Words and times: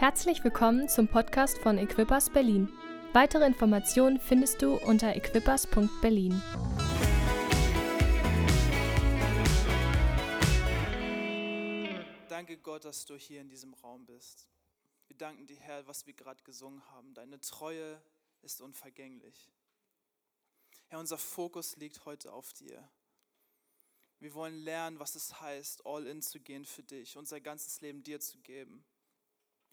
Herzlich 0.00 0.42
willkommen 0.42 0.88
zum 0.88 1.08
Podcast 1.08 1.58
von 1.58 1.76
Equippers 1.76 2.30
Berlin. 2.30 2.72
Weitere 3.12 3.44
Informationen 3.44 4.18
findest 4.18 4.62
du 4.62 4.76
unter 4.76 5.14
equippers.berlin. 5.14 6.40
Danke 12.30 12.56
Gott, 12.56 12.86
dass 12.86 13.04
du 13.04 13.14
hier 13.16 13.42
in 13.42 13.50
diesem 13.50 13.74
Raum 13.74 14.06
bist. 14.06 14.48
Wir 15.08 15.18
danken 15.18 15.46
dir, 15.46 15.58
Herr, 15.58 15.86
was 15.86 16.06
wir 16.06 16.14
gerade 16.14 16.42
gesungen 16.44 16.82
haben. 16.92 17.12
Deine 17.12 17.38
Treue 17.38 18.02
ist 18.40 18.62
unvergänglich. 18.62 19.52
Herr, 20.86 21.00
unser 21.00 21.18
Fokus 21.18 21.76
liegt 21.76 22.06
heute 22.06 22.32
auf 22.32 22.54
dir. 22.54 22.88
Wir 24.18 24.32
wollen 24.32 24.54
lernen, 24.64 24.98
was 24.98 25.14
es 25.14 25.42
heißt, 25.42 25.84
all 25.84 26.06
in 26.06 26.22
zu 26.22 26.40
gehen 26.40 26.64
für 26.64 26.82
dich, 26.82 27.18
unser 27.18 27.42
ganzes 27.42 27.82
Leben 27.82 28.02
dir 28.02 28.18
zu 28.18 28.38
geben. 28.38 28.82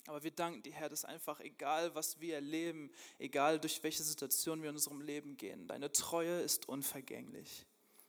Aber 0.08 0.22
wir 0.22 0.30
danken 0.30 0.62
dir, 0.62 0.72
Herr, 0.72 0.88
dass 0.88 1.04
einfach 1.04 1.38
egal, 1.40 1.94
was 1.94 2.18
wir 2.18 2.36
erleben, 2.36 2.90
egal 3.18 3.60
durch 3.60 3.82
welche 3.82 4.02
Situation 4.02 4.62
wir 4.62 4.70
in 4.70 4.76
unserem 4.76 5.02
Leben 5.02 5.36
gehen, 5.36 5.68
deine 5.68 5.92
Treue 5.92 6.40
ist 6.40 6.66
unvergänglich. 6.66 7.66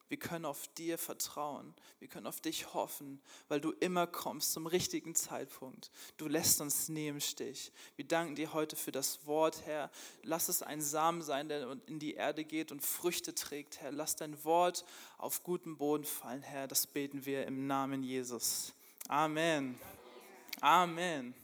Wir 0.08 0.18
können 0.18 0.46
auf 0.46 0.70
dir 0.70 0.98
vertrauen. 0.98 1.76
Wir 2.00 2.08
können 2.08 2.26
auf 2.26 2.40
dich 2.40 2.74
hoffen, 2.74 3.22
weil 3.50 3.60
du 3.60 3.72
immer 3.72 4.08
kommst 4.08 4.54
zum 4.54 4.66
richtigen 4.66 5.14
Zeitpunkt. 5.14 5.92
Du 6.16 6.30
lässt 6.30 6.62
uns 6.62 6.88
nie 6.88 7.10
im 7.10 7.20
Stich. 7.20 7.74
Wir 7.98 8.08
danken 8.08 8.36
dir 8.36 8.54
heute 8.54 8.78
für 8.78 8.94
das 8.94 9.28
Wort, 9.28 9.66
Herr. 9.66 9.92
Lass 10.24 10.48
es 10.48 10.64
ein 10.64 10.82
Samen 10.82 11.22
sein, 11.22 11.50
der 11.50 11.78
in 11.86 12.00
die 12.00 12.14
Erde 12.14 12.46
geht 12.46 12.72
und 12.72 12.82
Früchte 12.82 13.36
trägt, 13.36 13.82
Herr. 13.82 13.92
Lass 13.92 14.16
dein 14.16 14.42
Wort 14.46 14.86
auf 15.18 15.44
guten 15.44 15.78
Boden 15.78 16.06
fallen, 16.06 16.44
Herr. 16.44 16.70
Das 16.70 16.88
beten 16.88 17.26
wir 17.26 17.46
im 17.46 17.68
Namen 17.68 18.04
Jesus. 18.04 18.74
Amen. 19.10 19.78
Amen. 20.62 21.36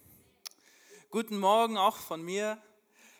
Guten 1.15 1.39
Morgen 1.39 1.77
auch 1.77 1.95
von 1.95 2.21
mir. 2.21 2.61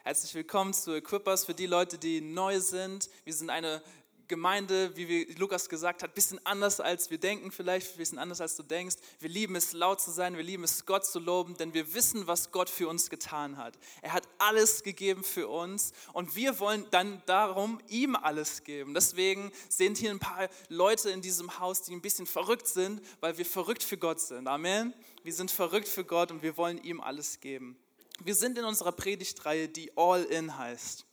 Herzlich 0.04 0.36
willkommen 0.36 0.74
zu 0.74 0.92
Equippers 0.96 1.46
für 1.46 1.54
die 1.54 1.66
Leute, 1.66 1.98
die 1.98 2.20
neu 2.20 2.60
sind. 2.60 3.10
Wir 3.24 3.34
sind 3.34 3.50
eine 3.50 3.82
Gemeinde, 4.28 4.98
wie 4.98 5.24
Lukas 5.38 5.70
gesagt 5.70 6.04
hat, 6.04 6.10
ein 6.10 6.14
bisschen 6.14 6.46
anders 6.46 6.82
als 6.82 7.10
wir 7.10 7.20
denken, 7.20 7.54
vielleicht 7.54 7.94
ein 7.94 7.98
bisschen 7.98 8.20
anders 8.20 8.42
als 8.42 8.58
du 8.58 8.64
denkst. 8.64 8.98
Wir 9.22 9.30
lieben 9.30 9.56
es, 9.56 9.72
laut 9.72 10.02
zu 10.02 10.12
sein, 10.12 10.36
wir 10.36 10.44
lieben 10.44 10.66
es, 10.66 10.86
Gott 10.86 11.06
zu 11.06 11.20
loben, 11.20 11.56
denn 11.56 11.74
wir 11.74 11.94
wissen, 11.94 12.28
was 12.28 12.52
Gott 12.52 12.70
für 12.70 12.90
uns 12.90 13.10
getan 13.10 13.56
hat. 13.56 13.78
Er 14.02 14.12
hat 14.12 14.28
alles 14.40 14.84
gegeben 14.84 15.24
für 15.24 15.48
uns 15.48 15.94
und 16.12 16.36
wir 16.36 16.60
wollen 16.60 16.86
dann 16.92 17.24
darum 17.28 17.80
ihm 17.88 18.18
alles 18.18 18.66
geben. 18.66 18.94
Deswegen 18.94 19.54
sind 19.70 19.98
hier 19.98 20.12
ein 20.12 20.20
paar 20.20 20.50
Leute 20.68 21.12
in 21.12 21.22
diesem 21.22 21.60
Haus, 21.60 21.84
die 21.84 21.94
ein 21.94 22.02
bisschen 22.02 22.28
verrückt 22.28 22.68
sind, 22.68 23.02
weil 23.22 23.38
wir 23.38 23.46
verrückt 23.46 23.84
für 23.84 23.98
Gott 23.98 24.20
sind. 24.20 24.50
Amen. 24.50 24.94
Wir 25.24 25.34
sind 25.34 25.50
verrückt 25.50 25.88
für 25.88 26.04
Gott 26.04 26.32
und 26.32 26.42
wir 26.42 26.58
wollen 26.58 26.84
ihm 26.84 27.00
alles 27.00 27.40
geben. 27.40 27.78
Wir 28.24 28.36
sind 28.36 28.58
in 28.58 28.64
unserer 28.64 28.92
Predigtreihe, 28.92 29.68
die 29.68 29.92
All 29.98 30.24
In 30.24 30.58
heißt. 30.58 31.06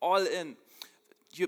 All 0.00 0.26
In. 0.26 0.56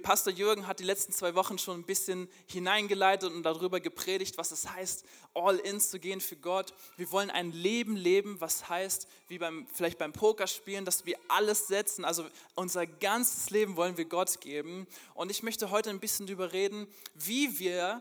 Pastor 0.03 0.33
Jürgen 0.33 0.67
hat 0.67 0.81
die 0.81 0.84
letzten 0.84 1.12
zwei 1.12 1.34
Wochen 1.34 1.59
schon 1.59 1.81
ein 1.81 1.84
bisschen 1.84 2.28
hineingeleitet 2.47 3.31
und 3.31 3.42
darüber 3.42 3.81
gepredigt, 3.81 4.39
was 4.39 4.51
es 4.51 4.70
heißt, 4.70 5.05
all 5.34 5.59
in 5.59 5.78
zu 5.78 5.98
gehen 5.98 6.23
für 6.23 6.36
Gott. 6.36 6.73
Wir 6.97 7.11
wollen 7.11 7.31
ein 7.31 7.53
Leben 7.53 7.95
leben, 7.95 8.41
was 8.41 8.69
heißt, 8.70 9.06
wie 9.28 9.39
beim, 9.39 9.67
vielleicht 9.75 9.98
beim 9.98 10.14
Pokerspielen, 10.14 10.86
dass 10.86 11.05
wir 11.05 11.19
alles 11.29 11.67
setzen, 11.67 12.06
also 12.06 12.25
unser 12.55 12.86
ganzes 12.86 13.51
Leben 13.51 13.77
wollen 13.77 13.98
wir 13.98 14.06
Gott 14.06 14.41
geben. 14.41 14.86
Und 15.12 15.31
ich 15.31 15.42
möchte 15.42 15.70
heute 15.70 15.91
ein 15.91 16.01
bisschen 16.01 16.27
darüber 16.27 16.53
reden, 16.53 16.86
wie 17.14 17.58
wir 17.58 18.01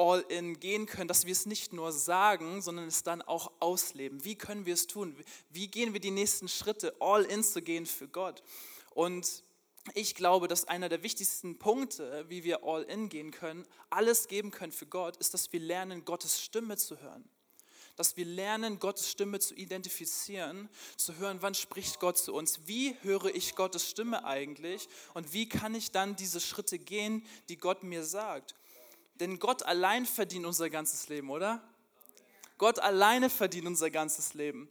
all 0.00 0.24
in 0.28 0.58
gehen 0.58 0.86
können, 0.86 1.08
dass 1.08 1.26
wir 1.26 1.32
es 1.32 1.44
nicht 1.44 1.74
nur 1.74 1.92
sagen, 1.92 2.62
sondern 2.62 2.88
es 2.88 3.02
dann 3.02 3.20
auch 3.20 3.52
ausleben. 3.60 4.24
Wie 4.24 4.34
können 4.34 4.64
wir 4.64 4.72
es 4.72 4.86
tun? 4.86 5.14
Wie 5.50 5.68
gehen 5.68 5.92
wir 5.92 6.00
die 6.00 6.10
nächsten 6.10 6.48
Schritte, 6.48 6.94
all 7.00 7.24
in 7.24 7.44
zu 7.44 7.60
gehen 7.60 7.84
für 7.84 8.08
Gott? 8.08 8.42
Und 8.94 9.44
ich 9.92 10.14
glaube, 10.14 10.48
dass 10.48 10.64
einer 10.64 10.88
der 10.88 11.02
wichtigsten 11.02 11.58
Punkte, 11.58 12.24
wie 12.28 12.44
wir 12.44 12.64
all 12.64 12.82
in 12.84 13.10
gehen 13.10 13.30
können, 13.30 13.66
alles 13.90 14.26
geben 14.26 14.50
können 14.50 14.72
für 14.72 14.86
Gott, 14.86 15.18
ist, 15.18 15.34
dass 15.34 15.52
wir 15.52 15.60
lernen, 15.60 16.06
Gottes 16.06 16.42
Stimme 16.42 16.78
zu 16.78 16.98
hören. 16.98 17.28
Dass 17.96 18.16
wir 18.16 18.24
lernen, 18.24 18.78
Gottes 18.78 19.10
Stimme 19.10 19.38
zu 19.38 19.54
identifizieren, 19.54 20.70
zu 20.96 21.16
hören, 21.16 21.42
wann 21.42 21.54
spricht 21.54 22.00
Gott 22.00 22.16
zu 22.16 22.32
uns, 22.32 22.60
wie 22.64 22.96
höre 23.02 23.34
ich 23.34 23.54
Gottes 23.54 23.86
Stimme 23.86 24.24
eigentlich 24.24 24.88
und 25.12 25.34
wie 25.34 25.46
kann 25.46 25.74
ich 25.74 25.90
dann 25.90 26.16
diese 26.16 26.40
Schritte 26.40 26.78
gehen, 26.78 27.26
die 27.50 27.58
Gott 27.58 27.82
mir 27.82 28.04
sagt. 28.04 28.54
Denn 29.20 29.38
Gott 29.38 29.62
allein 29.62 30.06
verdient 30.06 30.46
unser 30.46 30.70
ganzes 30.70 31.08
Leben, 31.08 31.30
oder? 31.30 31.62
Gott 32.56 32.78
alleine 32.78 33.30
verdient 33.30 33.66
unser 33.66 33.90
ganzes 33.90 34.34
Leben. 34.34 34.68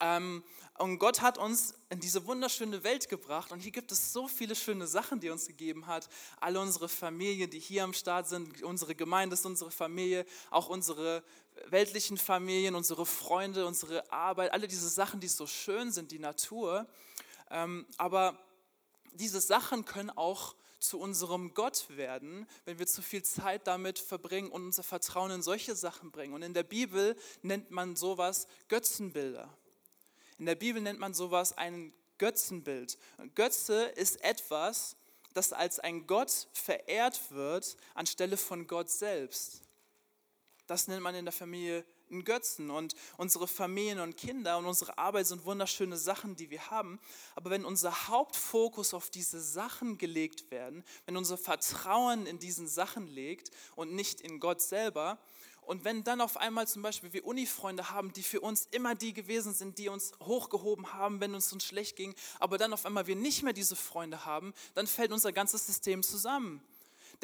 Ähm, 0.00 0.44
und 0.78 0.98
Gott 0.98 1.20
hat 1.20 1.38
uns 1.38 1.74
in 1.88 2.00
diese 2.00 2.26
wunderschöne 2.26 2.82
Welt 2.82 3.08
gebracht 3.08 3.52
und 3.52 3.60
hier 3.60 3.70
gibt 3.70 3.92
es 3.92 4.12
so 4.12 4.26
viele 4.26 4.56
schöne 4.56 4.88
Sachen, 4.88 5.20
die 5.20 5.28
er 5.28 5.32
uns 5.32 5.46
gegeben 5.46 5.86
hat. 5.86 6.08
Alle 6.40 6.60
unsere 6.60 6.88
Familien, 6.88 7.48
die 7.48 7.60
hier 7.60 7.84
am 7.84 7.92
Start 7.92 8.26
sind, 8.26 8.62
unsere 8.64 8.96
Gemeinde 8.96 9.34
ist 9.34 9.46
unsere 9.46 9.70
Familie, 9.70 10.26
auch 10.50 10.68
unsere 10.68 11.22
weltlichen 11.66 12.18
Familien, 12.18 12.74
unsere 12.74 13.06
Freunde, 13.06 13.66
unsere 13.66 14.10
Arbeit, 14.12 14.52
alle 14.52 14.66
diese 14.66 14.88
Sachen, 14.88 15.20
die 15.20 15.28
so 15.28 15.46
schön 15.46 15.92
sind, 15.92 16.10
die 16.10 16.18
Natur. 16.18 16.88
Ähm, 17.50 17.86
aber 17.96 18.36
diese 19.12 19.40
Sachen 19.40 19.84
können 19.84 20.10
auch 20.10 20.56
zu 20.84 21.00
unserem 21.00 21.54
Gott 21.54 21.86
werden, 21.88 22.46
wenn 22.64 22.78
wir 22.78 22.86
zu 22.86 23.02
viel 23.02 23.22
Zeit 23.22 23.66
damit 23.66 23.98
verbringen 23.98 24.50
und 24.50 24.64
unser 24.64 24.82
Vertrauen 24.82 25.30
in 25.30 25.42
solche 25.42 25.74
Sachen 25.74 26.10
bringen. 26.10 26.34
Und 26.34 26.42
in 26.42 26.54
der 26.54 26.62
Bibel 26.62 27.16
nennt 27.42 27.70
man 27.70 27.96
sowas 27.96 28.46
Götzenbilder. 28.68 29.48
In 30.38 30.46
der 30.46 30.54
Bibel 30.54 30.82
nennt 30.82 30.98
man 30.98 31.14
sowas 31.14 31.56
ein 31.56 31.92
Götzenbild. 32.18 32.98
Götze 33.34 33.84
ist 33.84 34.22
etwas, 34.22 34.96
das 35.32 35.52
als 35.52 35.80
ein 35.80 36.06
Gott 36.06 36.48
verehrt 36.52 37.30
wird 37.30 37.76
anstelle 37.94 38.36
von 38.36 38.66
Gott 38.66 38.90
selbst. 38.90 39.62
Das 40.66 40.88
nennt 40.88 41.02
man 41.02 41.14
in 41.14 41.24
der 41.24 41.32
Familie 41.32 41.84
einen 42.10 42.24
Götzen. 42.24 42.70
Und 42.70 42.94
unsere 43.16 43.46
Familien 43.46 44.00
und 44.00 44.16
Kinder 44.16 44.58
und 44.58 44.66
unsere 44.66 44.98
Arbeit 44.98 45.26
sind 45.26 45.44
wunderschöne 45.44 45.96
Sachen, 45.96 46.36
die 46.36 46.50
wir 46.50 46.70
haben. 46.70 47.00
Aber 47.34 47.50
wenn 47.50 47.64
unser 47.64 48.08
Hauptfokus 48.08 48.94
auf 48.94 49.10
diese 49.10 49.40
Sachen 49.40 49.98
gelegt 49.98 50.50
werden, 50.50 50.84
wenn 51.06 51.16
unser 51.16 51.38
Vertrauen 51.38 52.26
in 52.26 52.38
diesen 52.38 52.68
Sachen 52.68 53.06
liegt 53.06 53.50
und 53.76 53.92
nicht 53.92 54.20
in 54.20 54.40
Gott 54.40 54.60
selber, 54.60 55.18
und 55.66 55.84
wenn 55.84 56.04
dann 56.04 56.20
auf 56.20 56.36
einmal 56.36 56.68
zum 56.68 56.82
Beispiel 56.82 57.12
wir 57.12 57.24
Uni-Freunde 57.24 57.90
haben, 57.90 58.12
die 58.12 58.22
für 58.22 58.40
uns 58.40 58.68
immer 58.70 58.94
die 58.94 59.14
gewesen 59.14 59.54
sind, 59.54 59.78
die 59.78 59.88
uns 59.88 60.12
hochgehoben 60.22 60.92
haben, 60.92 61.20
wenn 61.20 61.34
es 61.34 61.52
uns 61.52 61.64
schlecht 61.64 61.96
ging, 61.96 62.14
aber 62.38 62.58
dann 62.58 62.72
auf 62.72 62.84
einmal 62.84 63.06
wir 63.06 63.16
nicht 63.16 63.42
mehr 63.42 63.52
diese 63.52 63.76
Freunde 63.76 64.24
haben, 64.26 64.52
dann 64.74 64.86
fällt 64.86 65.12
unser 65.12 65.32
ganzes 65.32 65.66
System 65.66 66.02
zusammen. 66.02 66.62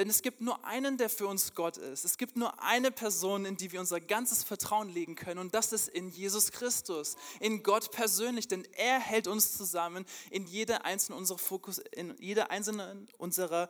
Denn 0.00 0.08
es 0.08 0.22
gibt 0.22 0.40
nur 0.40 0.64
einen, 0.64 0.96
der 0.96 1.10
für 1.10 1.26
uns 1.26 1.52
Gott 1.52 1.76
ist. 1.76 2.06
Es 2.06 2.16
gibt 2.16 2.34
nur 2.34 2.62
eine 2.62 2.90
Person, 2.90 3.44
in 3.44 3.58
die 3.58 3.70
wir 3.70 3.80
unser 3.80 4.00
ganzes 4.00 4.42
Vertrauen 4.42 4.88
legen 4.88 5.14
können. 5.14 5.38
Und 5.38 5.54
das 5.54 5.74
ist 5.74 5.88
in 5.88 6.08
Jesus 6.08 6.52
Christus, 6.52 7.16
in 7.38 7.62
Gott 7.62 7.90
persönlich. 7.90 8.48
Denn 8.48 8.64
er 8.72 8.98
hält 8.98 9.26
uns 9.26 9.58
zusammen 9.58 10.06
in 10.30 10.46
jeder 10.46 10.86
einzelnen 10.86 11.18
unserer 11.18 11.36
Fokus, 11.36 11.80
in 11.92 12.16
jeder 12.18 12.50
einzelnen 12.50 13.10
unserer 13.18 13.68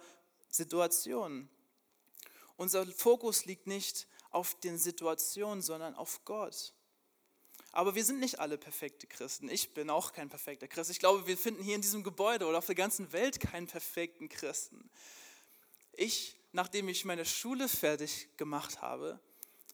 Situationen. 0.50 1.48
Unser 2.56 2.86
Fokus 2.86 3.44
liegt 3.44 3.66
nicht 3.66 4.06
auf 4.30 4.54
den 4.60 4.78
Situationen, 4.78 5.62
sondern 5.62 5.96
auf 5.96 6.24
Gott. 6.24 6.74
Aber 7.72 7.96
wir 7.96 8.04
sind 8.04 8.20
nicht 8.20 8.38
alle 8.38 8.56
perfekte 8.56 9.08
Christen. 9.08 9.48
Ich 9.48 9.74
bin 9.74 9.90
auch 9.90 10.12
kein 10.12 10.28
perfekter 10.28 10.68
Christ. 10.68 10.92
Ich 10.92 11.00
glaube, 11.00 11.26
wir 11.26 11.36
finden 11.36 11.64
hier 11.64 11.74
in 11.74 11.82
diesem 11.82 12.04
Gebäude 12.04 12.46
oder 12.46 12.58
auf 12.58 12.66
der 12.66 12.76
ganzen 12.76 13.12
Welt 13.12 13.40
keinen 13.40 13.66
perfekten 13.66 14.28
Christen. 14.28 14.88
Ich, 16.00 16.34
nachdem 16.52 16.88
ich 16.88 17.04
meine 17.04 17.26
Schule 17.26 17.68
fertig 17.68 18.30
gemacht 18.38 18.80
habe, 18.80 19.20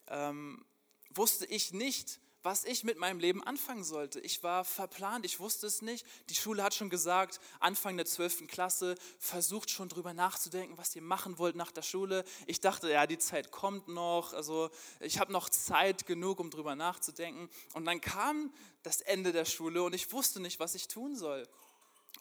ähm, 0.09 0.66
wusste 1.14 1.47
ich 1.47 1.72
nicht, 1.72 2.19
was 2.42 2.64
ich 2.64 2.82
mit 2.82 2.98
meinem 2.98 3.20
Leben 3.20 3.44
anfangen 3.44 3.84
sollte. 3.84 4.19
Ich 4.19 4.42
war 4.42 4.64
verplant, 4.64 5.25
ich 5.25 5.38
wusste 5.38 5.69
es 5.69 5.82
nicht. 5.82 6.05
Die 6.28 6.34
Schule 6.34 6.64
hat 6.64 6.75
schon 6.75 6.90
gesagt, 6.90 7.38
Anfang 7.61 7.96
der 7.96 8.06
12. 8.06 8.49
Klasse, 8.49 8.96
versucht 9.20 9.70
schon 9.70 9.88
drüber 9.88 10.14
nachzudenken, 10.14 10.76
was 10.76 10.96
ihr 10.96 11.02
machen 11.02 11.38
wollt 11.38 11.55
nach 11.55 11.70
der 11.70 11.82
Schule. 11.82 12.25
Ich 12.49 12.61
dachte, 12.61 12.90
ja, 12.90 13.06
die 13.06 13.19
Zeit 13.19 13.52
kommt 13.52 13.87
noch, 13.87 14.32
also 14.32 14.70
ich 14.99 15.20
habe 15.20 15.32
noch 15.32 15.49
Zeit 15.49 16.06
genug, 16.06 16.40
um 16.40 16.50
drüber 16.50 16.75
nachzudenken. 16.75 17.49
Und 17.75 17.84
dann 17.84 18.00
kam 18.00 18.52
das 18.82 19.00
Ende 19.00 19.31
der 19.31 19.44
Schule 19.44 19.84
und 19.84 19.94
ich 19.94 20.11
wusste 20.11 20.40
nicht, 20.40 20.58
was 20.58 20.75
ich 20.75 20.88
tun 20.88 21.14
soll. 21.14 21.46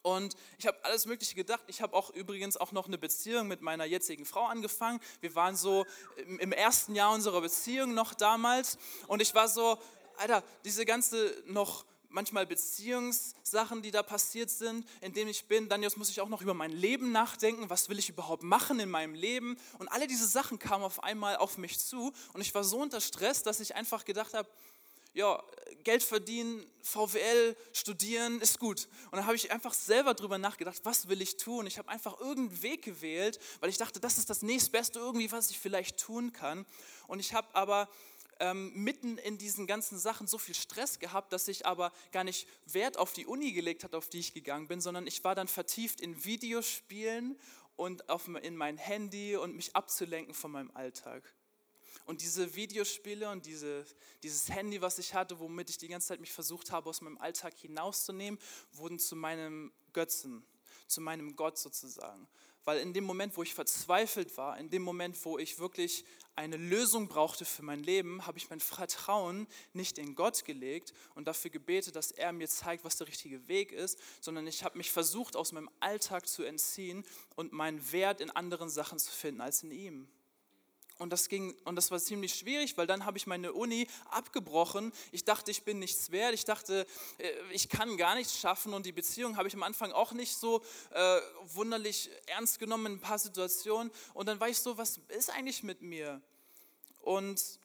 Und 0.06 0.36
ich 0.60 0.68
habe 0.68 0.78
alles 0.84 1.08
Mögliche 1.08 1.34
gedacht. 1.34 1.64
Ich 1.66 1.82
habe 1.82 1.96
auch 1.96 2.12
übrigens 2.12 2.58
auch 2.58 2.72
noch 2.72 2.86
eine 2.86 3.00
Beziehung 3.00 3.48
mit 3.48 3.64
meiner 3.64 3.86
jetzigen 3.86 4.24
Frau 4.24 4.46
angefangen. 4.46 5.00
Wir 5.20 5.34
waren 5.34 5.56
so 5.56 5.88
im 6.28 6.52
ersten 6.52 6.94
Jahr 6.94 7.12
unserer 7.12 7.42
Beziehung 7.42 7.96
noch 7.96 8.14
damals. 8.14 8.78
Und 9.08 9.20
ich 9.20 9.34
war 9.34 9.48
so, 9.48 9.80
Alter, 10.18 10.44
diese 10.64 10.86
ganze 10.86 11.36
noch 11.48 11.86
manchmal 12.10 12.46
Beziehungssachen, 12.46 13.82
die 13.82 13.90
da 13.90 14.04
passiert 14.04 14.52
sind, 14.52 14.88
in 15.02 15.12
denen 15.14 15.32
ich 15.32 15.48
bin, 15.48 15.70
dann 15.70 15.82
jetzt 15.82 15.98
muss 15.98 16.10
ich 16.10 16.22
auch 16.22 16.30
noch 16.30 16.44
über 16.44 16.54
mein 16.54 16.72
Leben 16.72 17.12
nachdenken, 17.12 17.72
was 17.72 17.90
will 17.90 17.98
ich 17.98 18.10
überhaupt 18.10 18.44
machen 18.44 18.80
in 18.80 18.90
meinem 18.90 19.16
Leben 19.16 19.58
und 19.80 19.90
alle 19.90 20.06
diese 20.06 20.28
Sachen 20.28 20.60
kamen 20.60 20.84
auf 20.84 21.04
einmal 21.04 21.36
auf 21.38 21.58
mich 21.58 21.80
zu 21.80 22.14
und 22.34 22.42
ich 22.42 22.54
war 22.56 22.64
so 22.64 22.78
unter 22.78 23.02
Stress, 23.02 23.44
dass 23.44 23.60
ich 23.60 23.76
einfach 23.76 24.06
gedacht 24.06 24.34
habe, 24.34 24.48
ja, 25.16 25.42
Geld 25.84 26.04
verdienen, 26.04 26.66
VWL 26.82 27.56
studieren 27.72 28.42
ist 28.42 28.60
gut. 28.60 28.88
Und 29.06 29.14
dann 29.14 29.26
habe 29.26 29.36
ich 29.36 29.52
einfach 29.52 29.74
selber 29.74 30.14
drüber 30.14 30.38
nachgedacht, 30.38 30.82
was 30.84 31.08
will 31.08 31.22
ich 31.22 31.38
tun? 31.38 31.66
Ich 31.66 31.78
habe 31.78 31.90
einfach 31.90 32.20
irgendeinen 32.20 32.62
Weg 32.62 32.84
gewählt, 32.84 33.40
weil 33.62 33.70
ich 33.70 33.78
dachte, 33.78 34.00
das 34.00 34.18
ist 34.18 34.30
das 34.30 34.42
nächstbeste 34.42 35.00
irgendwie, 35.00 35.32
was 35.32 35.50
ich 35.50 35.58
vielleicht 35.58 35.98
tun 35.98 36.34
kann. 36.34 36.66
Und 37.08 37.20
ich 37.20 37.34
habe 37.34 37.48
aber 37.56 37.90
ähm, 38.42 38.74
mitten 38.76 39.18
in 39.18 39.38
diesen 39.38 39.68
ganzen 39.68 39.98
Sachen 39.98 40.28
so 40.28 40.38
viel 40.38 40.54
Stress 40.54 41.00
gehabt, 41.00 41.32
dass 41.32 41.48
ich 41.48 41.66
aber 41.66 41.94
gar 42.12 42.26
nicht 42.26 42.46
Wert 42.66 42.98
auf 42.98 43.14
die 43.14 43.26
Uni 43.26 43.54
gelegt 43.54 43.86
hat, 43.86 43.96
auf 43.96 44.10
die 44.10 44.20
ich 44.20 44.34
gegangen 44.34 44.68
bin, 44.68 44.82
sondern 44.82 45.08
ich 45.08 45.24
war 45.24 45.34
dann 45.34 45.48
vertieft 45.48 46.02
in 46.02 46.26
Videospielen 46.26 47.40
und 47.78 48.10
auf, 48.10 48.28
in 48.28 48.58
mein 48.58 48.78
Handy 48.78 49.38
und 49.38 49.56
mich 49.56 49.76
abzulenken 49.78 50.34
von 50.34 50.52
meinem 50.52 50.72
Alltag. 50.74 51.24
Und 52.06 52.22
diese 52.22 52.56
Videospiele 52.56 53.30
und 53.30 53.46
diese, 53.46 53.86
dieses 54.22 54.50
Handy, 54.50 54.82
was 54.82 55.00
ich 55.00 55.14
hatte, 55.14 55.40
womit 55.40 55.70
ich 55.72 55.78
die 55.78 55.88
ganze 55.88 56.10
Zeit 56.10 56.20
mich 56.20 56.32
versucht 56.32 56.72
habe, 56.72 56.90
aus 56.90 57.02
meinem 57.02 57.18
Alltag 57.18 57.56
hinauszunehmen, 57.56 58.40
wurden 58.74 59.00
zu 59.00 59.16
meinem 59.16 59.74
Götzen, 59.92 60.46
zu 60.88 61.02
meinem 61.02 61.36
Gott 61.36 61.58
sozusagen. 61.58 62.28
Weil 62.64 62.80
in 62.80 62.94
dem 62.94 63.04
Moment, 63.04 63.38
wo 63.38 63.44
ich 63.44 63.54
verzweifelt 63.54 64.38
war, 64.38 64.58
in 64.58 64.70
dem 64.70 64.82
Moment, 64.82 65.24
wo 65.24 65.38
ich 65.38 65.60
wirklich 65.60 66.04
eine 66.36 66.58
Lösung 66.58 67.08
brauchte 67.08 67.46
für 67.46 67.64
mein 67.64 67.82
Leben, 67.82 68.26
habe 68.26 68.38
ich 68.38 68.50
mein 68.50 68.60
Vertrauen 68.60 69.48
nicht 69.74 69.98
in 69.98 70.16
Gott 70.16 70.46
gelegt 70.46 70.94
und 71.14 71.28
dafür 71.28 71.52
gebetet, 71.52 71.96
dass 71.96 72.12
er 72.12 72.34
mir 72.34 72.50
zeigt, 72.50 72.84
was 72.84 72.98
der 72.98 73.08
richtige 73.08 73.48
Weg 73.48 73.72
ist, 73.72 74.00
sondern 74.20 74.46
ich 74.48 74.64
habe 74.64 74.78
mich 74.78 74.92
versucht, 74.92 75.36
aus 75.36 75.52
meinem 75.52 75.70
Alltag 75.80 76.28
zu 76.28 76.44
entziehen 76.44 77.06
und 77.36 77.54
meinen 77.54 77.92
Wert 77.92 78.20
in 78.20 78.32
anderen 78.32 78.70
Sachen 78.70 79.00
zu 79.00 79.12
finden 79.12 79.42
als 79.42 79.64
in 79.64 79.72
ihm. 79.72 80.08
Und 80.98 81.10
das, 81.10 81.28
ging, 81.28 81.54
und 81.66 81.76
das 81.76 81.92
war 81.92 82.00
ziemlich 82.00 82.36
schwierig, 82.36 82.78
weil 82.78 82.88
dann 82.88 83.06
habe 83.06 83.18
ich 83.18 83.28
meine 83.28 83.52
Uni 83.52 83.88
abgebrochen. 84.12 84.94
Ich 85.12 85.26
dachte, 85.26 85.52
ich 85.52 85.64
bin 85.64 85.80
nichts 85.80 86.10
wert. 86.12 86.34
Ich 86.34 86.46
dachte, 86.46 86.88
äh, 87.18 87.32
ich 87.52 87.68
kann 87.68 87.98
gar 87.98 88.16
nichts 88.16 88.40
schaffen. 88.40 88.74
Und 88.74 88.86
die 88.86 88.94
Beziehung 88.94 89.36
habe 89.36 89.50
ich 89.50 89.54
am 89.56 89.64
Anfang 89.64 89.92
auch 89.92 90.14
nicht 90.14 90.36
so 90.36 90.64
äh, 90.92 91.20
wunderlich 91.48 92.10
ernst 92.28 92.60
genommen 92.60 92.86
in 92.86 92.92
ein 92.94 93.02
paar 93.02 93.20
Situationen. 93.20 93.92
Und 94.14 94.28
dann 94.28 94.40
war 94.40 94.48
ich 94.48 94.58
so, 94.58 94.78
was 94.78 95.02
ist 95.10 95.30
eigentlich 95.30 95.64
mit 95.64 95.82
mir? 95.82 96.22
Und 97.02 97.60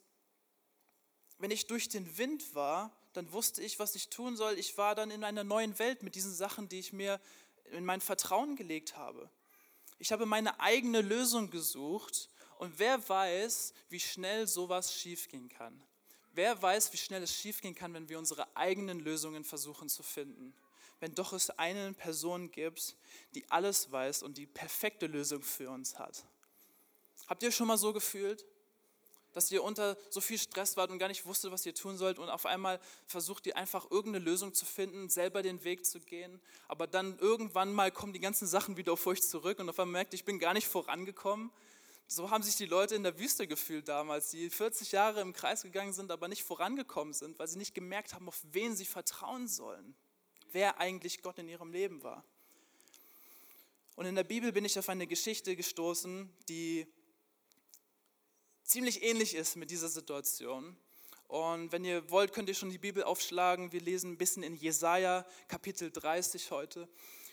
wenn 1.39 1.53
ich 1.53 1.69
durch 1.69 1.89
den 1.89 2.19
Wind 2.19 2.55
war, 2.57 2.91
dann 3.13 3.31
wusste 3.33 3.63
ich, 3.63 3.79
was 3.79 3.95
ich 3.95 4.09
tun 4.09 4.37
soll. 4.37 4.59
Ich 4.59 4.77
war 4.77 4.97
dann 4.97 5.13
in 5.13 5.23
einer 5.23 5.45
neuen 5.45 5.79
Welt 5.79 6.03
mit 6.03 6.17
diesen 6.17 6.35
Sachen, 6.35 6.69
die 6.69 6.81
ich 6.81 6.93
mir 6.93 7.21
in 7.71 7.85
mein 7.85 8.01
Vertrauen 8.01 8.57
gelegt 8.57 8.97
habe. 8.97 9.31
Ich 10.01 10.11
habe 10.11 10.27
meine 10.27 10.59
eigene 10.59 11.01
Lösung 11.01 11.51
gesucht 11.51 12.29
und 12.61 12.79
wer 12.79 13.09
weiß, 13.09 13.73
wie 13.89 13.99
schnell 13.99 14.47
sowas 14.47 14.95
schiefgehen 14.95 15.49
kann? 15.49 15.83
Wer 16.35 16.61
weiß, 16.61 16.93
wie 16.93 16.99
schnell 16.99 17.23
es 17.23 17.35
schiefgehen 17.35 17.75
kann, 17.75 17.95
wenn 17.95 18.11
wir 18.11 18.19
unsere 18.19 18.55
eigenen 18.55 19.01
Lösungen 19.01 19.45
versuchen 19.45 19.89
zu 19.89 20.03
finden? 20.03 20.53
Wenn 21.01 21.15
doch 21.15 21.33
es 21.33 21.49
eine 21.49 21.95
Person 21.95 22.51
gibt, 22.51 22.97
die 23.35 23.51
alles 23.51 23.91
weiß 23.91 24.23
und 24.23 24.37
die 24.37 24.47
perfekte 24.47 25.07
Lösung 25.07 25.43
für 25.43 25.71
uns 25.71 25.99
hat. 25.99 26.23
Habt 27.29 27.43
ihr 27.43 27.51
schon 27.51 27.67
mal 27.67 27.79
so 27.79 27.95
gefühlt? 27.95 28.45
dass 29.33 29.51
ihr 29.53 29.63
unter 29.63 29.97
so 30.09 30.21
viel 30.21 30.39
Stress 30.39 30.77
wart 30.77 30.91
und 30.91 30.99
gar 30.99 31.09
nicht 31.09 31.25
wusstet, 31.25 31.53
was 31.53 31.65
ihr 31.65 31.75
tun 31.75 31.97
sollt 31.97 32.19
und 32.19 32.29
auf 32.29 32.47
einmal 32.47 32.81
versucht 33.07 33.47
ihr 33.47 33.57
einfach 33.57 33.89
irgendeine 33.91 34.25
Lösung 34.25 34.55
zu 34.55 34.65
finden, 34.65 35.09
selber 35.09 35.43
den 35.43 35.63
Weg 35.63 35.87
zu 35.87 36.01
gehen, 36.01 36.41
aber 36.67 36.87
dann 36.87 37.17
irgendwann 37.19 37.73
mal 37.73 37.93
kommen 37.93 38.13
die 38.13 38.21
ganzen 38.21 38.49
Sachen 38.49 38.77
wieder 38.77 38.93
auf 38.93 39.07
euch 39.07 39.23
zurück 39.23 39.61
und 39.61 39.69
auf 39.69 39.79
einmal 39.79 40.01
merkt, 40.01 40.15
ich 40.15 40.25
bin 40.25 40.39
gar 40.39 40.53
nicht 40.53 40.67
vorangekommen, 40.67 41.53
so 42.13 42.29
haben 42.29 42.43
sich 42.43 42.57
die 42.57 42.67
Leute 42.67 42.97
in 42.97 43.05
der 43.05 43.17
Wüste 43.21 43.47
gefühlt 43.47 43.87
damals, 43.87 44.31
die 44.31 44.51
40 44.51 44.91
Jahre 44.91 45.21
im 45.21 45.33
Kreis 45.33 45.63
gegangen 45.63 45.93
sind, 45.93 46.11
aber 46.11 46.27
nicht 46.27 46.43
vorangekommen 46.43 47.15
sind, 47.15 47.39
weil 47.39 47.47
sie 47.47 47.57
nicht 47.57 47.73
gemerkt 47.73 48.15
haben, 48.15 48.27
auf 48.27 48.41
wen 48.51 48.75
sie 48.75 48.85
vertrauen 48.85 49.47
sollen, 49.47 49.95
wer 50.51 50.81
eigentlich 50.81 51.23
Gott 51.23 51.39
in 51.39 51.49
ihrem 51.49 51.71
Leben 51.71 52.03
war. 52.03 52.25
Und 53.95 54.07
in 54.07 54.17
der 54.17 54.25
Bibel 54.25 54.51
bin 54.51 54.65
ich 54.65 54.77
auf 54.77 54.89
eine 54.89 55.07
Geschichte 55.07 55.55
gestoßen, 55.55 56.29
die 56.49 56.93
ziemlich 58.65 59.05
ähnlich 59.05 59.37
ist 59.37 59.55
mit 59.55 59.71
dieser 59.71 59.89
Situation. 59.89 60.77
Und 61.29 61.71
wenn 61.71 61.85
ihr 61.85 62.11
wollt, 62.11 62.33
könnt 62.33 62.49
ihr 62.49 62.57
schon 62.57 62.71
die 62.71 62.79
Bibel 62.79 63.05
aufschlagen. 63.05 63.71
Wir 63.71 63.83
lesen 63.83 64.11
ein 64.13 64.19
bisschen 64.19 64.43
in 64.43 64.57
Jesaja 64.57 65.25
Kapitel 65.47 65.93
30 65.93 66.51
heute. 66.51 66.89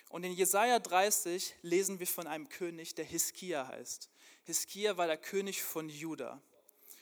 Und 0.09 0.23
in 0.23 0.33
Jesaja 0.33 0.77
30 0.77 1.55
lesen 1.63 1.97
wir 1.97 2.05
von 2.05 2.27
einem 2.27 2.47
König, 2.47 2.93
der 2.93 3.05
Hiskia 3.05 3.67
heißt. 3.67 4.11
Hiskia 4.47 4.95
war 4.95 5.07
der 5.07 5.17
König 5.17 5.61
von 5.61 5.89
Juda. 5.89 6.41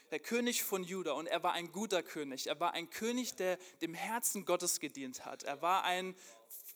Der 0.10 0.18
König 0.20 0.64
von 0.64 0.84
Juda 0.84 1.12
und 1.12 1.28
er 1.28 1.44
war 1.44 1.54
ein 1.54 1.72
guter 1.72 2.02
König. 2.02 2.48
Er 2.48 2.60
war 2.60 2.74
ein 2.74 2.90
König, 2.90 3.36
der 3.36 3.60
dem 3.82 3.94
Herzen 3.94 4.46
Gottes 4.46 4.80
gedient 4.80 5.26
hat. 5.26 5.44
Er 5.44 5.62
war 5.62 5.84
ein 5.84 6.16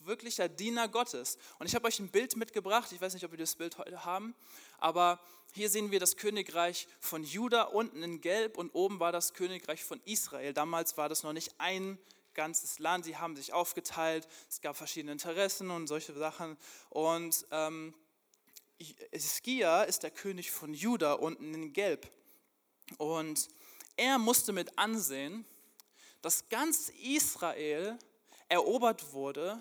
wirklicher 0.01 0.47
Diener 0.47 0.87
Gottes. 0.87 1.39
Und 1.57 1.65
ich 1.65 1.73
habe 1.73 1.87
euch 1.87 1.99
ein 1.99 2.09
Bild 2.09 2.35
mitgebracht. 2.35 2.91
Ich 2.91 3.01
weiß 3.01 3.15
nicht, 3.15 3.25
ob 3.25 3.31
wir 3.31 3.39
das 3.39 3.55
Bild 3.55 3.79
heute 3.79 4.05
haben, 4.05 4.35
aber 4.77 5.19
hier 5.53 5.71
sehen 5.71 5.89
wir 5.89 5.99
das 5.99 6.17
Königreich 6.17 6.87
von 6.99 7.23
Juda 7.23 7.63
unten 7.63 8.03
in 8.03 8.21
Gelb 8.21 8.55
und 8.55 8.69
oben 8.69 8.99
war 8.99 9.11
das 9.11 9.33
Königreich 9.33 9.83
von 9.83 9.99
Israel. 10.05 10.53
Damals 10.53 10.97
war 10.97 11.09
das 11.09 11.23
noch 11.23 11.33
nicht 11.33 11.55
ein 11.57 11.97
ganzes 12.35 12.77
Land. 12.77 13.05
Sie 13.05 13.17
haben 13.17 13.35
sich 13.35 13.53
aufgeteilt. 13.53 14.27
Es 14.47 14.61
gab 14.61 14.77
verschiedene 14.77 15.13
Interessen 15.13 15.71
und 15.71 15.87
solche 15.87 16.13
Sachen. 16.13 16.57
Und 16.91 17.47
ähm, 17.49 17.95
Hiskia 19.11 19.83
ist 19.83 20.03
der 20.03 20.11
König 20.11 20.51
von 20.51 20.73
Juda 20.73 21.13
unten 21.13 21.53
in 21.53 21.73
Gelb. 21.73 22.11
Und 22.97 23.47
er 23.97 24.17
musste 24.17 24.53
mit 24.53 24.77
ansehen, 24.77 25.45
dass 26.21 26.49
ganz 26.49 26.89
Israel 26.89 27.97
erobert 28.47 29.13
wurde 29.13 29.59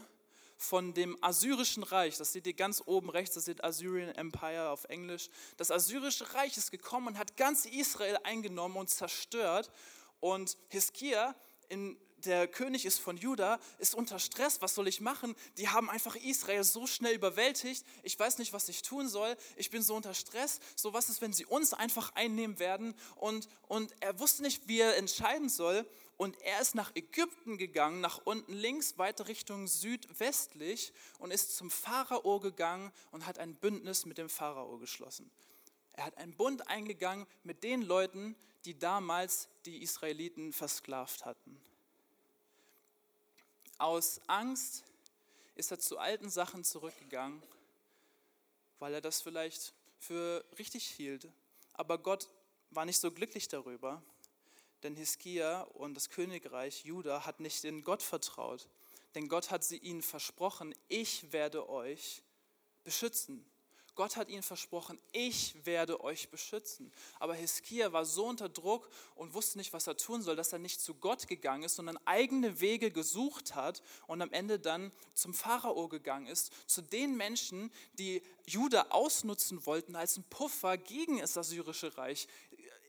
von 0.56 0.92
dem 0.92 1.16
assyrischen 1.22 1.82
Reich. 1.82 2.16
Das 2.16 2.32
seht 2.32 2.46
ihr 2.46 2.54
ganz 2.54 2.82
oben 2.84 3.10
rechts, 3.10 3.34
das 3.34 3.44
steht 3.44 3.62
Assyrian 3.62 4.10
Empire 4.10 4.70
auf 4.70 4.84
Englisch. 4.84 5.28
Das 5.56 5.70
assyrische 5.70 6.34
Reich 6.34 6.56
ist 6.56 6.70
gekommen 6.70 7.08
und 7.08 7.18
hat 7.18 7.36
ganz 7.36 7.64
Israel 7.64 8.18
eingenommen 8.24 8.76
und 8.76 8.90
zerstört. 8.90 9.70
Und 10.20 10.56
Hiskia 10.68 11.36
in 11.68 11.96
der 12.28 12.46
König 12.46 12.84
ist 12.84 13.00
von 13.00 13.16
Juda, 13.16 13.58
ist 13.78 13.94
unter 13.94 14.18
Stress, 14.18 14.60
was 14.60 14.74
soll 14.74 14.86
ich 14.86 15.00
machen? 15.00 15.34
Die 15.56 15.68
haben 15.68 15.88
einfach 15.88 16.14
Israel 16.14 16.62
so 16.62 16.86
schnell 16.86 17.14
überwältigt, 17.14 17.86
ich 18.02 18.18
weiß 18.18 18.36
nicht, 18.36 18.52
was 18.52 18.68
ich 18.68 18.82
tun 18.82 19.08
soll, 19.08 19.34
ich 19.56 19.70
bin 19.70 19.82
so 19.82 19.96
unter 19.96 20.12
Stress, 20.12 20.60
so 20.76 20.92
was 20.92 21.08
ist, 21.08 21.22
wenn 21.22 21.32
sie 21.32 21.46
uns 21.46 21.72
einfach 21.72 22.14
einnehmen 22.14 22.58
werden? 22.58 22.94
Und, 23.16 23.48
und 23.66 23.94
er 24.00 24.18
wusste 24.20 24.42
nicht, 24.42 24.68
wie 24.68 24.80
er 24.80 24.98
entscheiden 24.98 25.48
soll 25.48 25.86
und 26.18 26.38
er 26.42 26.60
ist 26.60 26.74
nach 26.74 26.94
Ägypten 26.94 27.56
gegangen, 27.56 28.02
nach 28.02 28.20
unten 28.24 28.52
links, 28.52 28.98
weiter 28.98 29.26
Richtung 29.26 29.66
südwestlich 29.66 30.92
und 31.18 31.30
ist 31.30 31.56
zum 31.56 31.70
Pharao 31.70 32.40
gegangen 32.40 32.92
und 33.10 33.24
hat 33.24 33.38
ein 33.38 33.54
Bündnis 33.54 34.04
mit 34.04 34.18
dem 34.18 34.28
Pharao 34.28 34.76
geschlossen. 34.76 35.30
Er 35.94 36.04
hat 36.04 36.18
einen 36.18 36.36
Bund 36.36 36.68
eingegangen 36.68 37.26
mit 37.42 37.64
den 37.64 37.80
Leuten, 37.80 38.36
die 38.66 38.78
damals 38.78 39.48
die 39.64 39.82
Israeliten 39.82 40.52
versklavt 40.52 41.24
hatten. 41.24 41.58
Aus 43.78 44.20
Angst 44.26 44.82
ist 45.54 45.70
er 45.70 45.78
zu 45.78 45.98
alten 45.98 46.30
Sachen 46.30 46.64
zurückgegangen, 46.64 47.40
weil 48.80 48.92
er 48.92 49.00
das 49.00 49.20
vielleicht 49.20 49.72
für 50.00 50.44
richtig 50.58 50.84
hielt. 50.84 51.28
Aber 51.74 51.98
Gott 51.98 52.28
war 52.70 52.84
nicht 52.84 52.98
so 52.98 53.12
glücklich 53.12 53.46
darüber, 53.46 54.02
denn 54.82 54.96
Hiskia 54.96 55.62
und 55.62 55.94
das 55.94 56.10
Königreich 56.10 56.84
Juda 56.84 57.24
hat 57.24 57.38
nicht 57.38 57.64
in 57.64 57.84
Gott 57.84 58.02
vertraut. 58.02 58.68
Denn 59.14 59.28
Gott 59.28 59.52
hat 59.52 59.62
sie 59.62 59.78
ihnen 59.78 60.02
versprochen, 60.02 60.74
ich 60.88 61.32
werde 61.32 61.68
euch 61.68 62.22
beschützen. 62.82 63.44
Gott 63.98 64.14
hat 64.14 64.28
ihnen 64.28 64.44
versprochen, 64.44 64.96
ich 65.10 65.56
werde 65.64 66.00
euch 66.04 66.28
beschützen. 66.28 66.92
Aber 67.18 67.34
Hiskia 67.34 67.92
war 67.92 68.04
so 68.04 68.26
unter 68.26 68.48
Druck 68.48 68.88
und 69.16 69.34
wusste 69.34 69.58
nicht, 69.58 69.72
was 69.72 69.88
er 69.88 69.96
tun 69.96 70.22
soll, 70.22 70.36
dass 70.36 70.52
er 70.52 70.60
nicht 70.60 70.80
zu 70.80 70.94
Gott 70.94 71.26
gegangen 71.26 71.64
ist, 71.64 71.74
sondern 71.74 71.98
eigene 72.04 72.60
Wege 72.60 72.92
gesucht 72.92 73.56
hat 73.56 73.82
und 74.06 74.22
am 74.22 74.30
Ende 74.30 74.60
dann 74.60 74.92
zum 75.14 75.34
Pharao 75.34 75.88
gegangen 75.88 76.28
ist, 76.28 76.52
zu 76.68 76.80
den 76.80 77.16
Menschen, 77.16 77.72
die 77.94 78.22
Juda 78.46 78.86
ausnutzen 78.90 79.66
wollten 79.66 79.96
als 79.96 80.16
ein 80.16 80.22
Puffer 80.30 80.78
gegen 80.78 81.18
das 81.18 81.36
assyrische 81.36 81.98
Reich. 81.98 82.28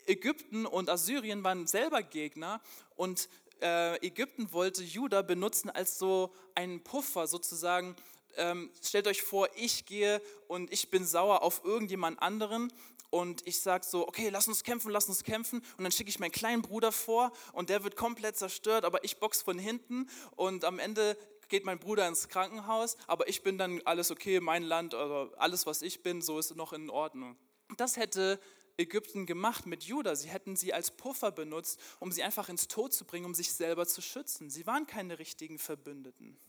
Ägypten 0.06 0.68
und 0.68 0.92
Assyrien 0.92 1.44
waren 1.44 1.66
selber 1.66 2.04
Gegner 2.04 2.62
und 2.96 3.30
äh, 3.64 3.98
Ägypten 4.06 4.52
wollte 4.52 4.84
Juda 4.84 5.24
benutzen 5.24 5.72
als 5.72 5.98
so 5.98 6.32
einen 6.54 6.84
Puffer 6.84 7.26
sozusagen 7.26 7.96
ähm, 8.40 8.72
stellt 8.82 9.08
euch 9.08 9.22
vor, 9.22 9.48
ich 9.56 9.86
gehe 9.86 10.22
und 10.48 10.72
ich 10.74 10.90
bin 10.90 11.06
sauer 11.06 11.44
auf 11.44 11.64
irgendjemand 11.64 12.22
anderen 12.22 12.74
und 13.10 13.46
ich 13.48 13.60
sage 13.60 13.86
so, 13.86 14.08
okay, 14.08 14.30
lass 14.30 14.48
uns 14.48 14.64
kämpfen, 14.64 14.92
lass 14.92 15.10
uns 15.10 15.24
kämpfen. 15.24 15.64
Und 15.78 15.84
dann 15.84 15.92
schicke 15.92 16.10
ich 16.10 16.20
meinen 16.20 16.32
kleinen 16.32 16.62
Bruder 16.62 16.92
vor 16.92 17.32
und 17.54 17.70
der 17.70 17.84
wird 17.84 17.96
komplett 17.96 18.38
zerstört, 18.38 18.86
aber 18.86 19.04
ich 19.04 19.18
box 19.18 19.42
von 19.42 19.60
hinten 19.60 20.10
und 20.36 20.64
am 20.66 20.80
Ende 20.80 21.18
geht 21.50 21.66
mein 21.66 21.80
Bruder 21.80 22.08
ins 22.08 22.28
Krankenhaus, 22.28 22.96
aber 23.08 23.28
ich 23.28 23.42
bin 23.42 23.58
dann 23.58 23.82
alles 23.86 24.12
okay, 24.12 24.40
mein 24.40 24.64
Land, 24.64 24.94
also 24.94 25.34
alles, 25.38 25.66
was 25.66 25.82
ich 25.82 26.04
bin, 26.04 26.22
so 26.22 26.38
ist 26.38 26.56
noch 26.56 26.74
in 26.74 26.90
Ordnung. 26.90 27.36
Das 27.78 27.98
hätte 27.98 28.40
Ägypten 28.78 29.26
gemacht 29.26 29.66
mit 29.66 29.84
Juda. 29.84 30.16
Sie 30.16 30.30
hätten 30.30 30.56
sie 30.56 30.74
als 30.74 30.92
Puffer 30.92 31.32
benutzt, 31.32 31.80
um 32.00 32.12
sie 32.12 32.24
einfach 32.24 32.50
ins 32.50 32.68
Tod 32.68 32.94
zu 32.94 33.06
bringen, 33.06 33.26
um 33.26 33.36
sich 33.36 33.52
selber 33.52 33.86
zu 33.86 34.02
schützen. 34.02 34.50
Sie 34.50 34.66
waren 34.66 34.88
keine 34.88 35.20
richtigen 35.20 35.60
Verbündeten. 35.60 36.40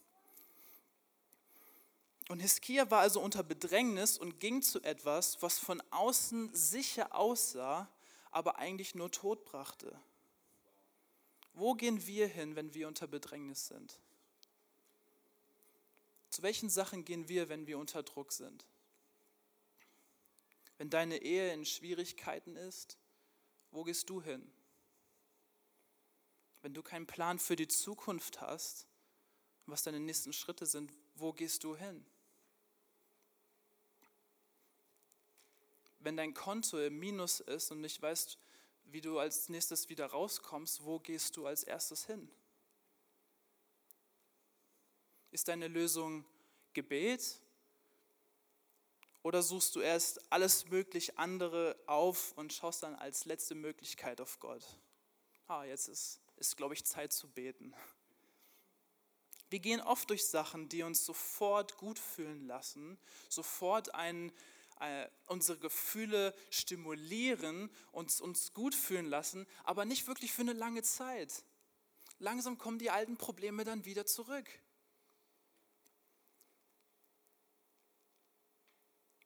Und 2.30 2.38
Hiskia 2.38 2.88
war 2.92 3.00
also 3.00 3.20
unter 3.20 3.42
Bedrängnis 3.42 4.16
und 4.16 4.38
ging 4.38 4.62
zu 4.62 4.80
etwas, 4.82 5.42
was 5.42 5.58
von 5.58 5.82
außen 5.90 6.54
sicher 6.54 7.12
aussah, 7.12 7.90
aber 8.30 8.56
eigentlich 8.58 8.94
nur 8.94 9.10
Tod 9.10 9.44
brachte. 9.44 10.00
Wo 11.54 11.75
gehen 11.75 12.06
wir 12.06 12.28
hin, 12.28 12.54
wenn 12.54 12.72
wir 12.72 12.87
unter 12.87 13.08
Bedrängnis 13.08 13.66
sind? 13.66 13.99
Zu 16.30 16.42
welchen 16.42 16.70
Sachen 16.70 17.04
gehen 17.04 17.28
wir, 17.28 17.49
wenn 17.49 17.66
wir 17.66 17.80
unter 17.80 18.04
Druck 18.04 18.30
sind? 18.30 18.64
Wenn 20.78 20.88
deine 20.88 21.20
Ehe 21.20 21.52
in 21.52 21.64
Schwierigkeiten 21.64 22.54
ist, 22.54 22.96
wo 23.72 23.82
gehst 23.82 24.08
du 24.08 24.22
hin? 24.22 24.49
Wenn 26.62 26.75
du 26.75 26.82
keinen 26.84 27.08
Plan 27.08 27.40
für 27.40 27.56
die 27.56 27.66
Zukunft 27.66 28.40
hast, 28.40 28.87
was 29.66 29.82
deine 29.82 29.99
nächsten 29.99 30.32
Schritte 30.32 30.66
sind, 30.66 30.92
wo 31.16 31.32
gehst 31.32 31.64
du 31.64 31.75
hin? 31.75 32.06
Wenn 36.00 36.16
dein 36.16 36.35
Konto 36.35 36.78
im 36.78 36.99
Minus 36.99 37.40
ist 37.40 37.71
und 37.71 37.80
nicht 37.80 38.00
weißt, 38.00 38.38
wie 38.85 39.00
du 39.00 39.19
als 39.19 39.49
nächstes 39.49 39.88
wieder 39.88 40.07
rauskommst, 40.07 40.85
wo 40.85 40.99
gehst 40.99 41.37
du 41.37 41.47
als 41.47 41.62
erstes 41.62 42.07
hin? 42.07 42.28
Ist 45.30 45.49
deine 45.49 45.69
Lösung 45.69 46.25
Gebet? 46.73 47.40
Oder 49.23 49.42
suchst 49.42 49.76
du 49.76 49.80
erst 49.80 50.33
alles 50.33 50.66
möglich 50.71 51.19
andere 51.19 51.78
auf 51.87 52.33
und 52.37 52.52
schaust 52.52 52.83
dann 52.83 52.95
als 52.95 53.26
letzte 53.26 53.54
Möglichkeit 53.54 54.21
auf 54.21 54.40
Gott? 54.40 54.64
Ah, 55.47 55.64
jetzt 55.64 55.88
ist, 55.88 56.21
ist 56.37 56.57
glaube 56.57 56.75
ich, 56.75 56.85
Zeit 56.85 57.12
zu 57.12 57.28
beten. 57.28 57.75
Wir 59.50 59.59
gehen 59.59 59.80
oft 59.80 60.09
durch 60.09 60.26
Sachen, 60.26 60.69
die 60.69 60.85
uns 60.85 61.04
sofort 61.04 61.76
gut 61.76 61.99
fühlen 61.99 62.47
lassen, 62.47 62.99
sofort 63.28 63.95
einen, 63.95 64.33
äh, 64.80 65.08
unsere 65.26 65.58
Gefühle 65.58 66.34
stimulieren 66.50 67.70
und 67.92 68.20
uns 68.20 68.52
gut 68.52 68.75
fühlen 68.75 69.06
lassen, 69.06 69.46
aber 69.64 69.84
nicht 69.84 70.06
wirklich 70.06 70.32
für 70.32 70.42
eine 70.42 70.52
lange 70.52 70.82
Zeit. 70.82 71.44
Langsam 72.18 72.58
kommen 72.58 72.78
die 72.78 72.90
alten 72.90 73.16
Probleme 73.16 73.64
dann 73.64 73.84
wieder 73.84 74.04
zurück. 74.04 74.49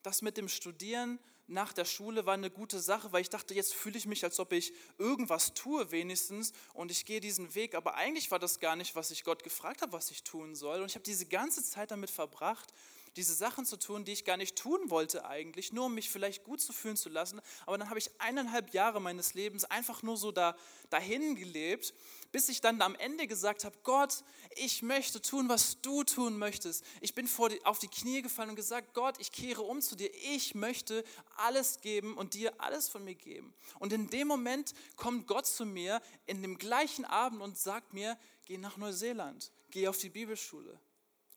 das 0.05 0.23
mit 0.23 0.37
dem 0.37 0.49
Studieren 0.49 1.19
nach 1.47 1.73
der 1.73 1.85
Schule 1.85 2.25
war 2.25 2.35
eine 2.35 2.51
gute 2.51 2.81
Sache, 2.81 3.13
weil 3.13 3.21
ich 3.21 3.29
dachte, 3.29 3.55
jetzt 3.55 3.75
fühle 3.75 3.99
ich 3.99 4.07
mich, 4.07 4.25
als 4.25 4.39
ob 4.39 4.53
ich 4.53 4.73
irgendwas 4.97 5.53
tue 5.53 5.91
wenigstens 5.91 6.53
und 6.73 6.91
ich 6.91 7.05
gehe 7.05 7.21
diesen 7.21 7.55
Weg. 7.55 7.75
Aber 7.75 7.95
eigentlich 7.95 8.31
war 8.31 8.39
das 8.39 8.61
gar 8.61 8.77
nicht, 8.77 8.95
was 8.95 9.11
ich 9.11 9.25
Gott 9.25 9.43
gefragt 9.43 9.83
habe, 9.83 9.93
was 9.93 10.11
ich 10.11 10.23
tun 10.23 10.55
soll. 10.55 10.81
Und 10.81 10.87
ich 10.87 10.95
habe 10.95 11.05
diese 11.05 11.27
ganze 11.27 11.63
Zeit 11.63 11.91
damit 11.91 12.11
verbracht, 12.11 12.73
diese 13.17 13.35
Sachen 13.35 13.65
zu 13.65 13.79
tun, 13.79 14.05
die 14.05 14.13
ich 14.13 14.25
gar 14.25 14.37
nicht 14.37 14.57
tun 14.57 14.91
wollte 14.91 15.25
eigentlich, 15.25 15.73
nur 15.73 15.87
um 15.87 15.95
mich 15.95 16.11
vielleicht 16.11 16.45
gut 16.45 16.61
zu 16.61 16.73
fühlen 16.73 16.97
zu 16.97 17.09
lassen. 17.09 17.41
Aber 17.67 17.79
dann 17.79 17.89
habe 17.89 17.99
ich 17.99 18.11
eineinhalb 18.19 18.75
Jahre 18.75 19.01
meines 19.01 19.35
Lebens 19.35 19.65
einfach 19.65 20.03
nur 20.03 20.17
so 20.17 20.33
da, 20.33 20.57
dahin 20.91 21.37
gelebt, 21.37 21.95
bis 22.33 22.49
ich 22.49 22.61
dann 22.61 22.83
am 22.83 22.97
Ende 22.97 23.27
gesagt 23.27 23.65
habe, 23.65 23.77
Gott, 23.85 24.25
ich 24.57 24.83
möchte 24.83 25.23
tun, 25.23 25.49
was 25.49 25.81
du 25.81 26.03
tun 26.03 26.37
möchtest. 26.37 26.85
Ich 27.01 27.15
bin 27.15 27.29
vor 27.29 27.49
die, 27.49 27.65
auf 27.65 27.79
die 27.79 27.89
Knie 27.89 28.23
gefallen 28.23 28.51
und 28.51 28.57
gesagt, 28.57 28.95
Gott, 28.95 29.17
ich 29.19 29.31
kehre 29.31 29.63
um 29.63 29.81
zu 29.81 29.95
dir. 29.95 30.11
Ich 30.35 30.55
möchte 30.55 31.05
alles 31.37 31.81
geben 31.81 32.17
und 32.17 32.35
dir 32.35 32.53
alles 32.59 32.89
von 32.89 33.05
mir 33.05 33.15
geben. 33.15 33.55
Und 33.79 33.93
in 33.93 34.09
dem 34.09 34.27
Moment 34.27 34.75
kommt 34.97 35.27
Gott 35.27 35.47
zu 35.47 35.65
mir 35.65 36.03
in 36.27 36.43
dem 36.43 36.59
gleichen 36.59 37.05
Abend 37.05 37.41
und 37.41 37.57
sagt 37.57 37.95
mir, 37.95 38.19
geh 38.47 38.59
nach 38.59 38.77
Neuseeland, 38.77 39.53
geh 39.71 39.89
auf 39.89 39.99
die 39.99 40.11
Bibelschule. 40.11 40.79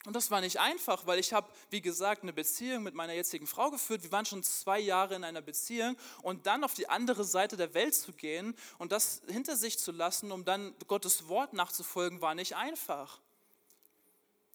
Und 0.07 0.15
das 0.15 0.31
war 0.31 0.39
nicht 0.39 0.57
einfach, 0.57 1.05
weil 1.05 1.19
ich 1.19 1.33
habe, 1.33 1.51
wie 1.69 1.81
gesagt, 1.81 2.23
eine 2.23 2.31
Beziehung 2.31 2.81
mit 2.81 2.93
meiner 2.93 3.11
jetzigen 3.11 3.45
Frau 3.45 3.69
geführt. 3.71 4.03
Wir 4.03 4.11
waren 4.13 4.25
schon 4.25 4.41
zwei 4.41 4.79
Jahre 4.79 5.15
in 5.15 5.25
einer 5.25 5.41
Beziehung 5.41 5.97
und 6.21 6.47
dann 6.47 6.63
auf 6.63 6.73
die 6.73 6.87
andere 6.87 7.25
Seite 7.25 7.57
der 7.57 7.73
Welt 7.73 7.93
zu 7.93 8.13
gehen 8.13 8.55
und 8.77 8.93
das 8.93 9.21
hinter 9.27 9.57
sich 9.57 9.77
zu 9.77 9.91
lassen, 9.91 10.31
um 10.31 10.45
dann 10.45 10.73
Gottes 10.87 11.27
Wort 11.27 11.51
nachzufolgen, 11.51 12.21
war 12.21 12.35
nicht 12.35 12.55
einfach. 12.55 13.19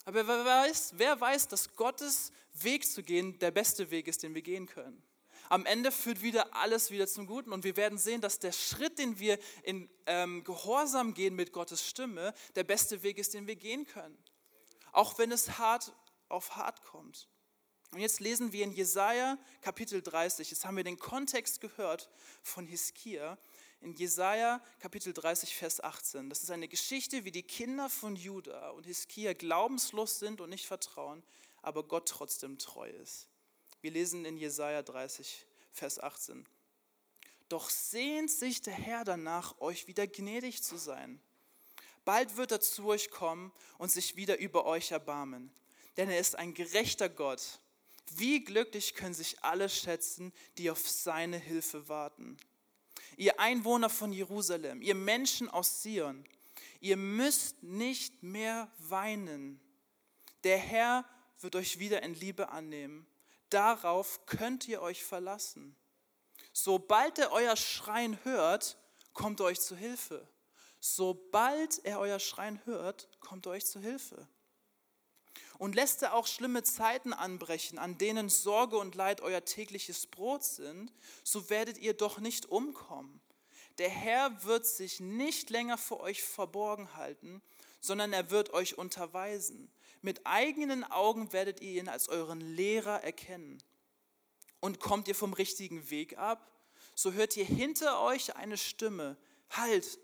Aber 0.06 0.26
wer 0.26 0.42
weiß, 0.42 0.94
wer 0.97 1.21
weiß, 1.21 1.49
dass 1.49 1.76
Gottes 1.76 2.32
Weg 2.54 2.90
zu 2.90 3.02
gehen 3.02 3.38
der 3.38 3.50
beste 3.50 3.90
Weg 3.90 4.09
ist, 4.09 4.23
den 4.23 4.35
wir 4.35 4.40
gehen 4.40 4.64
können. 4.64 5.02
Am 5.50 5.66
Ende 5.66 5.92
führt 5.92 6.23
wieder 6.23 6.56
alles 6.56 6.90
wieder 6.90 7.06
zum 7.06 7.26
Guten 7.26 7.52
und 7.52 7.62
wir 7.62 7.76
werden 7.76 7.99
sehen, 7.99 8.23
dass 8.23 8.38
der 8.38 8.52
Schritt, 8.52 8.99
den 8.99 9.18
wir 9.18 9.38
in 9.64 9.90
ähm, 10.06 10.44
Gehorsam 10.44 11.12
gehen 11.12 11.37
mit 11.37 11.52
Gottes 11.52 11.87
Stimme, 11.87 12.32
der 12.54 12.64
beste 12.64 13.02
Weg 13.02 13.18
ist, 13.18 13.35
den 13.35 13.47
wir 13.47 13.56
gehen 13.56 13.85
können 13.85 14.16
auch 14.92 15.18
wenn 15.18 15.32
es 15.32 15.58
hart 15.58 15.92
auf 16.28 16.56
hart 16.56 16.82
kommt. 16.82 17.28
Und 17.90 18.00
jetzt 18.00 18.20
lesen 18.20 18.52
wir 18.52 18.64
in 18.64 18.72
Jesaja 18.72 19.38
Kapitel 19.61 20.00
30, 20.00 20.50
jetzt 20.50 20.64
haben 20.64 20.76
wir 20.76 20.84
den 20.84 20.99
Kontext 20.99 21.61
gehört 21.61 22.08
von 22.42 22.66
Hiskia, 22.66 23.37
in 23.80 23.94
Jesaja 23.94 24.62
Kapitel 24.78 25.12
30, 25.12 25.56
Vers 25.56 25.80
18. 25.80 26.30
Das 26.30 26.42
ist 26.42 26.50
eine 26.50 26.68
Geschichte, 26.68 27.25
wie 27.25 27.32
die 27.32 27.42
Kinder 27.42 27.90
von 27.90 28.16
Juda 28.16 28.70
und 28.70 28.87
Hiskia 28.87 29.34
glaubenslos 29.34 30.20
sind 30.20 30.40
und 30.40 30.50
nicht 30.50 30.66
vertrauen, 30.66 31.22
aber 31.61 31.82
Gott 31.82 32.08
trotzdem 32.08 32.58
treu 32.58 32.88
ist. 32.88 33.28
Wir 33.80 33.90
lesen 33.90 34.25
in 34.25 34.38
Jesaja 34.38 34.82
30, 34.82 35.46
Vers 35.72 35.99
18. 35.99 36.46
Doch 37.49 37.68
sehnt 37.68 38.30
sich 38.30 38.62
der 38.62 38.75
Herr 38.75 39.04
danach, 39.04 39.61
euch 39.61 39.87
wieder 39.87 40.06
gnädig 40.06 40.62
zu 40.62 40.78
sein 40.78 41.20
Bald 42.04 42.37
wird 42.37 42.52
er 42.52 42.61
zu 42.61 42.87
euch 42.87 43.11
kommen 43.11 43.52
und 43.78 43.90
sich 43.90 44.16
wieder 44.16 44.38
über 44.38 44.64
euch 44.66 44.90
erbarmen. 44.90 45.52
Denn 45.97 46.09
er 46.09 46.18
ist 46.18 46.37
ein 46.37 46.54
gerechter 46.54 47.09
Gott. 47.09 47.61
Wie 48.11 48.42
glücklich 48.44 48.94
können 48.94 49.14
sich 49.14 49.42
alle 49.42 49.68
schätzen, 49.68 50.32
die 50.59 50.71
auf 50.71 50.88
seine 50.88 51.38
Hilfe 51.38 51.88
warten. 51.88 52.37
Ihr 53.16 53.38
Einwohner 53.38 53.90
von 53.90 54.12
Jerusalem, 54.12 54.82
ihr 54.82 54.94
Menschen 54.94 55.49
aus 55.49 55.82
Sion, 55.82 56.25
ihr 56.80 56.97
müsst 56.97 57.62
nicht 57.62 58.23
mehr 58.23 58.71
weinen. 58.78 59.61
Der 60.44 60.59
Herr 60.59 61.04
wird 61.40 61.56
euch 61.56 61.78
wieder 61.78 62.02
in 62.02 62.14
Liebe 62.14 62.49
annehmen. 62.49 63.06
Darauf 63.50 64.25
könnt 64.26 64.66
ihr 64.66 64.80
euch 64.80 65.04
verlassen. 65.04 65.76
Sobald 66.52 67.18
er 67.18 67.32
euer 67.32 67.56
Schreien 67.56 68.18
hört, 68.25 68.78
kommt 69.12 69.40
er 69.40 69.47
euch 69.47 69.61
zu 69.61 69.76
Hilfe. 69.76 70.26
Sobald 70.85 71.85
er 71.85 72.01
euer 72.01 72.19
Schreien 72.19 72.61
hört, 72.65 73.09
kommt 73.21 73.47
er 73.47 73.53
euch 73.53 73.65
zu 73.65 73.79
Hilfe. 73.79 74.27
Und 75.57 75.77
lässt 75.77 76.03
er 76.03 76.12
auch 76.12 76.27
schlimme 76.27 76.65
Zeiten 76.65 77.12
anbrechen, 77.12 77.79
an 77.79 77.99
denen 77.99 78.29
Sorge 78.29 78.77
und 78.79 78.97
Leid 78.97 79.21
euer 79.21 79.45
tägliches 79.45 80.09
Brot 80.09 80.43
sind, 80.43 80.93
so 81.23 81.49
werdet 81.51 81.79
ihr 81.79 81.95
doch 81.95 82.19
nicht 82.19 82.47
umkommen. 82.47 83.21
Der 83.79 83.91
Herr 83.91 84.43
wird 84.43 84.67
sich 84.67 84.99
nicht 84.99 85.51
länger 85.51 85.79
vor 85.79 86.01
euch 86.01 86.25
verborgen 86.25 86.97
halten, 86.97 87.43
sondern 87.81 88.12
er 88.12 88.33
wird 88.33 88.53
euch 88.53 88.77
unterweisen. 88.77 89.71
Mit 90.01 90.27
eigenen 90.27 90.83
Augen 90.83 91.33
werdet 91.33 91.61
ihr 91.61 91.81
ihn 91.81 91.89
als 91.89 92.09
euren 92.09 92.41
Lehrer 92.41 93.05
erkennen. 93.05 93.62
Und 94.59 94.81
kommt 94.81 95.07
ihr 95.07 95.15
vom 95.15 95.33
richtigen 95.33 95.91
Weg 95.91 96.19
ab, 96.19 96.51
so 96.97 97.12
hört 97.12 97.37
ihr 97.37 97.45
hinter 97.45 98.03
euch 98.03 98.35
eine 98.35 98.57
Stimme, 98.59 99.17
halt, 99.49 100.01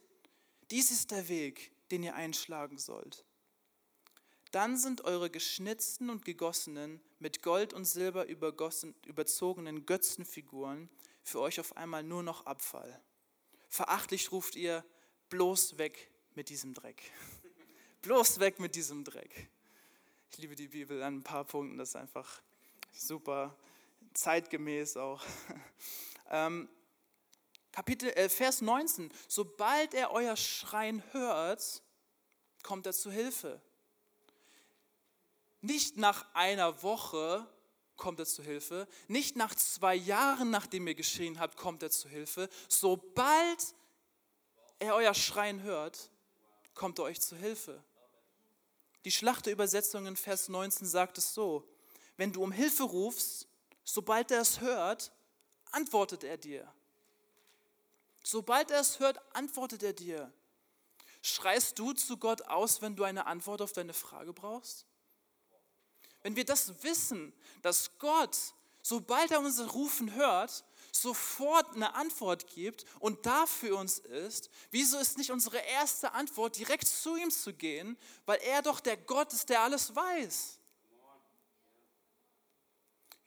dies 0.71 0.91
ist 0.91 1.11
der 1.11 1.29
Weg, 1.29 1.73
den 1.91 2.03
ihr 2.03 2.15
einschlagen 2.15 2.79
sollt. 2.79 3.25
Dann 4.51 4.77
sind 4.77 5.03
eure 5.05 5.31
geschnitzten 5.31 6.09
und 6.09 6.25
gegossenen, 6.25 7.01
mit 7.19 7.43
Gold 7.43 7.75
und 7.75 7.85
Silber 7.85 8.27
überzogenen 8.27 9.85
Götzenfiguren 9.85 10.89
für 11.23 11.41
euch 11.41 11.61
auf 11.61 11.77
einmal 11.77 12.03
nur 12.03 12.23
noch 12.23 12.47
Abfall. 12.47 13.03
Verachtlich 13.69 14.33
ruft 14.33 14.57
ihr, 14.57 14.85
bloß 15.29 15.77
weg 15.77 16.11
mit 16.35 16.49
diesem 16.49 16.73
Dreck. 16.73 17.03
bloß 18.03 18.41
weg 18.41 18.59
mit 18.61 18.75
diesem 18.75 19.05
Dreck. 19.05 19.51
Ich 20.31 20.39
liebe 20.39 20.55
die 20.55 20.69
Bibel 20.69 21.03
an 21.03 21.19
ein 21.19 21.23
paar 21.23 21.45
Punkten, 21.45 21.77
das 21.77 21.91
ist 21.91 21.97
einfach 21.97 22.41
super 22.93 23.57
zeitgemäß 24.15 24.97
auch. 24.97 25.23
Ähm, 26.31 26.69
Kapitel, 27.79 28.11
äh, 28.17 28.29
Vers 28.29 28.61
19, 28.61 29.09
sobald 29.29 29.95
er 29.95 30.11
euer 30.11 30.37
Schreien 30.37 31.01
hört, 31.13 31.81
kommt 32.65 32.87
er 32.87 32.93
zu 32.93 33.09
Hilfe. 33.09 33.63
Nicht 35.61 35.97
nach 35.97 36.27
einer 36.35 36.83
Woche 36.83 37.47
kommt 37.95 38.19
er 38.19 38.27
zu 38.27 38.43
Hilfe, 38.43 38.89
nicht 39.07 39.37
nach 39.37 39.55
zwei 39.55 39.95
Jahren, 39.95 40.51
nachdem 40.51 40.89
ihr 40.89 40.97
geschrien 40.97 41.39
habt, 41.39 41.57
kommt 41.57 41.85
er 41.85 41.93
zu 41.93 42.09
Hilfe. 42.09 42.49
Sobald 42.69 43.77
er 44.81 44.97
euer 44.97 45.15
Schreien 45.15 45.63
hört, 45.63 46.11
kommt 46.75 46.99
er 46.99 47.05
euch 47.05 47.21
zu 47.21 47.37
Hilfe. 47.37 47.81
Die 49.05 49.13
Schlachterübersetzung 49.13 50.07
in 50.07 50.17
Vers 50.17 50.49
19 50.49 50.85
sagt 50.85 51.19
es 51.19 51.33
so, 51.33 51.65
wenn 52.17 52.33
du 52.33 52.43
um 52.43 52.51
Hilfe 52.51 52.83
rufst, 52.83 53.47
sobald 53.85 54.33
er 54.33 54.41
es 54.41 54.61
hört, 54.61 55.13
antwortet 55.71 56.25
er 56.25 56.39
dir. 56.39 56.75
Sobald 58.31 58.71
er 58.71 58.81
es 58.81 59.01
hört, 59.01 59.19
antwortet 59.35 59.83
er 59.83 59.95
dir. 59.95 60.31
Schreist 61.23 61.79
du 61.79 61.95
zu 61.95 62.19
Gott 62.19 62.43
aus, 62.43 62.83
wenn 62.83 62.95
du 62.95 63.05
eine 63.05 63.25
Antwort 63.25 63.63
auf 63.63 63.73
deine 63.73 63.95
Frage 63.95 64.35
brauchst? 64.35 64.85
Wenn 66.23 66.37
wir 66.37 66.45
das 66.45 66.83
wissen, 66.83 67.33
dass 67.63 67.97
Gott, 67.97 68.37
sobald 68.83 69.31
er 69.31 69.39
unser 69.39 69.69
Rufen 69.69 70.13
hört, 70.13 70.63
sofort 70.93 71.75
eine 71.75 71.95
Antwort 71.95 72.47
gibt 72.49 72.85
und 73.01 73.25
da 73.25 73.47
für 73.47 73.75
uns 73.77 73.99
ist, 73.99 74.51
wieso 74.71 74.99
ist 74.99 75.17
nicht 75.17 75.31
unsere 75.31 75.61
erste 75.61 76.13
Antwort, 76.13 76.59
direkt 76.59 76.87
zu 76.87 77.17
ihm 77.17 77.31
zu 77.31 77.55
gehen, 77.55 77.97
weil 78.27 78.41
er 78.43 78.61
doch 78.61 78.81
der 78.81 78.99
Gott 78.99 79.33
ist, 79.33 79.49
der 79.49 79.63
alles 79.63 79.97
weiß. 79.97 80.58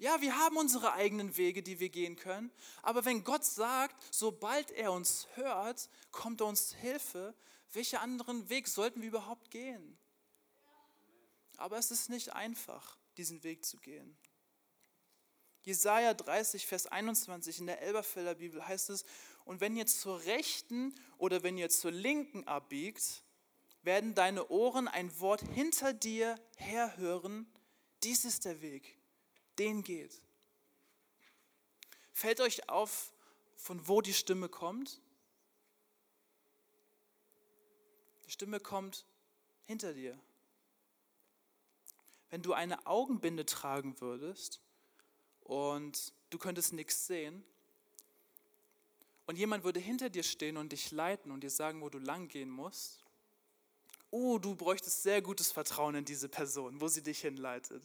Ja, 0.01 0.19
wir 0.19 0.35
haben 0.35 0.57
unsere 0.57 0.93
eigenen 0.93 1.37
Wege, 1.37 1.61
die 1.61 1.79
wir 1.79 1.89
gehen 1.89 2.15
können, 2.15 2.49
aber 2.81 3.05
wenn 3.05 3.23
Gott 3.23 3.45
sagt, 3.45 3.95
sobald 4.09 4.71
er 4.71 4.93
uns 4.93 5.27
hört, 5.35 5.91
kommt 6.09 6.41
er 6.41 6.47
uns 6.47 6.73
Hilfe, 6.73 7.35
welchen 7.73 7.97
anderen 7.97 8.49
Weg 8.49 8.67
sollten 8.67 9.03
wir 9.03 9.09
überhaupt 9.09 9.51
gehen? 9.51 9.99
Aber 11.57 11.77
es 11.77 11.91
ist 11.91 12.09
nicht 12.09 12.33
einfach, 12.33 12.97
diesen 13.15 13.43
Weg 13.43 13.63
zu 13.63 13.77
gehen. 13.77 14.17
Jesaja 15.61 16.15
30, 16.15 16.65
Vers 16.65 16.87
21 16.87 17.59
in 17.59 17.67
der 17.67 17.83
Elberfelder 17.83 18.33
Bibel 18.33 18.67
heißt 18.67 18.89
es: 18.89 19.05
Und 19.45 19.61
wenn 19.61 19.77
ihr 19.77 19.85
zur 19.85 20.23
Rechten 20.23 20.95
oder 21.19 21.43
wenn 21.43 21.59
ihr 21.59 21.69
zur 21.69 21.91
Linken 21.91 22.47
abbiegt, 22.47 23.23
werden 23.83 24.15
deine 24.15 24.47
Ohren 24.49 24.87
ein 24.87 25.19
Wort 25.19 25.41
hinter 25.53 25.93
dir 25.93 26.39
herhören. 26.55 27.45
Dies 28.01 28.25
ist 28.25 28.45
der 28.45 28.63
Weg, 28.63 28.99
den 29.57 29.83
geht. 29.83 30.21
Fällt 32.13 32.39
euch 32.41 32.69
auf, 32.69 33.13
von 33.55 33.87
wo 33.87 34.01
die 34.01 34.13
Stimme 34.13 34.49
kommt? 34.49 35.01
Die 38.25 38.31
Stimme 38.31 38.59
kommt 38.59 39.05
hinter 39.65 39.93
dir. 39.93 40.19
Wenn 42.29 42.41
du 42.41 42.53
eine 42.53 42.85
Augenbinde 42.85 43.45
tragen 43.45 43.99
würdest 43.99 44.61
und 45.41 46.13
du 46.29 46.37
könntest 46.37 46.73
nichts 46.73 47.07
sehen 47.07 47.43
und 49.25 49.37
jemand 49.37 49.63
würde 49.63 49.79
hinter 49.79 50.09
dir 50.09 50.23
stehen 50.23 50.57
und 50.57 50.71
dich 50.71 50.91
leiten 50.91 51.31
und 51.31 51.41
dir 51.41 51.49
sagen, 51.49 51.81
wo 51.81 51.89
du 51.89 51.99
lang 51.99 52.27
gehen 52.27 52.49
musst, 52.49 53.03
oh, 54.11 54.37
du 54.37 54.55
bräuchtest 54.55 55.03
sehr 55.03 55.21
gutes 55.21 55.51
Vertrauen 55.51 55.95
in 55.95 56.05
diese 56.05 56.29
Person, 56.29 56.79
wo 56.81 56.87
sie 56.87 57.01
dich 57.01 57.21
hinleitet. 57.21 57.83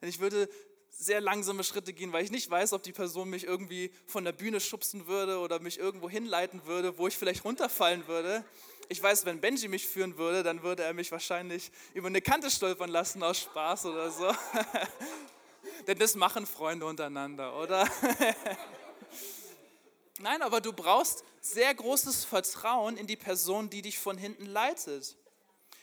Und 0.00 0.08
ich 0.08 0.18
würde 0.20 0.48
sehr 0.90 1.20
langsame 1.20 1.64
Schritte 1.64 1.92
gehen, 1.92 2.12
weil 2.12 2.24
ich 2.24 2.30
nicht 2.30 2.50
weiß, 2.50 2.72
ob 2.72 2.82
die 2.82 2.92
Person 2.92 3.30
mich 3.30 3.44
irgendwie 3.44 3.92
von 4.06 4.24
der 4.24 4.32
Bühne 4.32 4.60
schubsen 4.60 5.06
würde 5.06 5.38
oder 5.38 5.60
mich 5.60 5.78
irgendwo 5.78 6.10
hinleiten 6.10 6.66
würde, 6.66 6.98
wo 6.98 7.08
ich 7.08 7.16
vielleicht 7.16 7.44
runterfallen 7.44 8.06
würde. 8.06 8.44
Ich 8.88 9.02
weiß, 9.02 9.24
wenn 9.24 9.40
Benji 9.40 9.68
mich 9.68 9.86
führen 9.86 10.18
würde, 10.18 10.42
dann 10.42 10.62
würde 10.62 10.82
er 10.82 10.92
mich 10.92 11.12
wahrscheinlich 11.12 11.70
über 11.94 12.08
eine 12.08 12.20
Kante 12.20 12.50
stolpern 12.50 12.90
lassen 12.90 13.22
aus 13.22 13.40
Spaß 13.40 13.86
oder 13.86 14.10
so. 14.10 14.30
Denn 15.86 15.98
das 15.98 16.16
machen 16.16 16.44
Freunde 16.44 16.86
untereinander, 16.86 17.56
oder? 17.56 17.88
Nein, 20.18 20.42
aber 20.42 20.60
du 20.60 20.72
brauchst 20.72 21.24
sehr 21.40 21.72
großes 21.74 22.24
Vertrauen 22.24 22.96
in 22.96 23.06
die 23.06 23.16
Person, 23.16 23.70
die 23.70 23.80
dich 23.80 23.98
von 23.98 24.18
hinten 24.18 24.44
leitet. 24.44 25.16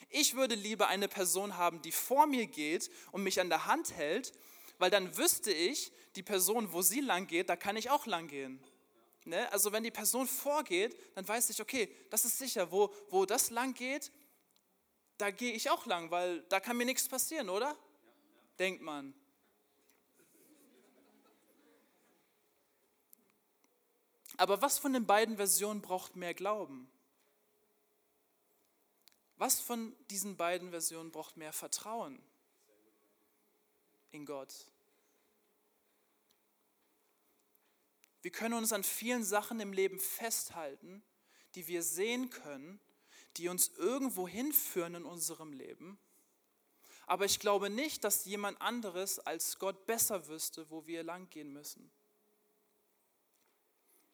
Ich 0.09 0.35
würde 0.35 0.55
lieber 0.55 0.87
eine 0.87 1.07
Person 1.07 1.57
haben, 1.57 1.81
die 1.81 1.91
vor 1.91 2.27
mir 2.27 2.45
geht 2.45 2.91
und 3.11 3.23
mich 3.23 3.41
an 3.41 3.49
der 3.49 3.65
Hand 3.65 3.95
hält, 3.95 4.33
weil 4.77 4.89
dann 4.89 5.15
wüsste 5.17 5.51
ich, 5.51 5.91
die 6.15 6.23
Person, 6.23 6.71
wo 6.73 6.81
sie 6.81 7.01
lang 7.01 7.27
geht, 7.27 7.49
da 7.49 7.55
kann 7.55 7.77
ich 7.77 7.89
auch 7.89 8.05
lang 8.05 8.27
gehen. 8.27 8.63
Ne? 9.25 9.51
Also 9.51 9.71
wenn 9.71 9.83
die 9.83 9.91
Person 9.91 10.27
vorgeht, 10.27 10.97
dann 11.15 11.27
weiß 11.27 11.49
ich, 11.49 11.61
okay, 11.61 11.93
das 12.09 12.25
ist 12.25 12.37
sicher, 12.37 12.71
wo, 12.71 12.93
wo 13.09 13.25
das 13.25 13.49
lang 13.49 13.73
geht, 13.73 14.11
da 15.17 15.31
gehe 15.31 15.53
ich 15.53 15.69
auch 15.69 15.85
lang, 15.85 16.11
weil 16.11 16.41
da 16.43 16.59
kann 16.59 16.77
mir 16.77 16.85
nichts 16.85 17.07
passieren, 17.07 17.49
oder? 17.49 17.75
Denkt 18.59 18.81
man. 18.81 19.13
Aber 24.37 24.61
was 24.61 24.77
von 24.77 24.93
den 24.93 25.07
beiden 25.07 25.37
Versionen 25.37 25.81
braucht 25.81 26.15
mehr 26.15 26.35
Glauben? 26.35 26.89
Was 29.37 29.59
von 29.59 29.95
diesen 30.09 30.37
beiden 30.37 30.69
Versionen 30.69 31.11
braucht 31.11 31.37
mehr 31.37 31.53
Vertrauen 31.53 32.21
in 34.11 34.25
Gott? 34.25 34.53
Wir 38.21 38.31
können 38.31 38.55
uns 38.55 38.73
an 38.73 38.83
vielen 38.83 39.23
Sachen 39.23 39.59
im 39.59 39.71
Leben 39.71 39.99
festhalten, 39.99 41.03
die 41.55 41.67
wir 41.67 41.83
sehen 41.83 42.29
können, 42.29 42.79
die 43.37 43.47
uns 43.47 43.69
irgendwo 43.77 44.27
hinführen 44.27 44.95
in 44.95 45.05
unserem 45.05 45.53
Leben. 45.53 45.97
Aber 47.05 47.23
ich 47.23 47.39
glaube 47.39 47.69
nicht, 47.69 48.03
dass 48.03 48.25
jemand 48.25 48.61
anderes 48.61 49.19
als 49.19 49.59
Gott 49.59 49.85
besser 49.85 50.27
wüsste, 50.27 50.69
wo 50.69 50.85
wir 50.87 51.03
langgehen 51.03 51.53
müssen. 51.53 51.89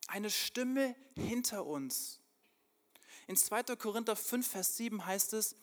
Eine 0.08 0.30
Stimme 0.30 0.96
hinter 1.16 1.66
uns. 1.66 2.20
In 3.26 3.36
2. 3.36 3.76
Korinther 3.78 4.16
5, 4.16 4.48
Vers 4.48 4.78
7 4.78 5.06
heißt 5.06 5.34
es, 5.34 5.56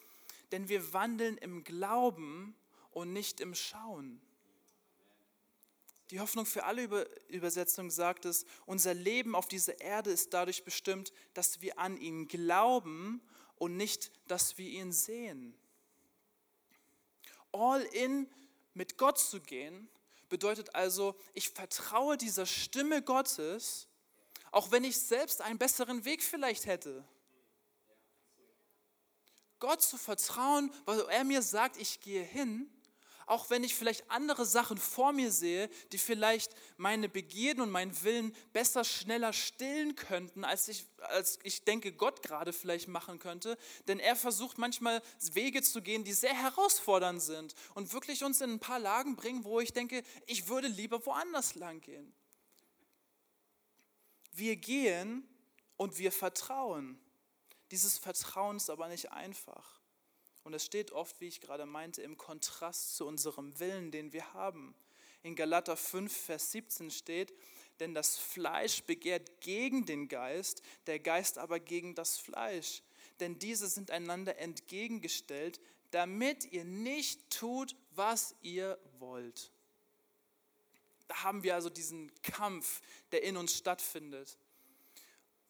denn 0.51 0.69
wir 0.69 0.93
wandeln 0.93 1.39
im 1.39 1.63
Glauben 1.63 2.57
und 3.01 3.13
nicht 3.13 3.41
im 3.41 3.55
Schauen. 3.55 4.21
Die 6.11 6.21
Hoffnung 6.21 6.45
für 6.45 6.65
alle 6.65 7.07
Übersetzungen 7.29 7.91
sagt 7.91 8.25
es, 8.25 8.45
unser 8.67 8.95
Leben 8.95 9.35
auf 9.35 9.49
dieser 9.49 9.81
Erde 9.81 10.11
ist 10.11 10.35
dadurch 10.35 10.65
bestimmt, 10.65 11.13
dass 11.35 11.61
wir 11.61 11.79
an 11.79 11.97
ihn 11.97 12.27
glauben 12.27 13.23
und 13.57 13.77
nicht, 13.77 14.11
dass 14.27 14.59
wir 14.59 14.69
ihn 14.69 14.93
sehen. 14.93 15.57
All 17.53 17.83
in 17.83 18.29
mit 18.75 18.99
Gott 18.99 19.19
zu 19.19 19.41
gehen, 19.41 19.89
bedeutet 20.29 20.75
also, 20.75 21.17
ich 21.33 21.51
vertraue 21.51 22.17
dieser 22.17 22.47
Stimme 22.47 23.03
Gottes, 23.03 23.89
auch 24.53 24.71
wenn 24.73 24.85
ich 24.85 24.99
selbst 24.99 25.41
einen 25.41 25.59
besseren 25.59 26.05
Weg 26.05 26.23
vielleicht 26.23 26.67
hätte. 26.67 27.05
Gott 29.59 29.83
zu 29.83 29.97
vertrauen, 29.97 30.73
weil 30.87 31.01
er 31.09 31.25
mir 31.25 31.43
sagt, 31.43 31.77
ich 31.77 32.01
gehe 32.01 32.23
hin 32.23 32.71
auch 33.31 33.49
wenn 33.49 33.63
ich 33.63 33.77
vielleicht 33.77 34.11
andere 34.11 34.45
Sachen 34.45 34.77
vor 34.77 35.13
mir 35.13 35.31
sehe, 35.31 35.71
die 35.93 35.99
vielleicht 35.99 36.53
meine 36.77 37.09
Begierden 37.09 37.63
und 37.63 37.71
meinen 37.71 38.03
Willen 38.03 38.35
besser, 38.53 38.83
schneller 38.83 39.33
stillen 39.33 39.95
könnten, 39.95 40.45
als 40.45 40.67
ich, 40.67 40.85
als 40.99 41.39
ich 41.45 41.65
denke, 41.65 41.93
Gott 41.93 42.23
gerade 42.23 42.53
vielleicht 42.53 42.89
machen 42.89 43.21
könnte. 43.21 43.57
Denn 43.87 44.01
er 44.01 44.17
versucht 44.17 44.59
manchmal 44.59 45.01
Wege 45.33 45.63
zu 45.63 45.81
gehen, 45.81 46.03
die 46.03 46.13
sehr 46.13 46.35
herausfordernd 46.35 47.23
sind 47.23 47.55
und 47.75 47.93
wirklich 47.93 48.25
uns 48.25 48.41
in 48.41 48.51
ein 48.51 48.61
paar 48.61 48.81
Lagen 48.81 49.15
bringen, 49.15 49.45
wo 49.45 49.61
ich 49.61 49.73
denke, 49.73 50.03
ich 50.27 50.49
würde 50.49 50.67
lieber 50.67 51.07
woanders 51.07 51.55
lang 51.55 51.81
gehen. 51.81 52.13
Wir 54.33 54.57
gehen 54.57 55.29
und 55.77 55.99
wir 55.99 56.11
vertrauen. 56.11 57.01
Dieses 57.71 57.97
Vertrauen 57.97 58.57
ist 58.57 58.71
aber 58.71 58.89
nicht 58.89 59.13
einfach. 59.13 59.80
Und 60.51 60.55
es 60.55 60.65
steht 60.65 60.91
oft, 60.91 61.21
wie 61.21 61.29
ich 61.29 61.41
gerade 61.41 61.65
meinte, 61.65 62.03
im 62.03 62.17
Kontrast 62.17 62.97
zu 62.97 63.07
unserem 63.07 63.61
Willen, 63.61 63.93
den 63.93 64.13
wir 64.13 64.35
haben. 64.35 64.75
In 65.23 65.37
Galater 65.37 65.77
5, 65.77 66.13
Vers 66.13 66.51
17 66.51 66.91
steht, 66.91 67.33
denn 67.79 67.95
das 67.95 68.19
Fleisch 68.19 68.83
begehrt 68.83 69.41
gegen 69.43 69.87
den 69.87 70.09
Geist, 70.09 70.63
der 70.89 70.99
Geist 70.99 71.39
aber 71.39 71.61
gegen 71.61 71.95
das 71.95 72.19
Fleisch. 72.19 72.83
Denn 73.21 73.39
diese 73.39 73.69
sind 73.69 73.93
einander 73.93 74.39
entgegengestellt, 74.39 75.61
damit 75.93 76.47
ihr 76.47 76.65
nicht 76.65 77.31
tut, 77.31 77.77
was 77.93 78.35
ihr 78.43 78.77
wollt. 78.99 79.53
Da 81.07 81.23
haben 81.23 81.45
wir 81.45 81.55
also 81.55 81.71
diesen 81.71 82.11
Kampf, 82.23 82.83
der 83.13 83.23
in 83.23 83.37
uns 83.37 83.57
stattfindet 83.57 84.37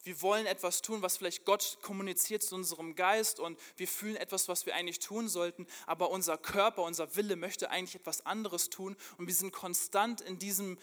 wir 0.03 0.23
wollen 0.23 0.47
etwas 0.47 0.83
tun, 0.83 1.03
was 1.03 1.19
vielleicht 1.19 1.45
Gott 1.45 1.79
kommuniziert 1.83 2.43
zu 2.43 2.55
unserem 2.55 2.95
Geist 2.95 3.39
und 3.39 3.59
wir 3.77 3.89
fühlen 3.89 4.17
etwas, 4.17 4.49
was 4.49 4.67
wir 4.67 4.75
eigentlich 4.75 4.99
tun 4.99 5.29
sollten, 5.29 5.67
aber 5.87 6.11
unser 6.11 6.39
Körper, 6.39 6.83
unser 6.83 7.15
Wille 7.17 7.37
möchte 7.37 7.71
eigentlich 7.71 7.97
etwas 7.97 8.25
anderes 8.25 8.71
tun 8.71 8.97
und 9.19 9.27
wir 9.27 9.35
sind 9.35 9.53
konstant 9.53 10.21
in 10.21 10.39
diesem 10.39 10.79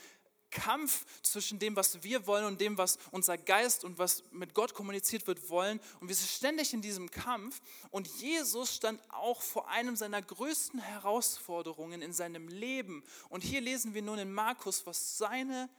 Kampf 0.49 1.05
zwischen 1.23 1.59
dem, 1.59 1.75
was 1.75 2.03
wir 2.03 2.25
wollen 2.25 2.45
und 2.45 2.61
dem, 2.61 2.77
was 2.77 2.97
unser 3.11 3.37
Geist 3.37 3.83
und 3.83 3.97
was 3.97 4.23
mit 4.31 4.53
Gott 4.53 4.73
kommuniziert 4.73 5.27
wird, 5.27 5.49
wollen. 5.49 5.81
Und 5.99 6.07
wir 6.07 6.15
sind 6.15 6.29
ständig 6.29 6.73
in 6.73 6.81
diesem 6.81 7.11
Kampf. 7.11 7.59
Und 7.89 8.07
Jesus 8.07 8.73
stand 8.73 9.01
auch 9.11 9.41
vor 9.41 9.67
einem 9.67 9.97
seiner 9.97 10.21
größten 10.21 10.79
Herausforderungen 10.79 12.01
in 12.01 12.13
seinem 12.13 12.47
Leben. 12.47 13.03
Und 13.27 13.43
hier 13.43 13.59
lesen 13.59 13.93
wir 13.93 14.01
nun 14.01 14.19
in 14.19 14.31
Markus, 14.31 14.85
was 14.85 15.17
seine 15.17 15.69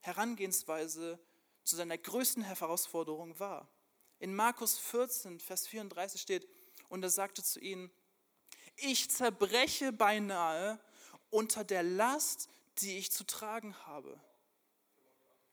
Herangehensweise 0.00 1.20
ist 1.22 1.29
zu 1.64 1.76
seiner 1.76 1.98
größten 1.98 2.42
Herausforderung 2.42 3.38
war. 3.38 3.68
In 4.18 4.34
Markus 4.34 4.78
14, 4.78 5.40
Vers 5.40 5.66
34 5.66 6.20
steht, 6.20 6.48
und 6.88 7.02
er 7.02 7.10
sagte 7.10 7.42
zu 7.42 7.60
ihnen, 7.60 7.90
ich 8.76 9.10
zerbreche 9.10 9.92
beinahe 9.92 10.78
unter 11.30 11.64
der 11.64 11.82
Last, 11.82 12.48
die 12.78 12.98
ich 12.98 13.12
zu 13.12 13.24
tragen 13.24 13.76
habe. 13.86 14.18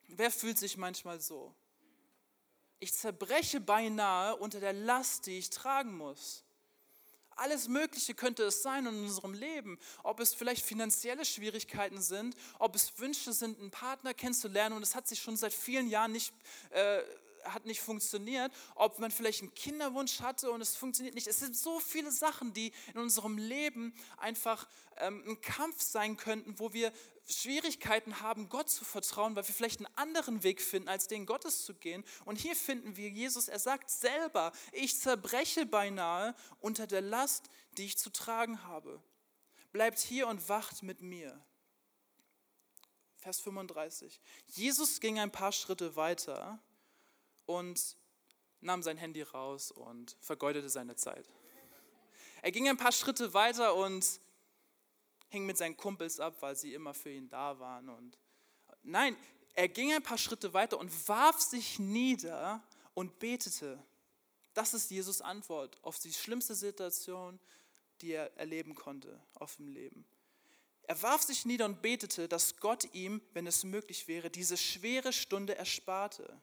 Wer 0.07 0.31
fühlt 0.31 0.57
sich 0.57 0.77
manchmal 0.77 1.19
so? 1.19 1.53
Ich 2.79 2.93
zerbreche 2.93 3.59
beinahe 3.59 4.35
unter 4.35 4.59
der 4.59 4.73
Last, 4.73 5.25
die 5.25 5.37
ich 5.37 5.49
tragen 5.49 5.95
muss. 5.97 6.43
Alles 7.37 7.67
Mögliche 7.67 8.13
könnte 8.13 8.43
es 8.43 8.61
sein 8.61 8.85
in 8.85 9.03
unserem 9.03 9.33
Leben. 9.33 9.79
Ob 10.03 10.19
es 10.19 10.33
vielleicht 10.33 10.65
finanzielle 10.65 11.23
Schwierigkeiten 11.23 12.01
sind, 12.01 12.35
ob 12.59 12.75
es 12.75 12.97
Wünsche 12.99 13.31
sind, 13.31 13.59
einen 13.59 13.71
Partner 13.71 14.13
kennenzulernen 14.13 14.75
und 14.75 14.83
es 14.83 14.95
hat 14.95 15.07
sich 15.07 15.21
schon 15.21 15.37
seit 15.37 15.53
vielen 15.53 15.87
Jahren 15.87 16.11
nicht 16.11 16.33
äh, 16.71 17.01
hat 17.53 17.65
nicht 17.65 17.81
funktioniert, 17.81 18.51
ob 18.75 18.99
man 18.99 19.11
vielleicht 19.11 19.41
einen 19.41 19.53
Kinderwunsch 19.53 20.19
hatte 20.19 20.51
und 20.51 20.61
es 20.61 20.75
funktioniert 20.75 21.15
nicht. 21.15 21.27
Es 21.27 21.39
sind 21.39 21.55
so 21.55 21.79
viele 21.79 22.11
Sachen, 22.11 22.53
die 22.53 22.73
in 22.93 22.99
unserem 22.99 23.37
Leben 23.37 23.93
einfach 24.17 24.67
ähm, 24.97 25.23
ein 25.27 25.41
Kampf 25.41 25.81
sein 25.81 26.17
könnten, 26.17 26.59
wo 26.59 26.73
wir 26.73 26.91
Schwierigkeiten 27.29 28.21
haben, 28.21 28.47
Gott 28.49 28.69
zu 28.69 28.85
vertrauen, 28.85 29.35
weil 29.35 29.47
wir 29.47 29.53
vielleicht 29.53 29.79
einen 29.79 29.97
anderen 29.97 30.43
Weg 30.43 30.61
finden, 30.61 30.87
als 30.87 31.07
den 31.07 31.25
Gottes 31.25 31.65
zu 31.65 31.73
gehen. 31.73 32.03
Und 32.25 32.37
hier 32.37 32.55
finden 32.55 32.95
wir 32.95 33.09
Jesus, 33.09 33.47
er 33.49 33.59
sagt 33.59 33.89
selber, 33.89 34.53
ich 34.71 34.99
zerbreche 34.99 35.65
beinahe 35.65 36.35
unter 36.59 36.87
der 36.87 37.01
Last, 37.01 37.49
die 37.77 37.85
ich 37.85 37.97
zu 37.97 38.09
tragen 38.11 38.63
habe. 38.63 39.01
Bleibt 39.73 39.99
hier 39.99 40.27
und 40.27 40.47
wacht 40.47 40.83
mit 40.83 41.01
mir. 41.01 41.39
Vers 43.17 43.39
35. 43.41 44.21
Jesus 44.47 45.01
ging 45.01 45.19
ein 45.19 45.31
paar 45.31 45.51
Schritte 45.51 45.97
weiter 45.97 46.59
und 47.45 47.97
nahm 48.61 48.81
sein 48.81 48.97
Handy 48.97 49.21
raus 49.21 49.71
und 49.71 50.15
vergeudete 50.21 50.69
seine 50.69 50.95
Zeit. 50.95 51.29
Er 52.41 52.51
ging 52.51 52.69
ein 52.69 52.77
paar 52.77 52.91
Schritte 52.91 53.33
weiter 53.33 53.75
und 53.75 54.21
hing 55.29 55.45
mit 55.45 55.57
seinen 55.57 55.77
Kumpels 55.77 56.19
ab, 56.19 56.37
weil 56.41 56.55
sie 56.55 56.73
immer 56.73 56.93
für 56.93 57.11
ihn 57.11 57.29
da 57.29 57.59
waren. 57.59 57.89
Und 57.89 58.17
nein, 58.83 59.15
er 59.53 59.67
ging 59.67 59.93
ein 59.93 60.03
paar 60.03 60.17
Schritte 60.17 60.53
weiter 60.53 60.77
und 60.79 61.07
warf 61.07 61.41
sich 61.41 61.79
nieder 61.79 62.63
und 62.93 63.19
betete. 63.19 63.83
Das 64.53 64.73
ist 64.73 64.89
Jesus 64.89 65.21
Antwort 65.21 65.77
auf 65.83 65.99
die 65.99 66.13
schlimmste 66.13 66.55
Situation, 66.55 67.39
die 68.01 68.11
er 68.13 68.35
erleben 68.37 68.75
konnte 68.75 69.21
auf 69.35 69.55
dem 69.57 69.67
Leben. 69.67 70.07
Er 70.83 71.01
warf 71.01 71.21
sich 71.21 71.45
nieder 71.45 71.65
und 71.65 71.81
betete, 71.81 72.29
dass 72.29 72.57
Gott 72.57 72.93
ihm, 72.93 73.21
wenn 73.33 73.45
es 73.45 73.65
möglich 73.65 74.07
wäre, 74.07 74.29
diese 74.29 74.55
schwere 74.55 75.11
Stunde 75.11 75.55
ersparte. 75.55 76.41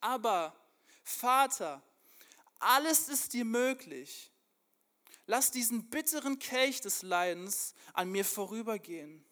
Aber 0.00 0.56
Vater, 1.04 1.82
alles 2.58 3.08
ist 3.08 3.34
dir 3.34 3.44
möglich. 3.44 4.31
Lass 5.32 5.50
diesen 5.50 5.88
bitteren 5.88 6.38
Kelch 6.38 6.82
des 6.82 7.00
Leidens 7.00 7.74
an 7.94 8.10
mir 8.10 8.22
vorübergehen. 8.22 9.24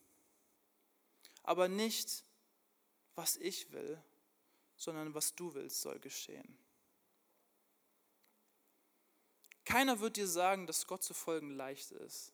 Aber 1.43 1.69
nicht, 1.69 2.25
was 3.17 3.37
ich 3.37 3.71
will, 3.73 4.03
sondern 4.77 5.13
was 5.13 5.35
du 5.35 5.53
willst, 5.53 5.83
soll 5.83 5.99
geschehen. 6.01 6.57
Keiner 9.67 10.01
wird 10.01 10.17
dir 10.17 10.27
sagen, 10.27 10.67
dass 10.67 10.87
Gott 10.87 11.03
zu 11.03 11.13
folgen 11.13 11.51
leicht 11.51 11.91
ist. 11.91 12.33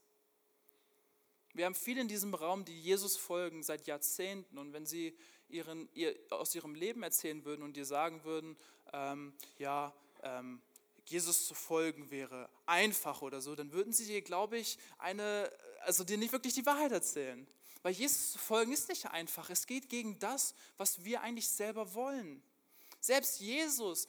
Wir 1.52 1.64
haben 1.64 1.74
viele 1.74 2.02
in 2.02 2.09
diesem 2.09 2.35
Raum, 2.35 2.64
die 2.64 2.81
Jesus 2.81 3.16
folgen 3.16 3.64
seit 3.64 3.88
Jahrzehnten. 3.88 4.59
Und 4.59 4.74
wenn 4.74 4.87
sie 4.87 5.18
ihren, 5.48 5.88
ihr, 5.92 6.16
aus 6.31 6.55
ihrem 6.55 6.76
Leben 6.76 7.02
erzählen 7.02 7.44
würden 7.44 7.64
und 7.64 7.76
dir 7.76 7.85
sagen 7.85 8.22
würden, 8.22 8.57
ähm, 8.92 9.35
ja, 9.59 9.92
ähm, 10.22 10.62
Jesus 11.07 11.47
zu 11.47 11.55
folgen 11.55 12.11
wäre 12.11 12.49
einfach 12.66 13.23
oder 13.23 13.40
so, 13.40 13.55
dann 13.55 13.73
würden 13.73 13.92
sie 13.92 14.07
dir, 14.07 14.23
glaube 14.23 14.59
ich, 14.59 14.79
eine, 14.99 15.51
also 15.81 16.05
dir 16.05 16.19
nicht 16.19 16.33
wirklich 16.33 16.55
die 16.55 16.66
Wahrheit 16.66 16.92
erzählen. 16.92 17.47
Weil 17.83 17.92
Jesus 17.92 18.33
zu 18.33 18.38
folgen 18.38 18.73
ist 18.73 18.88
nicht 18.88 19.07
einfach. 19.07 19.49
Es 19.49 19.66
geht 19.66 19.88
gegen 19.88 20.19
das, 20.19 20.55
was 20.77 21.05
wir 21.05 21.21
eigentlich 21.21 21.49
selber 21.49 21.95
wollen. 21.95 22.42
Selbst 23.01 23.38
Jesus, 23.40 24.09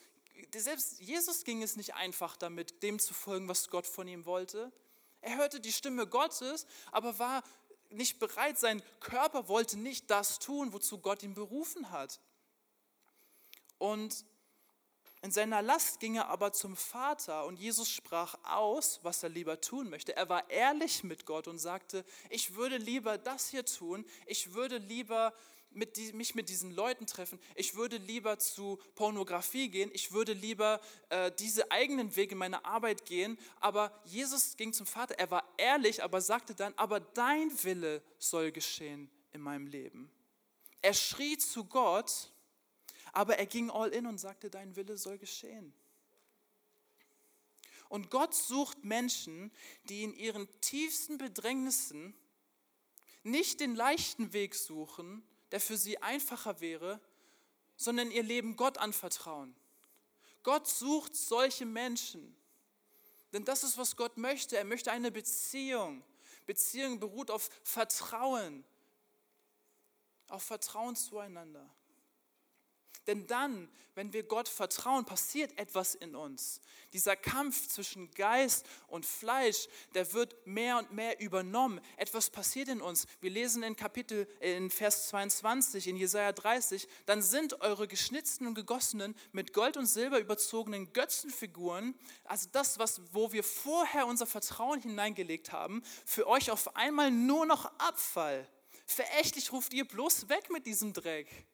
selbst 0.55 0.99
Jesus 0.99 1.43
ging 1.43 1.61
es 1.61 1.75
nicht 1.75 1.93
einfach 1.93 2.37
damit, 2.37 2.81
dem 2.81 2.97
zu 2.97 3.13
folgen, 3.13 3.47
was 3.47 3.69
Gott 3.69 3.85
von 3.85 4.07
ihm 4.07 4.25
wollte. 4.25 4.71
Er 5.21 5.37
hörte 5.37 5.59
die 5.59 5.71
Stimme 5.71 6.07
Gottes, 6.07 6.65
aber 6.91 7.19
war 7.19 7.43
nicht 7.89 8.19
bereit, 8.19 8.57
sein 8.57 8.81
Körper 8.99 9.47
wollte 9.47 9.77
nicht 9.77 10.09
das 10.09 10.39
tun, 10.39 10.73
wozu 10.73 10.99
Gott 10.99 11.23
ihn 11.23 11.33
berufen 11.33 11.91
hat. 11.91 12.19
Und 13.77 14.25
in 15.21 15.31
seiner 15.31 15.61
Last 15.61 15.99
ging 15.99 16.15
er 16.15 16.27
aber 16.27 16.53
zum 16.53 16.75
Vater 16.75 17.45
und 17.45 17.57
Jesus 17.57 17.89
sprach 17.89 18.35
aus, 18.43 18.99
was 19.03 19.23
er 19.23 19.29
lieber 19.29 19.59
tun 19.59 19.89
möchte. 19.89 20.15
Er 20.15 20.29
war 20.29 20.49
ehrlich 20.49 21.03
mit 21.03 21.25
Gott 21.25 21.47
und 21.47 21.57
sagte, 21.57 22.05
ich 22.29 22.55
würde 22.55 22.77
lieber 22.77 23.17
das 23.17 23.49
hier 23.49 23.65
tun, 23.65 24.05
ich 24.25 24.53
würde 24.53 24.77
lieber 24.77 25.33
mit 25.71 25.97
die, 25.97 26.13
mich 26.13 26.35
mit 26.35 26.49
diesen 26.49 26.71
Leuten 26.71 27.05
treffen. 27.05 27.39
Ich 27.55 27.75
würde 27.75 27.97
lieber 27.97 28.39
zu 28.39 28.79
Pornografie 28.95 29.69
gehen. 29.69 29.91
Ich 29.93 30.11
würde 30.11 30.33
lieber 30.33 30.81
äh, 31.09 31.31
diese 31.39 31.71
eigenen 31.71 32.15
Wege 32.15 32.33
in 32.33 32.39
meiner 32.39 32.65
Arbeit 32.65 33.05
gehen. 33.05 33.37
Aber 33.59 33.91
Jesus 34.05 34.57
ging 34.57 34.73
zum 34.73 34.85
Vater. 34.85 35.17
Er 35.19 35.29
war 35.31 35.43
ehrlich, 35.57 36.03
aber 36.03 36.21
sagte 36.21 36.55
dann, 36.55 36.73
aber 36.77 36.99
dein 36.99 37.51
Wille 37.63 38.01
soll 38.17 38.51
geschehen 38.51 39.09
in 39.33 39.41
meinem 39.41 39.67
Leben. 39.67 40.09
Er 40.81 40.93
schrie 40.93 41.37
zu 41.37 41.65
Gott, 41.65 42.31
aber 43.17 43.39
er 43.39 43.47
ging 43.47 43.71
all 43.71 43.89
in 43.89 44.05
und 44.05 44.19
sagte, 44.19 44.51
dein 44.51 44.75
Wille 44.75 44.95
soll 44.95 45.17
geschehen. 45.17 45.73
Und 47.89 48.11
Gott 48.11 48.35
sucht 48.35 48.83
Menschen, 48.83 49.51
die 49.85 50.03
in 50.03 50.13
ihren 50.13 50.47
tiefsten 50.61 51.17
Bedrängnissen 51.17 52.13
nicht 53.23 53.59
den 53.59 53.73
leichten 53.73 54.33
Weg 54.33 54.53
suchen, 54.53 55.27
der 55.49 55.59
für 55.59 55.77
sie 55.77 55.97
einfacher 55.97 56.61
wäre, 56.61 57.01
sondern 57.75 58.11
ihr 58.11 58.21
Leben 58.21 58.55
Gott 58.55 58.77
anvertrauen. 58.77 59.55
Gott 60.43 60.67
sucht 60.67 61.15
solche 61.15 61.65
Menschen. 61.65 62.37
Denn 63.33 63.45
das 63.45 63.63
ist, 63.63 63.79
was 63.79 63.95
Gott 63.95 64.17
möchte. 64.17 64.57
Er 64.57 64.63
möchte 64.63 64.91
eine 64.91 65.09
Beziehung. 65.09 66.03
Beziehung 66.45 66.99
beruht 66.99 67.31
auf 67.31 67.49
Vertrauen, 67.63 68.63
auf 70.27 70.43
Vertrauen 70.43 70.95
zueinander. 70.95 71.67
Denn 73.07 73.25
dann, 73.25 73.69
wenn 73.95 74.13
wir 74.13 74.23
Gott 74.23 74.47
vertrauen, 74.47 75.05
passiert 75.05 75.57
etwas 75.57 75.95
in 75.95 76.15
uns. 76.15 76.61
Dieser 76.93 77.15
Kampf 77.15 77.67
zwischen 77.67 78.11
Geist 78.11 78.65
und 78.87 79.05
Fleisch, 79.05 79.67
der 79.95 80.13
wird 80.13 80.45
mehr 80.45 80.77
und 80.77 80.91
mehr 80.91 81.19
übernommen. 81.19 81.81
Etwas 81.95 82.29
passiert 82.29 82.67
in 82.67 82.81
uns. 82.81 83.07
Wir 83.21 83.31
lesen 83.31 83.63
in 83.63 83.75
Kapitel 83.75 84.27
in 84.39 84.69
Vers 84.69 85.07
22 85.07 85.87
in 85.87 85.97
Jesaja 85.97 86.31
30, 86.31 86.87
dann 87.05 87.21
sind 87.23 87.61
eure 87.61 87.87
geschnitzten 87.87 88.45
und 88.45 88.53
gegossenen 88.53 89.15
mit 89.31 89.51
Gold 89.53 89.77
und 89.77 89.87
Silber 89.87 90.19
überzogenen 90.19 90.93
Götzenfiguren, 90.93 91.95
also 92.25 92.47
das 92.51 92.77
was 92.77 93.01
wo 93.13 93.31
wir 93.31 93.43
vorher 93.43 94.05
unser 94.05 94.27
Vertrauen 94.27 94.81
hineingelegt 94.81 95.51
haben, 95.51 95.81
für 96.05 96.27
euch 96.27 96.51
auf 96.51 96.75
einmal 96.75 97.09
nur 97.09 97.45
noch 97.45 97.65
Abfall. 97.79 98.47
Verächtlich 98.85 99.51
ruft 99.51 99.73
ihr 99.73 99.85
bloß 99.85 100.29
weg 100.29 100.49
mit 100.51 100.65
diesem 100.65 100.93
Dreck. 100.93 101.47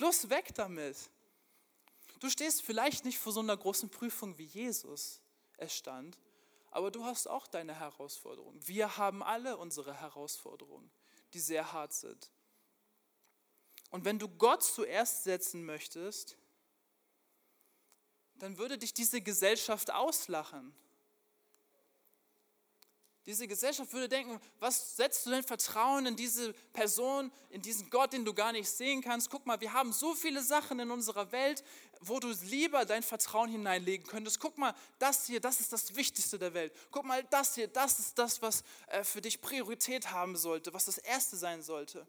Bloß 0.00 0.30
weg 0.30 0.54
damit. 0.54 0.96
Du 2.20 2.30
stehst 2.30 2.62
vielleicht 2.62 3.04
nicht 3.04 3.18
vor 3.18 3.34
so 3.34 3.40
einer 3.40 3.54
großen 3.54 3.90
Prüfung 3.90 4.38
wie 4.38 4.46
Jesus 4.46 5.20
es 5.58 5.76
stand, 5.76 6.16
aber 6.70 6.90
du 6.90 7.04
hast 7.04 7.28
auch 7.28 7.46
deine 7.46 7.78
Herausforderungen. 7.78 8.66
Wir 8.66 8.96
haben 8.96 9.22
alle 9.22 9.58
unsere 9.58 9.92
Herausforderungen, 9.92 10.90
die 11.34 11.38
sehr 11.38 11.74
hart 11.74 11.92
sind. 11.92 12.30
Und 13.90 14.06
wenn 14.06 14.18
du 14.18 14.30
Gott 14.30 14.62
zuerst 14.62 15.24
setzen 15.24 15.66
möchtest, 15.66 16.38
dann 18.36 18.56
würde 18.56 18.78
dich 18.78 18.94
diese 18.94 19.20
Gesellschaft 19.20 19.90
auslachen. 19.90 20.74
Diese 23.30 23.46
Gesellschaft 23.46 23.92
würde 23.92 24.08
denken, 24.08 24.40
was 24.58 24.96
setzt 24.96 25.24
du 25.24 25.30
denn 25.30 25.44
Vertrauen 25.44 26.04
in 26.04 26.16
diese 26.16 26.52
Person, 26.72 27.30
in 27.50 27.62
diesen 27.62 27.88
Gott, 27.88 28.12
den 28.12 28.24
du 28.24 28.34
gar 28.34 28.50
nicht 28.50 28.68
sehen 28.68 29.02
kannst? 29.02 29.30
Guck 29.30 29.46
mal, 29.46 29.60
wir 29.60 29.72
haben 29.72 29.92
so 29.92 30.16
viele 30.16 30.42
Sachen 30.42 30.80
in 30.80 30.90
unserer 30.90 31.30
Welt, 31.30 31.62
wo 32.00 32.18
du 32.18 32.34
lieber 32.42 32.84
dein 32.84 33.04
Vertrauen 33.04 33.48
hineinlegen 33.48 34.04
könntest. 34.04 34.40
Guck 34.40 34.58
mal, 34.58 34.74
das 34.98 35.28
hier, 35.28 35.38
das 35.38 35.60
ist 35.60 35.72
das 35.72 35.94
Wichtigste 35.94 36.40
der 36.40 36.54
Welt. 36.54 36.72
Guck 36.90 37.04
mal, 37.04 37.22
das 37.30 37.54
hier, 37.54 37.68
das 37.68 38.00
ist 38.00 38.18
das, 38.18 38.42
was 38.42 38.64
äh, 38.88 39.04
für 39.04 39.20
dich 39.20 39.40
Priorität 39.40 40.10
haben 40.10 40.36
sollte, 40.36 40.74
was 40.74 40.86
das 40.86 40.98
Erste 40.98 41.36
sein 41.36 41.62
sollte. 41.62 42.04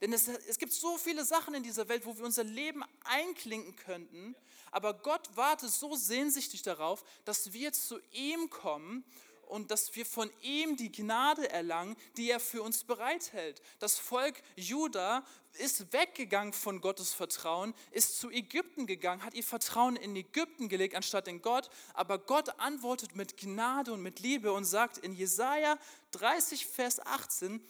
Denn 0.00 0.12
es, 0.12 0.28
es 0.28 0.58
gibt 0.58 0.74
so 0.74 0.96
viele 0.96 1.24
Sachen 1.24 1.54
in 1.54 1.64
dieser 1.64 1.88
Welt, 1.88 2.06
wo 2.06 2.16
wir 2.16 2.24
unser 2.24 2.44
Leben 2.44 2.84
einklinken 3.02 3.74
könnten, 3.74 4.36
aber 4.70 4.94
Gott 4.94 5.36
wartet 5.36 5.70
so 5.70 5.96
sehnsüchtig 5.96 6.62
darauf, 6.62 7.02
dass 7.24 7.52
wir 7.52 7.72
zu 7.72 7.98
ihm 8.12 8.50
kommen 8.50 9.04
und 9.46 9.70
dass 9.70 9.94
wir 9.96 10.06
von 10.06 10.30
ihm 10.42 10.76
die 10.76 10.92
Gnade 10.92 11.50
erlangen, 11.50 11.96
die 12.16 12.30
er 12.30 12.40
für 12.40 12.62
uns 12.62 12.84
bereithält. 12.84 13.62
Das 13.78 13.98
Volk 13.98 14.42
Juda 14.56 15.24
ist 15.58 15.92
weggegangen 15.92 16.52
von 16.52 16.80
Gottes 16.80 17.14
Vertrauen, 17.14 17.74
ist 17.90 18.18
zu 18.18 18.30
Ägypten 18.30 18.86
gegangen, 18.86 19.24
hat 19.24 19.34
ihr 19.34 19.44
Vertrauen 19.44 19.96
in 19.96 20.14
Ägypten 20.14 20.68
gelegt 20.68 20.94
anstatt 20.94 21.28
in 21.28 21.40
Gott, 21.40 21.70
aber 21.94 22.18
Gott 22.18 22.60
antwortet 22.60 23.16
mit 23.16 23.36
Gnade 23.36 23.92
und 23.92 24.02
mit 24.02 24.20
Liebe 24.20 24.52
und 24.52 24.64
sagt 24.64 24.98
in 24.98 25.12
Jesaja 25.12 25.78
30, 26.12 26.66
Vers 26.66 27.00
18, 27.00 27.66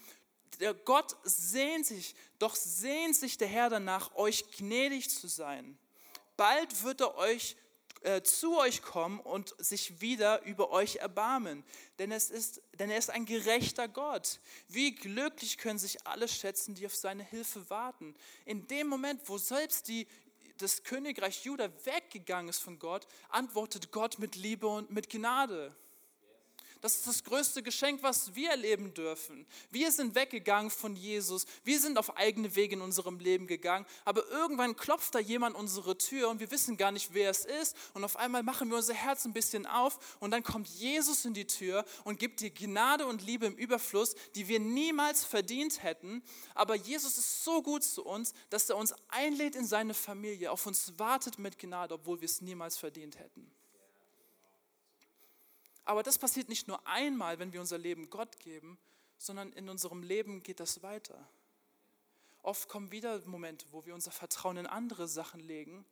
der 0.59 0.73
Gott 0.73 1.15
sehnt 1.23 1.85
sich, 1.85 2.15
doch 2.39 2.55
sehnt 2.55 3.15
sich 3.15 3.37
der 3.37 3.47
Herr 3.47 3.69
danach, 3.69 4.15
euch 4.15 4.49
gnädig 4.51 5.09
zu 5.09 5.27
sein 5.27 5.77
bald 6.37 6.83
wird 6.83 7.01
er 7.01 7.15
euch 7.17 7.57
äh, 8.01 8.21
zu 8.21 8.57
euch 8.57 8.81
kommen 8.81 9.19
und 9.19 9.53
sich 9.57 10.01
wieder 10.01 10.43
über 10.43 10.71
euch 10.71 10.97
erbarmen. 10.97 11.63
Denn, 11.99 12.11
es 12.11 12.29
ist, 12.29 12.61
denn 12.79 12.89
er 12.89 12.97
ist 12.97 13.09
ein 13.09 13.25
gerechter 13.25 13.87
Gott. 13.87 14.39
Wie 14.67 14.93
glücklich 14.93 15.57
können 15.57 15.79
sich 15.79 16.05
alle 16.05 16.27
schätzen, 16.27 16.75
die 16.75 16.85
auf 16.85 16.95
seine 16.95 17.23
Hilfe 17.23 17.69
warten. 17.69 18.15
In 18.45 18.67
dem 18.67 18.87
Moment, 18.87 19.21
wo 19.25 19.37
selbst 19.37 19.87
die, 19.87 20.07
das 20.57 20.83
Königreich 20.83 21.45
Juda 21.45 21.69
weggegangen 21.85 22.49
ist 22.49 22.59
von 22.59 22.79
Gott, 22.79 23.07
antwortet 23.29 23.91
Gott 23.91 24.19
mit 24.19 24.35
Liebe 24.35 24.67
und 24.67 24.91
mit 24.91 25.09
Gnade. 25.09 25.75
Das 26.81 26.95
ist 26.95 27.07
das 27.07 27.23
größte 27.23 27.63
Geschenk, 27.63 28.03
was 28.03 28.35
wir 28.35 28.51
erleben 28.51 28.93
dürfen. 28.93 29.47
Wir 29.71 29.91
sind 29.91 30.15
weggegangen 30.15 30.69
von 30.69 30.95
Jesus. 30.95 31.45
Wir 31.63 31.79
sind 31.79 31.97
auf 31.97 32.17
eigene 32.17 32.55
Wege 32.55 32.75
in 32.75 32.81
unserem 32.81 33.19
Leben 33.19 33.47
gegangen. 33.47 33.85
Aber 34.05 34.27
irgendwann 34.27 34.75
klopft 34.75 35.15
da 35.15 35.19
jemand 35.19 35.55
unsere 35.55 35.97
Tür 35.97 36.29
und 36.29 36.39
wir 36.39 36.51
wissen 36.51 36.77
gar 36.77 36.91
nicht, 36.91 37.13
wer 37.13 37.29
es 37.29 37.45
ist. 37.45 37.75
Und 37.93 38.03
auf 38.03 38.15
einmal 38.17 38.43
machen 38.43 38.69
wir 38.69 38.77
unser 38.77 38.93
Herz 38.93 39.25
ein 39.25 39.33
bisschen 39.33 39.65
auf 39.65 40.17
und 40.19 40.31
dann 40.31 40.43
kommt 40.43 40.67
Jesus 40.67 41.25
in 41.25 41.33
die 41.33 41.47
Tür 41.47 41.85
und 42.03 42.19
gibt 42.19 42.41
dir 42.41 42.51
Gnade 42.51 43.05
und 43.05 43.23
Liebe 43.23 43.45
im 43.45 43.55
Überfluss, 43.55 44.15
die 44.35 44.47
wir 44.47 44.59
niemals 44.59 45.23
verdient 45.23 45.83
hätten. 45.83 46.23
Aber 46.53 46.75
Jesus 46.75 47.17
ist 47.17 47.43
so 47.43 47.61
gut 47.61 47.83
zu 47.83 48.05
uns, 48.05 48.33
dass 48.49 48.69
er 48.69 48.77
uns 48.77 48.93
einlädt 49.09 49.55
in 49.55 49.65
seine 49.65 49.93
Familie, 49.93 50.51
auf 50.51 50.65
uns 50.65 50.97
wartet 50.97 51.39
mit 51.39 51.57
Gnade, 51.57 51.95
obwohl 51.95 52.21
wir 52.21 52.25
es 52.25 52.41
niemals 52.41 52.77
verdient 52.77 53.17
hätten. 53.17 53.51
Aber 55.87 56.03
das 56.03 56.17
passiert 56.17 56.49
nicht 56.49 56.67
nur 56.67 56.85
einmal, 56.85 57.39
wenn 57.39 57.53
wir 57.53 57.61
unser 57.61 57.77
Leben 57.77 58.09
Gott 58.09 58.41
geben, 58.41 58.77
sondern 59.17 59.53
in 59.53 59.69
unserem 59.69 60.03
Leben 60.03 60.43
geht 60.43 60.59
das 60.59 60.83
weiter. 60.83 61.25
Oft 62.43 62.67
kommen 62.67 62.91
wieder 62.91 63.25
Momente, 63.25 63.65
wo 63.71 63.85
wir 63.85 63.95
unser 63.95 64.11
Vertrauen 64.11 64.57
in 64.57 64.67
andere 64.67 65.07
Sachen 65.07 65.39
legen, 65.39 65.85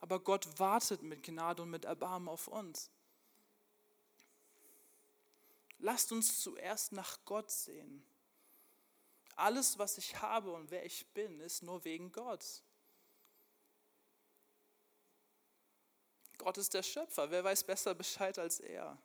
aber 0.00 0.18
Gott 0.18 0.58
wartet 0.58 1.04
mit 1.04 1.22
Gnade 1.22 1.62
und 1.62 1.70
mit 1.70 1.84
Erbarmen 1.84 2.28
auf 2.28 2.48
uns. 2.48 2.90
Lasst 5.78 6.10
uns 6.10 6.40
zuerst 6.40 6.90
nach 6.90 7.24
Gott 7.24 7.52
sehen. 7.52 8.04
Alles, 9.36 9.78
was 9.78 9.98
ich 9.98 10.20
habe 10.20 10.50
und 10.50 10.72
wer 10.72 10.84
ich 10.84 11.06
bin, 11.14 11.38
ist 11.38 11.62
nur 11.62 11.84
wegen 11.84 12.10
Gott. 12.10 12.44
Gott 16.38 16.58
ist 16.58 16.74
der 16.74 16.82
Schöpfer. 16.82 17.30
Wer 17.30 17.44
weiß 17.44 17.62
besser 17.62 17.94
Bescheid 17.94 18.36
als 18.36 18.58
er? 18.58 18.98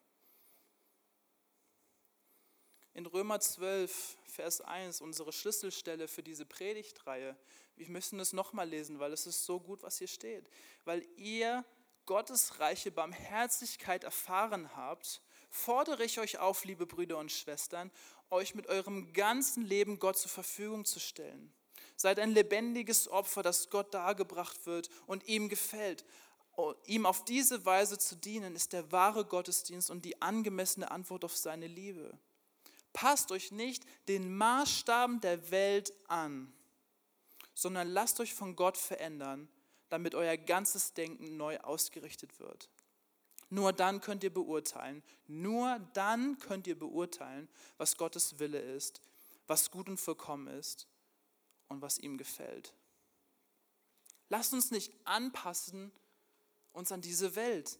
In 2.93 3.06
Römer 3.06 3.39
12, 3.39 4.17
Vers 4.25 4.62
1, 4.62 5.01
unsere 5.01 5.34
Schlüsselstelle 5.34 6.08
für 6.08 6.23
diese 6.23 6.45
Predigtreihe. 6.45 7.36
Wir 7.75 7.89
müssen 7.89 8.19
es 8.19 8.34
nochmal 8.34 8.69
lesen, 8.69 8.99
weil 8.99 9.13
es 9.13 9.25
ist 9.25 9.45
so 9.45 9.60
gut, 9.60 9.82
was 9.82 9.97
hier 9.97 10.08
steht. 10.08 10.47
Weil 10.86 11.06
ihr 11.17 11.65
Gottes 12.06 12.60
reiche 12.60 12.91
Barmherzigkeit 12.91 14.03
erfahren 14.03 14.75
habt, 14.75 15.21
fordere 15.49 16.03
ich 16.03 16.19
euch 16.19 16.38
auf, 16.38 16.65
liebe 16.65 16.86
Brüder 16.86 17.17
und 17.17 17.32
Schwestern, 17.32 17.91
euch 18.29 18.53
mit 18.56 18.67
eurem 18.67 19.13
ganzen 19.13 19.65
Leben 19.65 19.99
Gott 19.99 20.17
zur 20.17 20.32
Verfügung 20.32 20.86
zu 20.86 20.99
stellen. 20.99 21.53
Seid 21.95 22.19
ein 22.19 22.32
lebendiges 22.32 23.08
Opfer, 23.08 23.43
das 23.43 23.69
Gott 23.69 23.93
dargebracht 23.93 24.65
wird 24.65 24.89
und 25.08 25.27
ihm 25.27 25.49
gefällt. 25.49 26.06
Ihm 26.86 27.06
auf 27.08 27.25
diese 27.25 27.65
Weise 27.65 27.97
zu 27.97 28.15
dienen, 28.15 28.56
ist 28.56 28.73
der 28.73 28.91
wahre 28.91 29.25
Gottesdienst 29.25 29.89
und 29.89 30.06
die 30.06 30.21
angemessene 30.21 30.91
Antwort 30.91 31.25
auf 31.25 31.36
seine 31.36 31.67
Liebe. 31.67 32.19
Passt 32.93 33.32
euch 33.32 33.51
nicht 33.51 33.86
den 34.08 34.36
Maßstaben 34.36 35.19
der 35.21 35.51
Welt 35.51 35.93
an, 36.08 36.53
sondern 37.53 37.89
lasst 37.89 38.19
euch 38.19 38.34
von 38.34 38.56
Gott 38.56 38.77
verändern, 38.77 39.49
damit 39.89 40.15
euer 40.15 40.38
ganzes 40.38 40.93
Denken 40.93 41.38
neu 41.38 41.60
ausgerichtet 41.60 42.39
wird. 42.39 42.69
Nur 43.49 43.73
dann 43.73 44.01
könnt 44.01 44.23
ihr 44.23 44.34
beurteilen, 44.34 45.03
nur 45.27 45.79
dann 45.93 46.39
könnt 46.39 46.65
ihr 46.67 46.77
beurteilen, 46.77 47.49
was 47.77 47.97
Gottes 47.97 48.39
Wille 48.39 48.60
ist, 48.60 49.01
was 49.47 49.69
gut 49.69 49.89
und 49.89 49.99
vollkommen 49.99 50.47
ist 50.47 50.88
und 51.67 51.82
was 51.82 51.99
ihm 51.99 52.17
gefällt. 52.17 52.73
Lasst 54.29 54.53
uns 54.53 54.71
nicht 54.71 54.91
anpassen 55.03 55.91
uns 56.73 56.91
an 56.91 57.01
diese 57.01 57.36
Welt, 57.36 57.79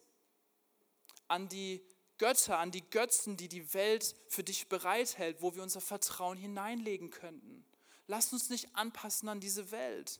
an 1.28 1.49
die 1.49 1.84
Götter, 2.17 2.60
an 2.60 2.71
die 2.71 2.88
Götzen, 2.89 3.38
die 3.38 3.49
die 3.49 3.73
Welt 3.73 4.15
für 4.28 4.43
dich 4.43 4.69
bereithält, 4.69 5.41
wo 5.41 5.56
wir 5.56 5.63
unser 5.63 5.82
Vertrauen 5.82 6.38
hineinlegen 6.38 7.10
könnten. 7.10 7.65
Lass 8.08 8.34
uns 8.34 8.49
nicht 8.49 8.76
anpassen 8.76 9.30
an 9.30 9.39
diese 9.39 9.71
Welt. 9.71 10.19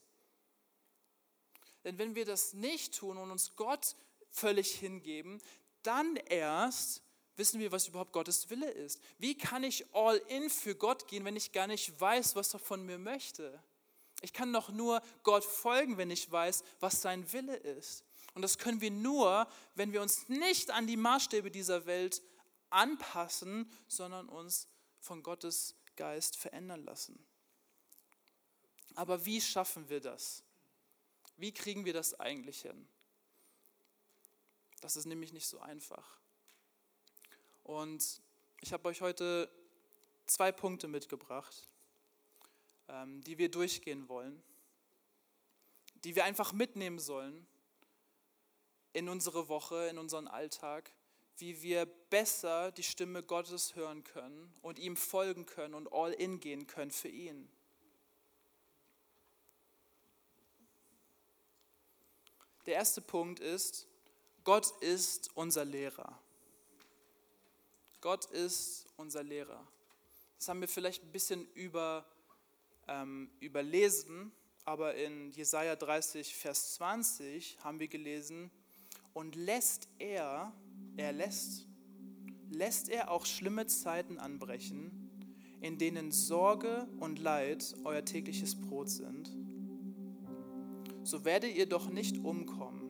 Denn 1.84 1.98
wenn 1.98 2.16
wir 2.16 2.26
das 2.26 2.54
nicht 2.54 2.96
tun 2.96 3.18
und 3.18 3.32
uns 3.32 3.56
Gott 3.56 3.96
völlig 4.30 4.74
hingeben, 4.76 5.42
dann 5.84 6.16
erst 6.16 7.02
wissen 7.36 7.60
wir, 7.60 7.72
was 7.72 7.88
überhaupt 7.88 8.14
Gottes 8.14 8.50
Wille 8.50 8.70
ist. 8.70 9.02
Wie 9.18 9.38
kann 9.38 9.64
ich 9.64 9.86
all 9.94 10.18
in 10.28 10.50
für 10.50 10.76
Gott 10.76 11.08
gehen, 11.08 11.26
wenn 11.26 11.36
ich 11.36 11.52
gar 11.52 11.68
nicht 11.68 12.00
weiß, 12.00 12.36
was 12.36 12.54
er 12.54 12.60
von 12.60 12.86
mir 12.86 12.98
möchte? 12.98 13.62
Ich 14.22 14.34
kann 14.34 14.54
doch 14.54 14.70
nur 14.70 15.02
Gott 15.24 15.44
folgen, 15.44 15.98
wenn 15.98 16.10
ich 16.10 16.32
weiß, 16.32 16.64
was 16.80 17.02
sein 17.02 17.32
Wille 17.34 17.56
ist. 17.56 18.06
Und 18.34 18.42
das 18.42 18.58
können 18.58 18.82
wir 18.82 18.92
nur, 18.92 19.48
wenn 19.76 19.94
wir 19.94 20.02
uns 20.02 20.28
nicht 20.28 20.72
an 20.72 20.88
die 20.88 20.98
Maßstäbe 20.98 21.52
dieser 21.52 21.86
Welt 21.86 22.22
anpassen, 22.70 23.72
sondern 23.88 24.28
uns 24.28 24.68
von 25.00 25.22
Gottes 25.22 25.76
Geist 25.96 26.38
verändern 26.38 26.84
lassen. 26.84 27.24
Aber 28.96 29.26
wie 29.26 29.42
schaffen 29.42 29.90
wir 29.90 30.02
das? 30.02 30.44
Wie 31.38 31.52
kriegen 31.52 31.86
wir 31.86 31.94
das 31.94 32.20
eigentlich 32.20 32.62
hin? 32.62 32.88
Das 34.82 34.96
ist 34.96 35.06
nämlich 35.06 35.34
nicht 35.34 35.48
so 35.48 35.60
einfach. 35.60 36.20
Und 37.64 38.22
ich 38.62 38.74
habe 38.74 38.88
euch 38.88 39.02
heute 39.02 39.50
zwei 40.26 40.52
Punkte 40.52 40.88
mitgebracht, 40.88 41.68
ähm, 42.88 43.22
die 43.22 43.38
wir 43.38 43.50
durchgehen 43.50 44.10
wollen, 44.10 44.44
die 46.04 46.16
wir 46.16 46.26
einfach 46.26 46.52
mitnehmen 46.52 47.00
sollen 47.00 47.48
in 48.94 49.10
unsere 49.10 49.50
Woche, 49.50 49.88
in 49.88 49.98
unseren 49.98 50.28
Alltag, 50.28 50.92
wie 51.38 51.62
wir 51.62 51.86
besser 51.86 52.72
die 52.72 52.84
Stimme 52.84 53.24
Gottes 53.24 53.76
hören 53.76 54.04
können 54.04 54.54
und 54.62 54.80
ihm 54.80 54.96
folgen 54.96 55.46
können 55.46 55.74
und 55.74 55.92
all 55.92 56.14
in 56.14 56.40
gehen 56.40 56.68
können 56.68 56.92
für 56.92 57.10
ihn. 57.10 57.50
Der 62.66 62.76
erste 62.76 63.02
Punkt 63.02 63.40
ist, 63.40 63.88
Gott 64.44 64.72
ist 64.82 65.36
unser 65.36 65.66
Lehrer. 65.66 66.18
Gott 68.00 68.26
ist 68.26 68.86
unser 68.96 69.24
Lehrer. 69.24 69.68
Das 70.38 70.48
haben 70.48 70.62
wir 70.62 70.68
vielleicht 70.68 71.04
ein 71.04 71.12
bisschen 71.12 71.46
über, 71.54 72.06
ähm, 72.88 73.30
überlesen, 73.40 74.32
aber 74.66 74.96
in 74.96 75.32
Jesaja 75.32 75.76
30, 75.76 76.36
Vers 76.36 76.76
20 76.76 77.58
haben 77.64 77.80
wir 77.80 77.88
gelesen, 77.88 78.52
und 79.14 79.36
lässt 79.36 79.88
er, 80.00 80.52
er 80.98 81.14
lässt, 81.14 81.68
lässt 82.50 82.90
er 82.90 83.12
auch 83.12 83.26
schlimme 83.26 83.68
Zeiten 83.68 84.18
anbrechen, 84.18 85.10
in 85.62 85.78
denen 85.78 86.12
Sorge 86.12 86.88
und 87.00 87.20
Leid 87.20 87.76
euer 87.84 88.04
tägliches 88.04 88.60
Brot 88.60 88.90
sind, 88.90 89.30
so 91.04 91.26
werdet 91.26 91.56
ihr 91.56 91.68
doch 91.68 91.90
nicht 91.90 92.18
umkommen. 92.18 92.82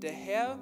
Der 0.00 0.12
Herr 0.12 0.58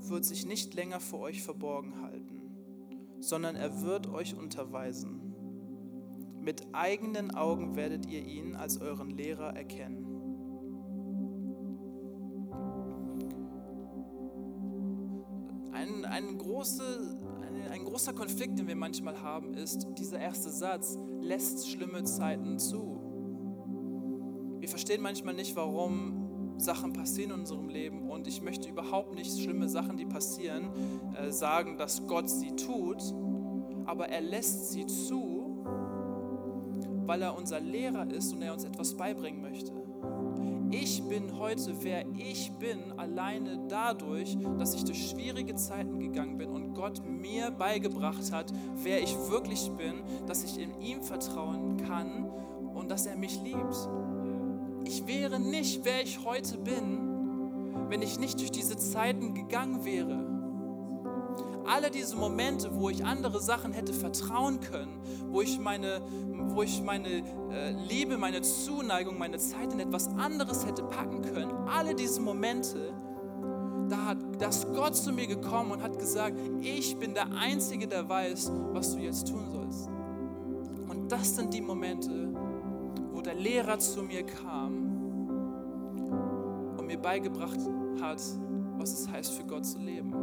wird 0.00 0.24
sich 0.24 0.46
nicht 0.46 0.74
länger 0.74 1.00
vor 1.00 1.20
euch 1.20 1.42
verborgen 1.42 2.00
halten, 2.00 3.18
sondern 3.20 3.56
er 3.56 3.82
wird 3.82 4.06
euch 4.06 4.36
unterweisen. 4.36 5.34
Mit 6.40 6.66
eigenen 6.72 7.34
Augen 7.34 7.76
werdet 7.76 8.06
ihr 8.06 8.24
ihn 8.24 8.56
als 8.56 8.80
euren 8.80 9.10
Lehrer 9.10 9.54
erkennen. 9.56 10.07
Große, 16.58 17.16
ein, 17.40 17.70
ein 17.70 17.84
großer 17.84 18.12
Konflikt, 18.12 18.58
den 18.58 18.66
wir 18.66 18.74
manchmal 18.74 19.22
haben, 19.22 19.54
ist 19.54 19.86
dieser 19.96 20.18
erste 20.18 20.50
Satz, 20.50 20.98
lässt 21.20 21.70
schlimme 21.70 22.02
Zeiten 22.02 22.58
zu. 22.58 22.98
Wir 24.58 24.68
verstehen 24.68 25.00
manchmal 25.00 25.34
nicht, 25.34 25.54
warum 25.54 26.56
Sachen 26.58 26.92
passieren 26.92 27.30
in 27.30 27.40
unserem 27.40 27.68
Leben 27.68 28.10
und 28.10 28.26
ich 28.26 28.42
möchte 28.42 28.68
überhaupt 28.68 29.14
nicht 29.14 29.40
schlimme 29.40 29.68
Sachen, 29.68 29.96
die 29.96 30.04
passieren, 30.04 30.68
äh, 31.14 31.30
sagen, 31.30 31.76
dass 31.76 32.04
Gott 32.08 32.28
sie 32.28 32.56
tut, 32.56 33.14
aber 33.84 34.08
er 34.08 34.20
lässt 34.20 34.72
sie 34.72 34.84
zu, 34.84 35.62
weil 37.06 37.22
er 37.22 37.38
unser 37.38 37.60
Lehrer 37.60 38.10
ist 38.10 38.32
und 38.32 38.42
er 38.42 38.52
uns 38.52 38.64
etwas 38.64 38.96
beibringen 38.96 39.42
möchte. 39.42 39.47
Ich 40.70 41.02
bin 41.02 41.38
heute, 41.38 41.74
wer 41.82 42.04
ich 42.16 42.52
bin, 42.52 42.92
alleine 42.98 43.58
dadurch, 43.68 44.36
dass 44.58 44.74
ich 44.74 44.84
durch 44.84 45.10
schwierige 45.10 45.54
Zeiten 45.54 45.98
gegangen 45.98 46.36
bin 46.36 46.50
und 46.50 46.74
Gott 46.74 47.02
mir 47.06 47.50
beigebracht 47.50 48.30
hat, 48.32 48.52
wer 48.82 49.02
ich 49.02 49.16
wirklich 49.30 49.70
bin, 49.72 50.02
dass 50.26 50.44
ich 50.44 50.60
in 50.60 50.78
ihm 50.80 51.02
vertrauen 51.02 51.78
kann 51.78 52.30
und 52.74 52.90
dass 52.90 53.06
er 53.06 53.16
mich 53.16 53.40
liebt. 53.42 53.88
Ich 54.84 55.06
wäre 55.06 55.40
nicht, 55.40 55.84
wer 55.84 56.02
ich 56.02 56.24
heute 56.24 56.58
bin, 56.58 57.88
wenn 57.88 58.02
ich 58.02 58.18
nicht 58.18 58.38
durch 58.38 58.50
diese 58.50 58.76
Zeiten 58.76 59.34
gegangen 59.34 59.84
wäre. 59.86 60.37
Alle 61.68 61.90
diese 61.90 62.16
Momente, 62.16 62.74
wo 62.74 62.88
ich 62.88 63.04
andere 63.04 63.40
Sachen 63.40 63.72
hätte 63.72 63.92
vertrauen 63.92 64.60
können, 64.60 64.98
wo 65.30 65.42
ich 65.42 65.58
meine, 65.58 66.00
wo 66.48 66.62
ich 66.62 66.82
meine 66.82 67.22
äh, 67.50 67.72
Liebe, 67.88 68.16
meine 68.16 68.40
Zuneigung, 68.40 69.18
meine 69.18 69.38
Zeit 69.38 69.72
in 69.72 69.80
etwas 69.80 70.08
anderes 70.16 70.64
hätte 70.66 70.82
packen 70.82 71.20
können, 71.22 71.52
alle 71.68 71.94
diese 71.94 72.20
Momente, 72.20 72.92
da 73.88 74.06
hat 74.06 74.18
das 74.38 74.66
Gott 74.72 74.96
zu 74.96 75.12
mir 75.12 75.26
gekommen 75.26 75.72
und 75.72 75.82
hat 75.82 75.98
gesagt, 75.98 76.38
ich 76.60 76.96
bin 76.96 77.14
der 77.14 77.30
Einzige, 77.32 77.86
der 77.86 78.08
weiß, 78.08 78.50
was 78.72 78.94
du 78.94 79.00
jetzt 79.00 79.28
tun 79.28 79.50
sollst. 79.50 79.88
Und 80.88 81.12
das 81.12 81.36
sind 81.36 81.52
die 81.52 81.60
Momente, 81.60 82.32
wo 83.12 83.20
der 83.20 83.34
Lehrer 83.34 83.78
zu 83.78 84.02
mir 84.02 84.24
kam 84.24 84.88
und 86.78 86.86
mir 86.86 86.98
beigebracht 86.98 87.60
hat, 88.00 88.22
was 88.78 88.92
es 88.92 89.08
heißt, 89.08 89.32
für 89.32 89.44
Gott 89.44 89.66
zu 89.66 89.78
leben. 89.78 90.14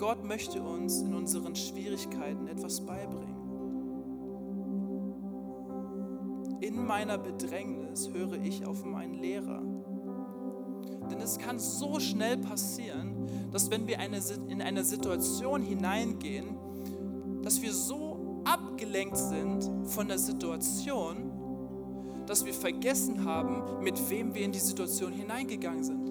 Gott 0.00 0.24
möchte 0.24 0.62
uns 0.62 1.02
in 1.02 1.12
unseren 1.12 1.54
Schwierigkeiten 1.54 2.48
etwas 2.48 2.80
beibringen. 2.80 3.36
In 6.62 6.86
meiner 6.86 7.18
Bedrängnis 7.18 8.08
höre 8.10 8.42
ich 8.42 8.64
auf 8.64 8.82
meinen 8.82 9.12
Lehrer. 9.12 9.60
Denn 11.10 11.20
es 11.20 11.36
kann 11.36 11.58
so 11.58 12.00
schnell 12.00 12.38
passieren, 12.38 13.28
dass 13.52 13.70
wenn 13.70 13.86
wir 13.86 13.98
eine, 14.00 14.20
in 14.48 14.62
eine 14.62 14.84
Situation 14.84 15.60
hineingehen, 15.60 16.56
dass 17.42 17.60
wir 17.60 17.74
so 17.74 18.40
abgelenkt 18.44 19.18
sind 19.18 19.68
von 19.84 20.08
der 20.08 20.18
Situation, 20.18 21.30
dass 22.24 22.46
wir 22.46 22.54
vergessen 22.54 23.26
haben, 23.26 23.84
mit 23.84 24.08
wem 24.08 24.34
wir 24.34 24.46
in 24.46 24.52
die 24.52 24.60
Situation 24.60 25.12
hineingegangen 25.12 25.84
sind. 25.84 26.09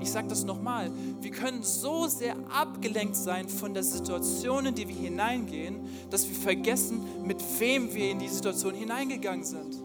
Ich 0.00 0.10
sage 0.10 0.28
das 0.28 0.44
nochmal, 0.44 0.90
wir 1.20 1.30
können 1.30 1.62
so 1.62 2.06
sehr 2.06 2.34
abgelenkt 2.50 3.16
sein 3.16 3.48
von 3.48 3.74
der 3.74 3.82
Situation, 3.82 4.66
in 4.66 4.74
die 4.74 4.88
wir 4.88 4.94
hineingehen, 4.94 5.80
dass 6.10 6.28
wir 6.28 6.36
vergessen, 6.36 7.00
mit 7.24 7.42
wem 7.58 7.92
wir 7.94 8.10
in 8.10 8.18
die 8.18 8.28
Situation 8.28 8.74
hineingegangen 8.74 9.44
sind. 9.44 9.76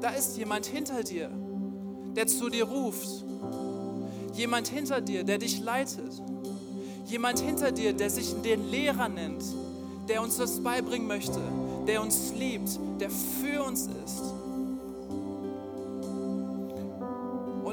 Da 0.00 0.10
ist 0.10 0.36
jemand 0.36 0.66
hinter 0.66 1.02
dir, 1.02 1.30
der 2.14 2.26
zu 2.26 2.48
dir 2.48 2.64
ruft. 2.64 3.24
Jemand 4.34 4.68
hinter 4.68 5.00
dir, 5.00 5.24
der 5.24 5.38
dich 5.38 5.60
leitet. 5.60 6.22
Jemand 7.06 7.40
hinter 7.40 7.72
dir, 7.72 7.92
der 7.92 8.10
sich 8.10 8.34
den 8.42 8.70
Lehrer 8.70 9.08
nennt, 9.08 9.44
der 10.08 10.22
uns 10.22 10.36
das 10.36 10.60
beibringen 10.60 11.06
möchte, 11.06 11.40
der 11.86 12.02
uns 12.02 12.32
liebt, 12.38 12.78
der 13.00 13.10
für 13.10 13.62
uns 13.62 13.88
ist. 14.04 14.22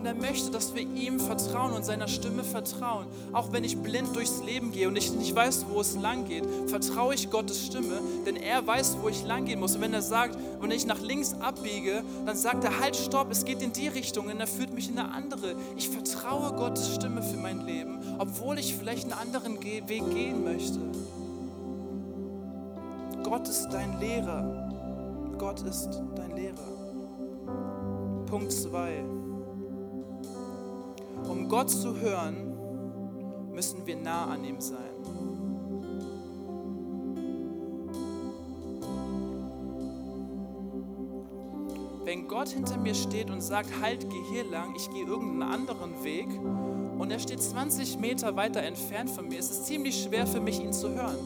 Und 0.04 0.08
er 0.08 0.16
möchte, 0.16 0.52
dass 0.52 0.76
wir 0.76 0.82
ihm 0.82 1.18
vertrauen 1.18 1.72
und 1.72 1.86
seiner 1.86 2.10
Stimme 2.10 2.44
vertrauen. 2.44 3.06
Auch 3.32 3.54
wenn 3.54 3.64
ich 3.64 3.78
blind 3.78 4.14
durchs 4.14 4.44
Leben 4.44 4.74
gehe 4.74 4.90
und 4.90 4.98
ich 4.98 5.14
nicht 5.14 5.34
weiß, 5.34 5.68
wo 5.70 5.80
es 5.80 5.96
lang 5.96 6.28
geht, 6.28 6.44
vertraue 6.68 7.14
ich 7.16 7.30
Gottes 7.30 7.66
Stimme, 7.66 8.02
denn 8.26 8.36
er 8.36 8.68
weiß, 8.68 8.98
wo 9.02 9.08
ich 9.08 9.24
lang 9.24 9.46
gehen 9.46 9.62
muss. 9.62 9.76
Und 9.76 9.82
wenn 9.82 9.94
er 9.94 10.02
sagt, 10.02 10.38
wenn 10.60 10.72
ich 10.72 10.86
nach 10.86 11.00
links 11.00 11.36
abbiege, 11.40 12.04
dann 12.26 12.36
sagt 12.36 12.66
er, 12.66 12.82
halt, 12.82 12.98
stopp, 12.98 13.32
es 13.32 13.46
geht 13.46 13.62
in 13.62 13.72
die 13.72 13.88
Richtung 13.88 14.26
und 14.26 14.42
er 14.42 14.48
führt 14.48 14.74
mich 14.74 14.90
in 14.90 15.00
eine 15.00 15.10
andere. 15.10 15.56
Ich 15.78 15.88
vertraue 15.88 16.52
Gottes 16.52 16.96
Stimme 16.96 17.24
für 17.24 17.38
mein 17.38 17.66
Leben, 17.66 18.00
obwohl 18.18 18.60
ich 18.60 18.76
vielleicht 18.76 19.06
einen 19.06 19.14
anderen 19.14 19.64
Weg 19.64 19.88
gehen 19.88 20.44
möchte. 20.44 20.80
Gott 23.24 23.48
ist 23.48 23.70
dein 23.70 24.02
Lehrer. 24.02 24.70
Gott 25.38 25.62
ist 25.62 26.02
dein 26.18 26.36
Lehrer. 26.36 26.74
Punkt 28.26 28.52
2. 28.52 29.13
Um 31.28 31.48
Gott 31.50 31.70
zu 31.70 32.00
hören, 32.00 32.54
müssen 33.54 33.86
wir 33.86 33.96
nah 33.96 34.26
an 34.26 34.44
ihm 34.44 34.60
sein. 34.60 34.80
Wenn 42.04 42.28
Gott 42.28 42.50
hinter 42.50 42.78
mir 42.78 42.94
steht 42.94 43.30
und 43.30 43.42
sagt, 43.42 43.70
halt, 43.82 44.10
geh 44.10 44.22
hier 44.32 44.44
lang, 44.44 44.76
ich 44.76 44.90
gehe 44.92 45.06
irgendeinen 45.06 45.44
anderen 45.44 46.04
Weg 46.04 46.28
und 47.00 47.12
er 47.12 47.20
steht 47.20 47.42
20 47.42 48.00
Meter 48.00 48.36
weiter 48.36 48.62
entfernt 48.62 49.10
von 49.10 49.30
mir, 49.30 49.40
ist 49.40 49.52
es 49.52 49.64
ziemlich 49.64 50.04
schwer 50.04 50.28
für 50.28 50.42
mich, 50.42 50.60
ihn 50.60 50.74
zu 50.74 50.90
hören. 50.90 51.18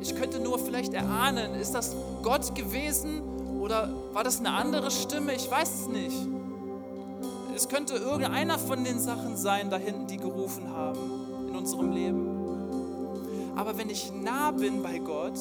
Ich 0.00 0.14
könnte 0.14 0.38
nur 0.38 0.58
vielleicht 0.58 0.94
erahnen, 0.94 1.54
ist 1.54 1.72
das 1.72 1.96
Gott 2.22 2.54
gewesen 2.54 3.20
oder 3.60 3.92
war 4.12 4.22
das 4.22 4.38
eine 4.38 4.50
andere 4.50 4.90
Stimme? 4.90 5.34
Ich 5.34 5.50
weiß 5.50 5.82
es 5.82 5.88
nicht. 5.88 6.37
Es 7.58 7.68
könnte 7.68 7.94
irgendeiner 7.94 8.56
von 8.56 8.84
den 8.84 9.00
Sachen 9.00 9.36
sein, 9.36 9.68
da 9.68 9.78
hinten, 9.78 10.06
die 10.06 10.16
gerufen 10.16 10.70
haben 10.72 11.00
in 11.48 11.56
unserem 11.56 11.90
Leben. 11.90 12.28
Aber 13.56 13.76
wenn 13.76 13.90
ich 13.90 14.12
nah 14.12 14.52
bin 14.52 14.80
bei 14.80 15.00
Gott, 15.00 15.36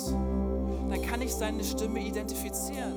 dann 0.89 0.99
kann 1.03 1.21
ich 1.21 1.35
seine 1.35 1.63
Stimme 1.63 2.03
identifizieren. 2.03 2.95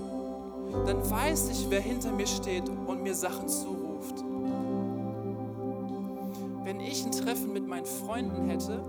Dann 0.87 1.11
weiß 1.11 1.51
ich, 1.51 1.69
wer 1.69 1.83
hinter 1.83 2.13
mir 2.13 2.27
steht 2.27 2.67
und 2.71 3.03
mir 3.03 3.15
Sachen 3.15 3.47
zuruft. 3.47 4.25
Wenn 6.65 6.81
ich 6.81 7.05
ein 7.05 7.13
Treffen 7.13 7.53
mit 7.53 7.69
meinen 7.69 7.85
Freunden 7.85 8.49
hätte 8.49 8.81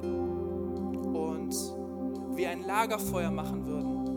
und 1.11 1.53
wir 2.37 2.51
ein 2.51 2.65
Lagerfeuer 2.65 3.31
machen 3.31 3.65
würden. 3.65 4.10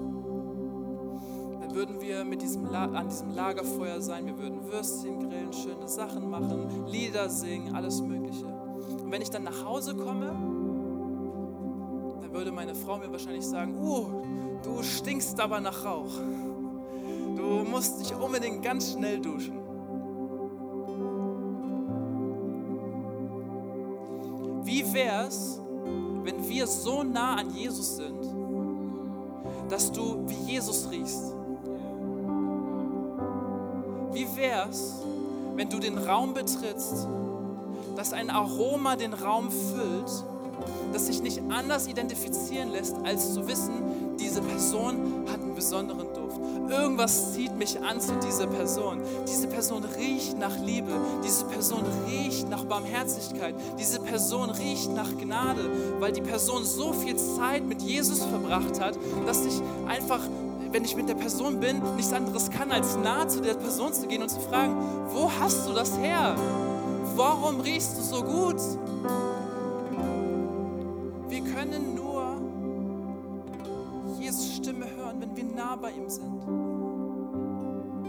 Würden 1.74 2.00
wir 2.00 2.24
mit 2.24 2.40
diesem 2.40 2.72
an 2.72 3.08
diesem 3.08 3.34
Lagerfeuer 3.34 4.00
sein, 4.00 4.26
wir 4.26 4.38
würden 4.38 4.64
Würstchen 4.70 5.28
grillen, 5.28 5.52
schöne 5.52 5.88
Sachen 5.88 6.30
machen, 6.30 6.86
Lieder 6.86 7.28
singen, 7.28 7.74
alles 7.74 8.00
Mögliche. 8.00 8.46
Und 8.46 9.10
wenn 9.10 9.20
ich 9.20 9.28
dann 9.28 9.42
nach 9.42 9.64
Hause 9.64 9.96
komme, 9.96 10.26
dann 12.20 12.32
würde 12.32 12.52
meine 12.52 12.76
Frau 12.76 12.96
mir 12.98 13.10
wahrscheinlich 13.10 13.44
sagen, 13.44 13.76
uh, 13.82 14.06
du 14.62 14.84
stinkst 14.84 15.40
aber 15.40 15.60
nach 15.60 15.84
Rauch. 15.84 16.12
Du 17.34 17.64
musst 17.68 18.00
dich 18.00 18.14
unbedingt 18.14 18.62
ganz 18.62 18.92
schnell 18.92 19.18
duschen. 19.18 19.58
Wie 24.62 24.94
wär's, 24.94 25.60
wenn 26.22 26.48
wir 26.48 26.68
so 26.68 27.02
nah 27.02 27.34
an 27.34 27.50
Jesus 27.50 27.96
sind, 27.96 28.24
dass 29.68 29.90
du 29.90 30.24
wie 30.28 30.52
Jesus 30.52 30.88
riechst? 30.88 31.33
Wär's, 34.64 34.94
wenn 35.56 35.68
du 35.68 35.78
den 35.78 35.98
Raum 35.98 36.34
betrittst, 36.34 37.06
dass 37.96 38.12
ein 38.12 38.30
Aroma 38.30 38.96
den 38.96 39.12
Raum 39.12 39.50
füllt, 39.50 40.24
das 40.92 41.06
sich 41.06 41.22
nicht 41.22 41.40
anders 41.50 41.86
identifizieren 41.86 42.70
lässt, 42.70 42.96
als 43.04 43.34
zu 43.34 43.46
wissen, 43.46 44.16
diese 44.18 44.40
Person 44.42 45.24
hat 45.30 45.40
einen 45.40 45.54
besonderen 45.54 46.06
Duft. 46.14 46.40
Irgendwas 46.70 47.34
zieht 47.34 47.54
mich 47.56 47.80
an 47.80 48.00
zu 48.00 48.14
dieser 48.26 48.46
Person. 48.46 49.02
Diese 49.28 49.48
Person 49.48 49.84
riecht 49.84 50.38
nach 50.38 50.56
Liebe. 50.58 50.92
Diese 51.24 51.44
Person 51.44 51.82
riecht 52.08 52.48
nach 52.48 52.64
Barmherzigkeit. 52.64 53.54
Diese 53.78 54.00
Person 54.00 54.50
riecht 54.50 54.90
nach 54.94 55.10
Gnade, 55.18 55.68
weil 55.98 56.12
die 56.12 56.22
Person 56.22 56.64
so 56.64 56.92
viel 56.92 57.16
Zeit 57.16 57.64
mit 57.64 57.82
Jesus 57.82 58.24
verbracht 58.24 58.80
hat, 58.80 58.96
dass 59.26 59.44
ich 59.44 59.60
einfach, 59.86 60.20
wenn 60.74 60.84
ich 60.84 60.96
mit 60.96 61.08
der 61.08 61.14
Person 61.14 61.60
bin, 61.60 61.80
nichts 61.94 62.12
anderes 62.12 62.50
kann, 62.50 62.72
als 62.72 62.96
nah 62.96 63.28
zu 63.28 63.40
der 63.40 63.54
Person 63.54 63.92
zu 63.92 64.08
gehen 64.08 64.22
und 64.22 64.28
zu 64.28 64.40
fragen, 64.40 64.74
wo 65.12 65.30
hast 65.30 65.68
du 65.68 65.72
das 65.72 65.96
her? 65.96 66.34
Warum 67.14 67.60
riechst 67.60 67.96
du 67.96 68.02
so 68.02 68.24
gut? 68.24 68.60
Wir 71.28 71.40
können 71.42 71.94
nur 71.94 72.34
Jesus 74.18 74.56
Stimme 74.56 74.86
hören, 74.96 75.20
wenn 75.20 75.36
wir 75.36 75.44
nah 75.44 75.76
bei 75.76 75.92
ihm 75.92 76.08
sind. 76.08 76.44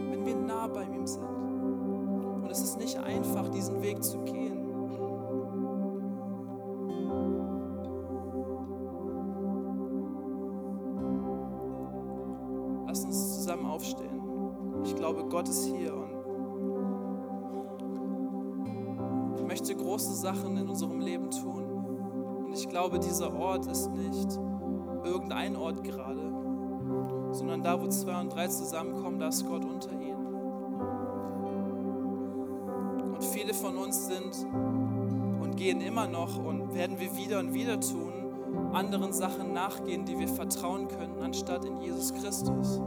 Wenn 0.10 0.26
wir 0.26 0.36
nah 0.36 0.66
bei 0.66 0.86
ihm 0.86 1.06
sind. 1.06 1.22
Und 1.22 2.50
es 2.50 2.62
ist 2.62 2.80
nicht 2.80 2.98
einfach, 2.98 3.48
diesen 3.50 3.80
Weg 3.84 4.04
zu 4.04 4.18
gehen. 4.24 4.45
Gott 15.46 15.54
ist 15.54 15.66
hier 15.68 15.94
und 19.38 19.46
möchte 19.48 19.76
große 19.76 20.16
Sachen 20.16 20.58
in 20.58 20.68
unserem 20.68 21.00
Leben 21.00 21.30
tun. 21.30 22.46
Und 22.48 22.54
ich 22.54 22.68
glaube, 22.68 22.98
dieser 22.98 23.32
Ort 23.32 23.68
ist 23.68 23.92
nicht 23.92 24.40
irgendein 25.04 25.56
Ort 25.56 25.84
gerade, 25.84 26.34
sondern 27.32 27.62
da, 27.62 27.80
wo 27.80 27.88
zwei 27.90 28.20
und 28.22 28.34
drei 28.34 28.48
zusammenkommen, 28.48 29.20
da 29.20 29.28
ist 29.28 29.46
Gott 29.46 29.64
unter 29.64 29.92
ihnen. 29.92 30.26
Und 33.14 33.24
viele 33.24 33.54
von 33.54 33.78
uns 33.78 34.08
sind 34.08 34.48
und 35.44 35.56
gehen 35.58 35.80
immer 35.80 36.08
noch 36.08 36.44
und 36.44 36.74
werden 36.74 37.00
wir 37.00 37.16
wieder 37.16 37.38
und 37.38 37.54
wieder 37.54 37.80
tun, 37.80 38.14
anderen 38.74 39.14
Sachen 39.14 39.54
nachgehen, 39.54 40.06
die 40.06 40.18
wir 40.18 40.28
vertrauen 40.28 40.88
können, 40.88 41.22
anstatt 41.22 41.66
in 41.66 41.82
Jesus 41.82 42.16
Christus, 42.16 42.82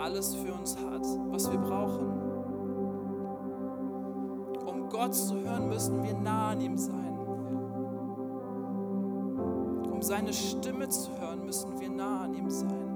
alles 0.00 0.34
für 0.34 0.52
uns 0.52 0.76
hat, 0.76 1.06
was 1.30 1.50
wir 1.50 1.58
brauchen. 1.58 2.06
Um 4.66 4.88
Gott 4.88 5.14
zu 5.14 5.34
hören, 5.40 5.68
müssen 5.68 6.02
wir 6.02 6.14
nah 6.14 6.50
an 6.50 6.60
ihm 6.60 6.76
sein. 6.78 7.18
Um 9.90 10.00
seine 10.00 10.32
Stimme 10.32 10.88
zu 10.88 11.10
hören, 11.18 11.44
müssen 11.44 11.78
wir 11.78 11.90
nah 11.90 12.22
an 12.22 12.34
ihm 12.34 12.48
sein. 12.48 12.88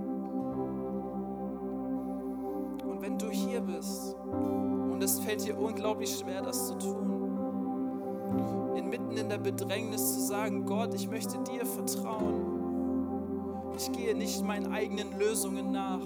Und 2.86 3.02
wenn 3.02 3.18
du 3.18 3.28
hier 3.28 3.60
bist 3.60 4.16
und 4.24 5.02
es 5.02 5.20
fällt 5.20 5.44
dir 5.46 5.58
unglaublich 5.58 6.16
schwer, 6.18 6.40
das 6.42 6.68
zu 6.68 6.74
tun, 6.78 7.14
inmitten 8.76 9.16
in 9.16 9.28
der 9.28 9.38
Bedrängnis 9.38 10.14
zu 10.14 10.20
sagen, 10.20 10.64
Gott, 10.64 10.94
ich 10.94 11.10
möchte 11.10 11.38
dir 11.42 11.66
vertrauen. 11.66 12.54
Ich 13.76 13.92
gehe 13.92 14.14
nicht 14.16 14.42
meinen 14.44 14.72
eigenen 14.72 15.18
Lösungen 15.18 15.72
nach. 15.72 16.00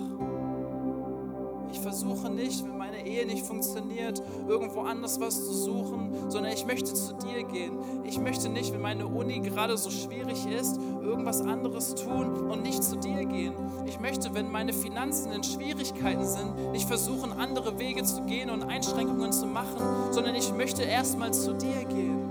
Versuche 1.88 2.28
nicht, 2.28 2.66
wenn 2.66 2.76
meine 2.76 3.06
Ehe 3.06 3.24
nicht 3.24 3.46
funktioniert, 3.46 4.22
irgendwo 4.46 4.82
anders 4.82 5.18
was 5.20 5.42
zu 5.46 5.54
suchen, 5.54 6.12
sondern 6.28 6.52
ich 6.52 6.66
möchte 6.66 6.92
zu 6.92 7.14
dir 7.14 7.44
gehen. 7.44 7.78
Ich 8.04 8.18
möchte 8.18 8.50
nicht, 8.50 8.74
wenn 8.74 8.82
meine 8.82 9.06
Uni 9.06 9.40
gerade 9.40 9.78
so 9.78 9.88
schwierig 9.88 10.44
ist, 10.46 10.78
irgendwas 11.00 11.40
anderes 11.40 11.94
tun 11.94 12.50
und 12.50 12.62
nicht 12.62 12.84
zu 12.84 12.96
dir 12.96 13.24
gehen. 13.24 13.54
Ich 13.86 13.98
möchte, 14.00 14.34
wenn 14.34 14.52
meine 14.52 14.74
Finanzen 14.74 15.32
in 15.32 15.42
Schwierigkeiten 15.42 16.26
sind, 16.26 16.72
nicht 16.72 16.86
versuchen, 16.86 17.32
andere 17.32 17.78
Wege 17.78 18.04
zu 18.04 18.20
gehen 18.24 18.50
und 18.50 18.64
Einschränkungen 18.64 19.32
zu 19.32 19.46
machen, 19.46 19.80
sondern 20.10 20.34
ich 20.34 20.52
möchte 20.52 20.82
erstmal 20.82 21.32
zu 21.32 21.54
dir 21.54 21.86
gehen. 21.86 22.28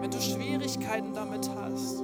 Wenn 0.00 0.10
du 0.10 0.18
Schwierigkeiten 0.18 1.12
damit 1.12 1.50
hast 1.54 2.02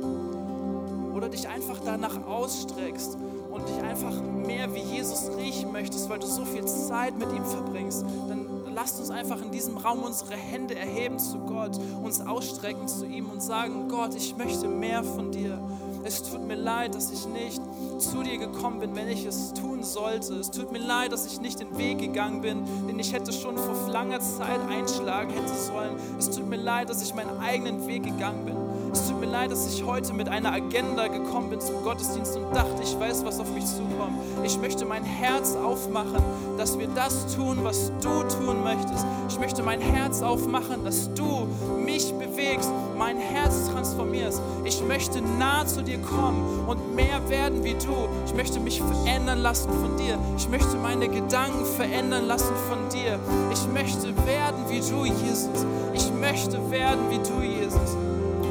oder 1.15 1.31
dich 1.31 1.49
einfach 1.49 1.81
danach 1.83 2.23
ausstreckst 2.27 3.17
und 3.59 3.69
dich 3.69 3.83
einfach 3.83 4.15
mehr 4.47 4.73
wie 4.75 4.81
Jesus 4.81 5.31
riechen 5.37 5.73
möchtest, 5.73 6.09
weil 6.09 6.19
du 6.19 6.27
so 6.27 6.45
viel 6.45 6.65
Zeit 6.65 7.19
mit 7.19 7.33
ihm 7.33 7.45
verbringst, 7.45 8.05
dann 8.29 8.47
lasst 8.75 9.01
uns 9.01 9.11
einfach 9.11 9.43
in 9.43 9.51
diesem 9.51 9.77
Raum 9.77 10.05
unsere 10.05 10.35
Hände 10.35 10.77
erheben 10.77 11.19
zu 11.19 11.39
Gott, 11.41 11.79
uns 12.03 12.21
ausstrecken 12.21 12.87
zu 12.87 13.07
ihm 13.07 13.29
und 13.29 13.43
sagen, 13.43 13.89
Gott, 13.89 14.15
ich 14.15 14.37
möchte 14.37 14.69
mehr 14.69 15.03
von 15.03 15.33
dir. 15.33 15.59
Es 16.05 16.23
tut 16.23 16.47
mir 16.47 16.55
leid, 16.55 16.95
dass 16.95 17.11
ich 17.11 17.27
nicht 17.27 17.61
zu 17.99 18.23
dir 18.23 18.39
gekommen 18.39 18.79
bin, 18.79 18.95
wenn 18.95 19.09
ich 19.09 19.27
es 19.27 19.53
tun 19.53 19.83
sollte. 19.83 20.35
Es 20.35 20.51
tut 20.51 20.71
mir 20.71 20.79
leid, 20.79 21.13
dass 21.13 21.27
ich 21.27 21.41
nicht 21.41 21.59
den 21.59 21.77
Weg 21.77 21.99
gegangen 21.99 22.41
bin, 22.41 22.65
den 22.87 22.99
ich 22.99 23.13
hätte 23.13 23.33
schon 23.33 23.59
vor 23.59 23.89
langer 23.89 24.21
Zeit 24.21 24.61
einschlagen 24.71 25.31
hätte 25.31 25.55
sollen. 25.55 25.97
Es 26.19 26.31
tut 26.31 26.49
mir 26.49 26.57
leid, 26.57 26.89
dass 26.89 27.03
ich 27.03 27.15
meinen 27.15 27.37
eigenen 27.41 27.87
Weg 27.89 28.05
gegangen 28.05 28.45
bin. 28.45 28.58
Es 28.93 29.07
tut 29.09 29.21
mir 29.21 29.27
leid, 29.27 29.51
dass 29.51 29.73
ich 29.73 29.85
heute 29.85 30.15
mit 30.15 30.29
einer 30.29 30.53
Agenda 30.53 31.09
gekommen 31.09 31.51
bin 31.51 31.61
zum 31.61 31.83
Gottesdienst 31.83 32.37
und 32.37 32.55
dachte, 32.55 32.83
ich 32.83 32.99
weiß, 32.99 33.25
was 33.25 33.39
auf 33.39 33.51
mich 33.53 33.67
zukommt. 33.67 34.19
Ich 34.45 34.59
möchte 34.59 34.85
mein 34.87 35.05
Herz 35.05 35.55
aufmachen, 35.57 36.23
dass 36.57 36.79
wir 36.79 36.89
das 36.89 37.35
tun, 37.35 37.59
was 37.63 37.93
du 38.01 38.23
tun 38.23 38.63
möchtest. 38.65 39.05
Ich 39.29 39.39
möchte 39.39 39.63
mein 39.63 39.81
Herz 39.81 40.23
aufmachen, 40.23 40.85
dass 40.85 41.13
du 41.15 41.47
mich 41.85 42.13
bewegst, 42.15 42.71
mein 42.97 43.19
Herz 43.19 43.71
transformierst. 43.71 44.41
Ich 44.65 44.83
möchte 44.83 45.21
nah 45.21 45.67
zu 45.67 45.83
dir 45.83 45.99
kommen 45.99 46.67
und 46.67 46.95
mehr 46.95 47.29
werden 47.29 47.63
wie 47.65 47.75
du. 47.75 48.09
Ich 48.27 48.35
möchte 48.35 48.59
mich 48.59 48.81
verändern 48.81 49.41
lassen 49.41 49.71
von 49.71 49.97
dir. 49.97 50.19
Ich 50.37 50.49
möchte 50.49 50.77
meine 50.77 51.09
Gedanken 51.09 51.67
verändern 51.77 52.27
lassen 52.27 52.55
von 52.69 52.79
dir. 52.89 53.19
Ich 53.53 53.67
möchte 53.73 54.17
werden 54.27 54.65
wie 54.69 54.81
du, 54.81 55.05
Jesus. 55.05 55.67
Ich 55.93 56.11
möchte 56.13 56.71
werden 56.71 57.11
wie 57.11 57.19
du, 57.19 57.43
Jesus 57.43 58.08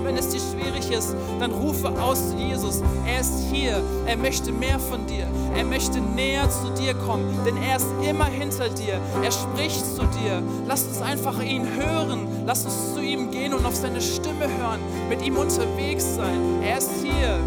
wenn 0.07 0.17
es 0.17 0.29
dir 0.29 0.39
schwierig 0.39 0.89
ist, 0.89 1.13
dann 1.39 1.51
rufe 1.51 1.89
aus 1.99 2.29
zu 2.29 2.37
Jesus. 2.37 2.81
Er 3.05 3.19
ist 3.19 3.43
hier. 3.51 3.81
Er 4.05 4.17
möchte 4.17 4.51
mehr 4.51 4.79
von 4.79 5.05
dir. 5.05 5.27
Er 5.55 5.65
möchte 5.65 5.99
näher 5.99 6.49
zu 6.49 6.69
dir 6.81 6.93
kommen, 6.93 7.27
denn 7.45 7.57
er 7.57 7.75
ist 7.75 7.87
immer 8.07 8.25
hinter 8.25 8.69
dir. 8.69 8.99
Er 9.21 9.31
spricht 9.31 9.85
zu 9.85 10.03
dir. 10.03 10.41
Lass 10.65 10.85
uns 10.85 11.01
einfach 11.01 11.43
ihn 11.43 11.67
hören. 11.75 12.27
Lass 12.45 12.63
uns 12.63 12.93
zu 12.93 13.01
ihm 13.01 13.31
gehen 13.31 13.53
und 13.53 13.65
auf 13.65 13.75
seine 13.75 14.01
Stimme 14.01 14.47
hören. 14.57 14.79
Mit 15.09 15.21
ihm 15.21 15.35
unterwegs 15.35 16.15
sein. 16.15 16.61
Er 16.63 16.77
ist 16.77 16.91
hier. 17.03 17.39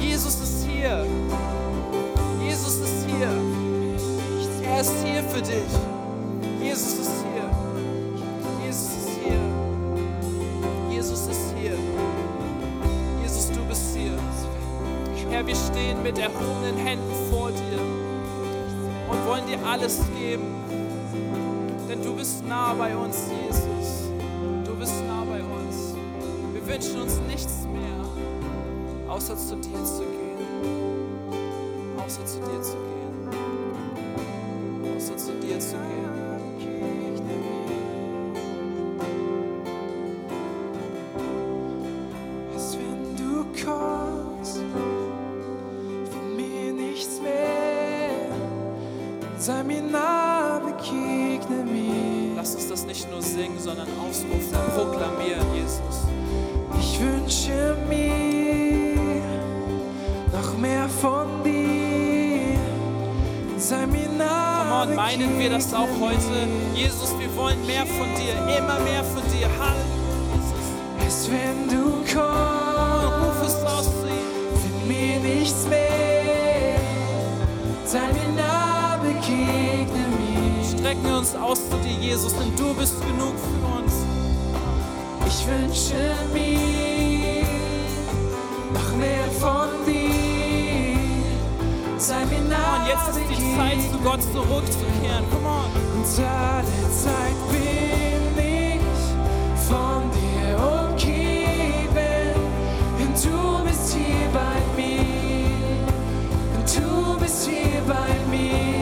Jesus 0.00 0.40
ist 0.40 0.66
hier. 0.66 1.06
Jesus 2.44 2.80
ist 2.80 3.06
hier. 3.06 3.28
Er 4.68 4.80
ist 4.80 4.94
hier 5.04 5.22
für 5.22 5.40
dich. 5.40 5.72
Jesus 6.60 6.94
ist 6.94 7.10
hier. 7.22 7.31
Herr, 15.42 15.48
wir 15.48 15.56
stehen 15.56 16.02
mit 16.04 16.18
erhobenen 16.18 16.76
Händen 16.76 17.12
vor 17.28 17.50
dir 17.50 17.80
und 19.10 19.26
wollen 19.26 19.44
dir 19.48 19.58
alles 19.66 20.00
geben. 20.16 20.54
Denn 21.88 22.00
du 22.00 22.14
bist 22.14 22.46
nah 22.46 22.72
bei 22.74 22.96
uns, 22.96 23.28
Jesus. 23.28 24.04
Du 24.64 24.76
bist 24.76 24.94
nah 25.08 25.24
bei 25.24 25.42
uns. 25.42 25.96
Wir 26.52 26.64
wünschen 26.64 27.02
uns 27.02 27.18
nichts 27.28 27.66
mehr, 27.66 28.04
außer 29.12 29.36
zu 29.36 29.56
dir 29.56 29.84
zu 29.84 30.02
gehen. 30.02 30.38
Außer 31.98 32.24
zu 32.24 32.38
dir 32.38 32.62
zu 32.62 32.76
gehen. 32.76 33.28
Außer 34.96 35.16
zu 35.16 35.32
dir 35.40 35.58
zu 35.58 35.76
gehen. 35.76 36.21
Sei 49.42 49.64
mir 49.64 49.82
nah, 49.82 50.60
begegne 50.60 51.64
mir. 51.64 52.36
Lass 52.36 52.54
uns 52.54 52.68
das 52.68 52.86
nicht 52.86 53.10
nur 53.10 53.20
singen, 53.20 53.58
sondern 53.58 53.88
ausrufen 53.98 54.54
und 54.54 54.72
proklamieren, 54.76 55.44
Jesus. 55.52 56.06
Ich 56.78 57.00
wünsche 57.00 57.76
mir 57.88 59.20
noch 60.32 60.56
mehr 60.58 60.88
von 60.88 61.42
dir. 61.42 62.56
Sei 63.58 63.84
mir 63.86 64.08
nah. 64.16 64.84
Come 64.84 64.92
on, 64.92 64.94
meinen 64.94 65.36
wir 65.36 65.50
das 65.50 65.74
auch 65.74 65.88
heute? 66.00 66.46
Jesus, 66.76 67.12
wir 67.18 67.34
wollen 67.34 67.66
mehr 67.66 67.84
von 67.84 68.06
dir, 68.14 68.34
immer 68.56 68.78
mehr 68.78 69.02
von 69.02 69.22
dir. 69.36 69.48
Halleluja. 69.58 71.02
Als 71.04 71.28
wenn 71.28 71.68
du 71.68 71.90
kommst, 72.14 72.14
ruf 72.14 73.48
es 73.48 73.64
raus 73.64 73.86
zu 73.86 74.06
ihm. 74.06 74.86
mir 74.86 75.18
nichts 75.18 75.66
mehr. 75.68 75.81
Strecken 80.92 81.08
wir 81.08 81.16
uns 81.16 81.34
aus 81.34 81.70
zu 81.70 81.76
dir, 81.78 82.06
Jesus, 82.06 82.34
denn 82.34 82.54
du 82.54 82.74
bist 82.74 83.00
genug 83.00 83.32
für 83.38 83.64
uns. 83.78 83.94
Ich 85.26 85.46
wünsche 85.46 85.94
mir 86.34 87.46
noch 88.74 88.96
mehr 88.98 89.24
von 89.40 89.70
dir. 89.86 90.98
Sei 91.96 92.26
mir 92.26 92.42
nah, 92.42 92.82
Und 92.82 92.88
jetzt 92.88 93.08
ist 93.08 93.20
die 93.30 93.56
Zeit, 93.56 93.80
zu 93.90 93.98
Gott 94.04 94.22
zurückzukehren. 94.22 95.24
Come 95.30 95.48
on. 95.48 95.70
Und 95.96 96.04
alle 96.26 96.90
Zeit 96.92 97.38
bin 97.50 98.36
ich 98.36 98.82
von 99.66 100.02
dir 100.12 100.58
umgeben. 100.58 102.36
Und 102.98 103.24
du 103.24 103.64
bist 103.64 103.94
hier 103.94 104.28
bei 104.34 104.60
mir. 104.76 105.88
Und 106.58 106.68
du 106.76 107.18
bist 107.18 107.48
hier 107.48 107.80
bei 107.86 108.12
mir. 108.30 108.81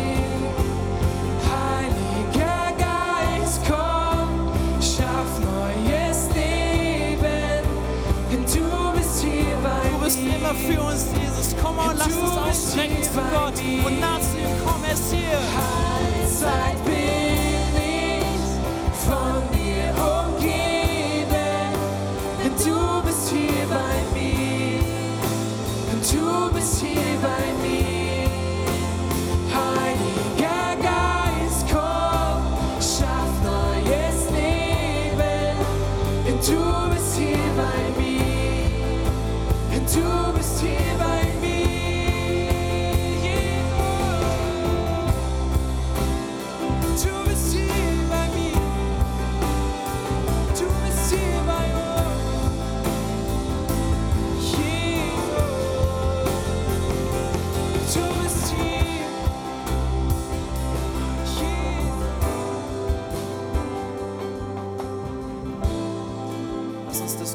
Für 10.61 10.80
uns, 10.82 11.06
Jesus. 11.20 11.54
Komm 11.62 11.78
on, 11.78 11.96
lass 11.96 12.06
uns 12.06 12.36
ausstrecken 12.36 13.02
zu 13.02 13.20
Gott 13.32 13.54
und 13.86 14.00
nah 14.00 14.18
zu 14.20 14.38
ihm 14.38 14.66
kommen. 14.66 14.84
Er 14.84 14.92
ist 14.92 15.12
hier. 15.12 17.09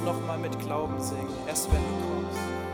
nochmal 0.05 0.37
mit 0.37 0.57
Glauben 0.59 0.99
singen, 1.01 1.33
erst 1.47 1.71
wenn 1.73 1.81
du 1.81 2.29
kommst. 2.29 2.64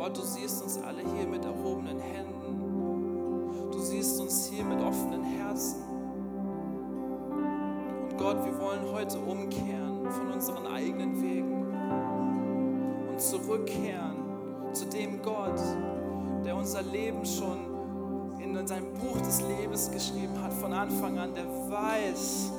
Gott, 0.00 0.16
du 0.16 0.22
siehst 0.22 0.62
uns 0.62 0.78
alle 0.78 1.02
hier 1.02 1.26
mit 1.26 1.44
erhobenen 1.44 2.00
Händen. 2.00 3.70
Du 3.70 3.78
siehst 3.80 4.18
uns 4.18 4.46
hier 4.46 4.64
mit 4.64 4.80
offenen 4.80 5.22
Herzen. 5.22 5.82
Und 8.08 8.16
Gott, 8.16 8.42
wir 8.42 8.58
wollen 8.58 8.80
heute 8.94 9.18
umkehren 9.18 10.10
von 10.10 10.32
unseren 10.32 10.66
eigenen 10.68 11.20
Wegen 11.20 11.66
und 13.10 13.20
zurückkehren 13.20 14.16
zu 14.72 14.86
dem 14.86 15.20
Gott, 15.20 15.60
der 16.46 16.56
unser 16.56 16.80
Leben 16.80 17.26
schon 17.26 17.58
in 18.42 18.66
seinem 18.66 18.94
Buch 18.94 19.20
des 19.20 19.42
Lebens 19.42 19.90
geschrieben 19.90 20.42
hat 20.42 20.54
von 20.54 20.72
Anfang 20.72 21.18
an, 21.18 21.34
der 21.34 21.44
weiß, 21.44 22.52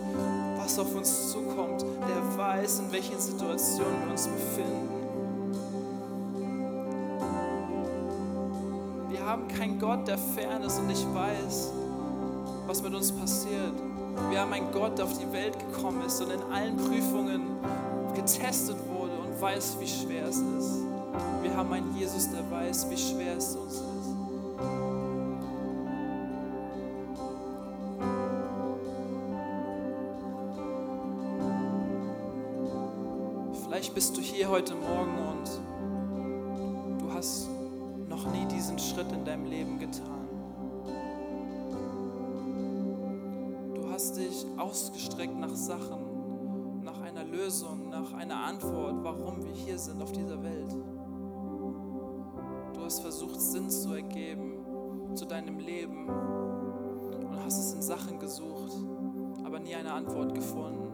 was 0.57 0.77
auf 0.77 0.95
uns 0.95 1.31
zukommt, 1.31 1.81
der 1.81 2.37
weiß, 2.37 2.81
in 2.81 2.91
welchen 2.91 3.19
Situationen 3.19 4.03
wir 4.03 4.11
uns 4.11 4.27
befinden. 4.27 4.90
Keinen 9.57 9.79
Gott, 9.79 10.07
der 10.07 10.17
fern 10.17 10.63
ist 10.63 10.79
und 10.79 10.87
nicht 10.87 11.05
weiß, 11.13 11.71
was 12.67 12.81
mit 12.81 12.93
uns 12.93 13.11
passiert. 13.11 13.73
Wir 14.29 14.41
haben 14.41 14.53
einen 14.53 14.71
Gott, 14.71 14.97
der 14.97 15.05
auf 15.05 15.17
die 15.17 15.31
Welt 15.31 15.57
gekommen 15.59 16.01
ist 16.05 16.21
und 16.21 16.31
in 16.31 16.41
allen 16.51 16.77
Prüfungen 16.77 17.41
getestet 18.15 18.77
wurde 18.89 19.13
und 19.13 19.41
weiß, 19.41 19.77
wie 19.79 19.87
schwer 19.87 20.25
es 20.27 20.37
ist. 20.37 20.83
Wir 21.41 21.55
haben 21.55 21.71
einen 21.73 21.95
Jesus, 21.97 22.29
der 22.29 22.49
weiß, 22.49 22.89
wie 22.89 22.97
schwer 22.97 23.37
es 23.37 23.55
uns 23.55 23.75
ist. 23.75 23.81
Vielleicht 33.65 33.95
bist 33.95 34.15
du 34.15 34.21
hier 34.21 34.49
heute 34.49 34.75
Morgen 34.75 35.20
ausgestreckt 44.57 45.37
nach 45.37 45.55
Sachen, 45.55 46.83
nach 46.83 47.01
einer 47.01 47.23
Lösung, 47.23 47.89
nach 47.89 48.13
einer 48.13 48.43
Antwort, 48.43 49.03
warum 49.03 49.43
wir 49.43 49.53
hier 49.53 49.77
sind 49.77 50.01
auf 50.01 50.11
dieser 50.11 50.41
Welt. 50.43 50.75
Du 52.73 52.81
hast 52.83 52.99
versucht, 53.01 53.39
Sinn 53.39 53.69
zu 53.69 53.93
ergeben 53.93 54.61
zu 55.15 55.25
deinem 55.25 55.59
Leben 55.59 56.07
und 56.07 57.43
hast 57.43 57.59
es 57.59 57.73
in 57.73 57.81
Sachen 57.81 58.19
gesucht, 58.19 58.73
aber 59.43 59.59
nie 59.59 59.75
eine 59.75 59.93
Antwort 59.93 60.33
gefunden. 60.33 60.87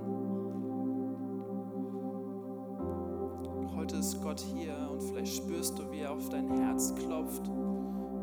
Heute 3.75 3.97
ist 3.97 4.21
Gott 4.21 4.39
hier 4.39 4.75
und 4.91 5.03
vielleicht 5.03 5.35
spürst 5.35 5.77
du, 5.77 5.91
wie 5.91 5.99
er 5.99 6.11
auf 6.11 6.29
dein 6.29 6.49
Herz 6.49 6.93
klopft, 6.95 7.47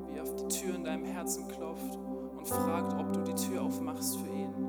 wie 0.08 0.16
er 0.16 0.24
auf 0.24 0.34
die 0.34 0.48
Tür 0.48 0.74
in 0.74 0.84
deinem 0.84 1.04
Herzen 1.04 1.46
klopft 1.48 1.96
und 2.36 2.48
fragt, 2.48 2.92
ob 3.00 3.12
du 3.12 3.20
die 3.20 3.34
Tür 3.34 3.62
aufmachst 3.62 4.16
für 4.16 4.28
ihn. 4.28 4.63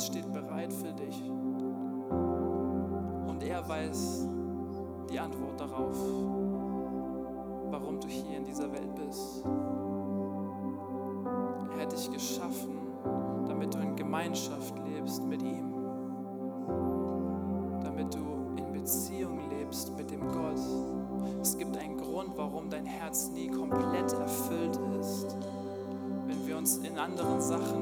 Gott 0.00 0.06
steht 0.06 0.32
bereit 0.32 0.72
für 0.72 0.94
dich 0.94 1.22
und 3.28 3.42
er 3.42 3.68
weiß 3.68 4.26
die 5.10 5.20
Antwort 5.20 5.60
darauf, 5.60 5.94
warum 7.70 8.00
du 8.00 8.08
hier 8.08 8.38
in 8.38 8.46
dieser 8.46 8.72
Welt 8.72 8.94
bist. 8.94 9.44
Er 11.76 11.82
hat 11.82 11.92
dich 11.92 12.10
geschaffen, 12.10 12.78
damit 13.46 13.74
du 13.74 13.78
in 13.80 13.94
Gemeinschaft 13.94 14.74
lebst 14.88 15.22
mit 15.26 15.42
ihm 15.42 15.74
damit 17.82 18.14
du 18.14 18.56
in 18.56 18.72
Beziehung 18.72 19.50
lebst 19.50 19.94
mit 19.98 20.10
dem 20.10 20.26
Gott. 20.28 20.56
Es 21.42 21.58
gibt 21.58 21.76
einen 21.76 21.98
Grund, 21.98 22.30
warum 22.36 22.70
dein 22.70 22.86
Herz 22.86 23.28
nie 23.28 23.48
komplett 23.48 24.14
erfüllt 24.14 24.80
ist, 24.98 25.36
wenn 26.26 26.46
wir 26.46 26.56
uns 26.56 26.78
in 26.78 26.98
anderen 26.98 27.42
Sachen 27.42 27.79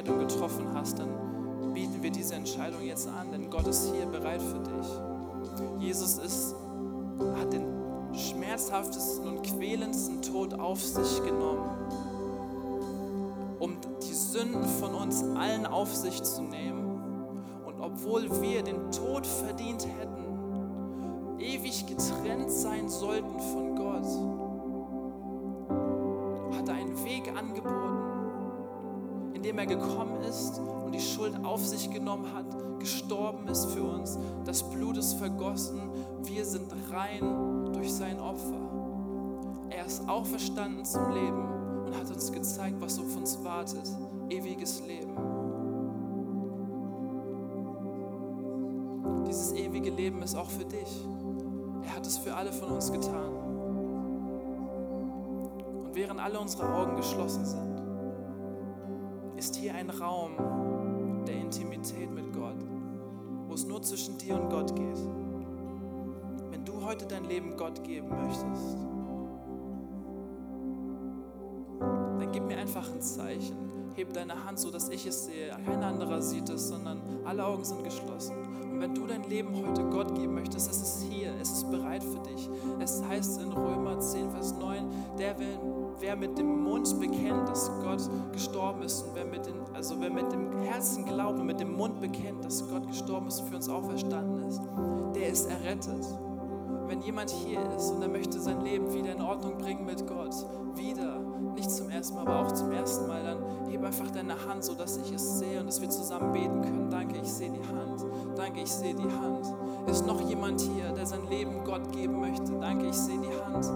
Entscheidung 0.00 0.26
getroffen 0.26 0.66
hast, 0.74 0.98
dann 0.98 1.74
bieten 1.74 2.02
wir 2.02 2.10
diese 2.10 2.34
Entscheidung 2.34 2.82
jetzt 2.82 3.06
an, 3.06 3.32
denn 3.32 3.50
Gott 3.50 3.66
ist 3.66 3.92
hier 3.92 4.06
bereit 4.06 4.40
für 4.40 4.58
dich. 4.58 4.88
Jesus 5.78 6.16
ist, 6.16 6.54
hat 7.38 7.52
den 7.52 7.66
schmerzhaftesten 8.14 9.28
und 9.28 9.42
quälendsten 9.42 10.22
Tod 10.22 10.54
auf 10.54 10.82
sich 10.82 11.22
genommen, 11.22 11.68
um 13.58 13.76
die 14.02 14.14
Sünden 14.14 14.64
von 14.64 14.94
uns 14.94 15.22
allen 15.36 15.66
auf 15.66 15.94
sich 15.94 16.22
zu 16.22 16.42
nehmen. 16.44 16.98
Und 17.66 17.78
obwohl 17.78 18.22
wir 18.40 18.62
den 18.62 18.90
Tod 18.90 19.26
verdient 19.26 19.86
hätten, 19.86 21.38
ewig 21.38 21.84
getrennt 21.86 22.50
sein 22.50 22.88
sollten 22.88 23.38
von 23.38 23.76
Gott, 23.76 24.39
indem 29.50 29.58
er 29.58 29.66
gekommen 29.66 30.22
ist 30.22 30.60
und 30.60 30.94
die 30.94 31.00
Schuld 31.00 31.34
auf 31.44 31.66
sich 31.66 31.90
genommen 31.90 32.32
hat, 32.32 32.78
gestorben 32.78 33.48
ist 33.48 33.66
für 33.66 33.82
uns, 33.82 34.16
das 34.44 34.62
Blut 34.70 34.96
ist 34.96 35.14
vergossen, 35.14 35.80
wir 36.22 36.44
sind 36.44 36.72
rein 36.90 37.72
durch 37.72 37.92
sein 37.92 38.20
Opfer. 38.20 38.70
Er 39.70 39.86
ist 39.86 40.08
auferstanden 40.08 40.84
zum 40.84 41.10
Leben 41.10 41.48
und 41.84 41.96
hat 41.96 42.08
uns 42.12 42.30
gezeigt, 42.30 42.76
was 42.80 43.00
auf 43.00 43.16
uns 43.16 43.42
wartet, 43.42 43.90
ewiges 44.28 44.82
Leben. 44.86 45.16
Dieses 49.26 49.52
ewige 49.52 49.90
Leben 49.90 50.22
ist 50.22 50.36
auch 50.36 50.50
für 50.50 50.64
dich. 50.64 51.04
Er 51.84 51.96
hat 51.96 52.06
es 52.06 52.18
für 52.18 52.34
alle 52.34 52.52
von 52.52 52.70
uns 52.70 52.92
getan. 52.92 53.32
Und 55.84 55.94
während 55.94 56.20
alle 56.20 56.38
unsere 56.38 56.72
Augen 56.72 56.96
geschlossen 56.96 57.44
sind, 57.44 57.69
ist 59.50 59.56
hier 59.56 59.74
ein 59.74 59.90
Raum 59.90 61.24
der 61.26 61.34
Intimität 61.34 62.08
mit 62.12 62.32
Gott, 62.32 62.64
wo 63.48 63.54
es 63.54 63.66
nur 63.66 63.82
zwischen 63.82 64.16
dir 64.16 64.40
und 64.40 64.48
Gott 64.48 64.76
geht. 64.76 64.98
Wenn 66.52 66.64
du 66.64 66.84
heute 66.84 67.04
dein 67.06 67.24
Leben 67.24 67.56
Gott 67.56 67.82
geben 67.82 68.10
möchtest, 68.10 68.76
gib 72.32 72.44
mir 72.44 72.58
einfach 72.58 72.92
ein 72.92 73.00
Zeichen. 73.00 73.56
Heb 74.00 74.14
deine 74.14 74.46
Hand, 74.46 74.58
so 74.58 74.70
dass 74.70 74.88
ich 74.88 75.04
es 75.04 75.26
sehe. 75.26 75.54
Kein 75.66 75.82
anderer 75.82 76.22
sieht 76.22 76.48
es, 76.48 76.68
sondern 76.68 77.02
alle 77.26 77.44
Augen 77.44 77.62
sind 77.62 77.84
geschlossen. 77.84 78.34
Und 78.72 78.80
wenn 78.80 78.94
du 78.94 79.06
dein 79.06 79.24
Leben 79.24 79.54
heute 79.54 79.84
Gott 79.90 80.14
geben 80.14 80.36
möchtest, 80.36 80.70
es 80.70 80.80
ist 80.80 81.02
hier, 81.02 81.34
es 81.38 81.50
ist 81.50 81.70
bereit 81.70 82.02
für 82.02 82.18
dich. 82.20 82.48
Es 82.78 83.02
heißt 83.04 83.42
in 83.42 83.52
Römer 83.52 84.00
10, 84.00 84.30
Vers 84.30 84.54
9, 84.58 84.88
der, 85.18 85.36
wer 85.98 86.16
mit 86.16 86.38
dem 86.38 86.62
Mund 86.62 86.98
bekennt, 86.98 87.46
dass 87.46 87.70
Gott 87.82 88.00
gestorben 88.32 88.80
ist 88.84 89.02
und 89.02 89.16
wer 89.16 89.26
mit, 89.26 89.44
den, 89.44 89.56
also 89.74 89.96
wer 90.00 90.10
mit 90.10 90.32
dem 90.32 90.62
Herzen 90.62 91.04
glaubt 91.04 91.38
und 91.38 91.44
mit 91.44 91.60
dem 91.60 91.76
Mund 91.76 92.00
bekennt, 92.00 92.42
dass 92.42 92.66
Gott 92.70 92.88
gestorben 92.88 93.26
ist 93.26 93.40
und 93.40 93.48
für 93.50 93.56
uns 93.56 93.68
auferstanden 93.68 94.48
ist, 94.48 94.62
der 95.14 95.28
ist 95.28 95.44
errettet. 95.44 96.06
Wenn 96.86 97.02
jemand 97.02 97.28
hier 97.28 97.60
ist 97.76 97.90
und 97.90 98.00
er 98.00 98.08
möchte 98.08 98.40
sein 98.40 98.62
Leben 98.62 98.94
wieder 98.94 99.12
in 99.12 99.20
Ordnung 99.20 99.58
bringen 99.58 99.84
mit 99.84 100.06
Gott, 100.06 100.34
wieder, 100.74 101.20
nicht 101.54 101.70
zum 101.70 101.90
ersten 101.90 102.16
Mal, 102.16 102.26
aber 102.26 102.46
auch 102.46 102.52
zum 102.52 102.70
ersten 102.72 103.06
Mal, 103.06 103.22
dann 103.22 103.70
heb 103.70 103.84
einfach 103.84 104.10
deine 104.10 104.34
Hand, 104.46 104.64
so 104.64 104.74
dass 104.74 104.96
ich 104.96 105.12
es 105.12 105.38
sehe 105.38 105.60
und 105.60 105.66
dass 105.66 105.80
wir 105.80 105.88
zusammen 105.88 106.32
beten 106.32 106.62
können. 106.62 106.90
Danke, 106.90 107.18
ich 107.22 107.32
sehe 107.32 107.50
die 107.50 107.66
Hand. 107.66 108.04
Danke, 108.36 108.60
ich 108.60 108.72
sehe 108.72 108.94
die 108.94 109.02
Hand. 109.02 109.46
Ist 109.88 110.06
noch 110.06 110.20
jemand 110.28 110.60
hier, 110.60 110.90
der 110.92 111.06
sein 111.06 111.26
Leben 111.28 111.64
Gott 111.64 111.92
geben 111.92 112.20
möchte? 112.20 112.52
Danke, 112.60 112.86
ich 112.88 112.96
sehe 112.96 113.18
die 113.18 113.52
Hand. 113.52 113.66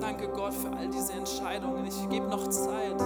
Danke 0.00 0.28
Gott 0.28 0.54
für 0.54 0.70
all 0.76 0.88
diese 0.88 1.12
Entscheidungen. 1.12 1.86
Ich 1.86 2.08
gebe 2.08 2.26
noch 2.26 2.48
Zeit. 2.48 3.00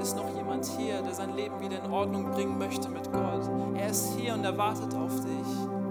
Ist 0.00 0.16
noch 0.16 0.34
jemand 0.34 0.66
hier, 0.66 1.02
der 1.02 1.14
sein 1.14 1.36
Leben 1.36 1.60
wieder 1.60 1.84
in 1.84 1.90
Ordnung 1.90 2.30
bringen 2.32 2.58
möchte 2.58 2.88
mit 2.88 3.10
Gott? 3.12 3.48
Er 3.76 3.90
ist 3.90 4.14
hier 4.16 4.34
und 4.34 4.44
er 4.44 4.56
wartet 4.58 4.94
auf 4.94 5.14
dich. 5.20 5.81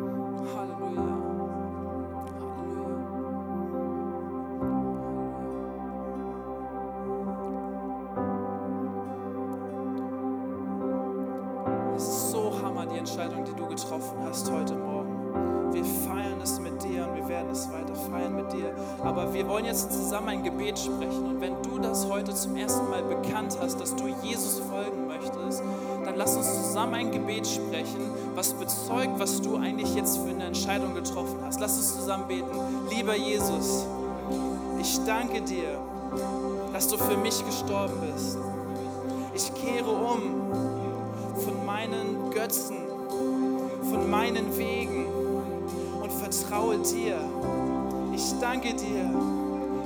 Aber 19.04 19.34
wir 19.34 19.47
wollen 19.47 19.66
jetzt 19.66 19.91
zusammen 19.91 20.30
ein 20.30 20.43
Gebet 20.43 20.78
sprechen. 20.78 21.26
Und 21.26 21.41
wenn 21.41 21.62
du 21.64 21.80
das 21.80 22.08
heute 22.08 22.34
zum 22.36 22.56
ersten 22.56 22.88
Mal 22.89 23.02
bekannt 23.04 23.58
hast, 23.60 23.80
dass 23.80 23.95
du 23.95 24.08
Jesus 24.22 24.60
folgen 24.60 25.08
möchtest, 25.08 25.64
dann 26.06 26.16
lass 26.16 26.36
uns 26.36 26.68
zusammen 26.68 26.93
ein 26.95 27.12
Gebet 27.12 27.47
sprechen, 27.47 28.12
was 28.36 28.54
bezeugt, 28.54 29.20
was 29.20 29.41
du 29.41 29.58
eigentlich 29.58 29.95
jetzt 29.95 30.18
für 30.18 30.30
eine 30.30 30.45
Entscheidung 30.45 30.93
getroffen 30.93 31.39
hast. 31.43 31.60
Lass 31.60 31.78
uns 31.78 31.95
zusammen 31.95 32.28
beten. 32.28 32.45
Lieber 32.95 33.16
Jesus, 33.16 33.88
ich 34.80 34.99
danke 35.06 35.41
dir, 35.41 35.80
dass 36.74 36.88
du 36.88 36.97
für 36.97 37.18
mich 37.18 37.43
gestorben 37.45 37.93
bist. 38.14 38.38
Ich 39.34 39.52
kehre 39.56 39.89
um 39.89 40.22
von 41.43 41.66
meinen 41.66 42.30
Götzen, 42.32 42.78
von 43.89 44.10
meinen 44.10 44.56
Wegen 44.58 45.08
und 46.02 46.12
vertraue 46.12 46.78
dir. 46.80 47.18
Ich 48.24 48.40
danke 48.40 48.76
dir, 48.76 49.10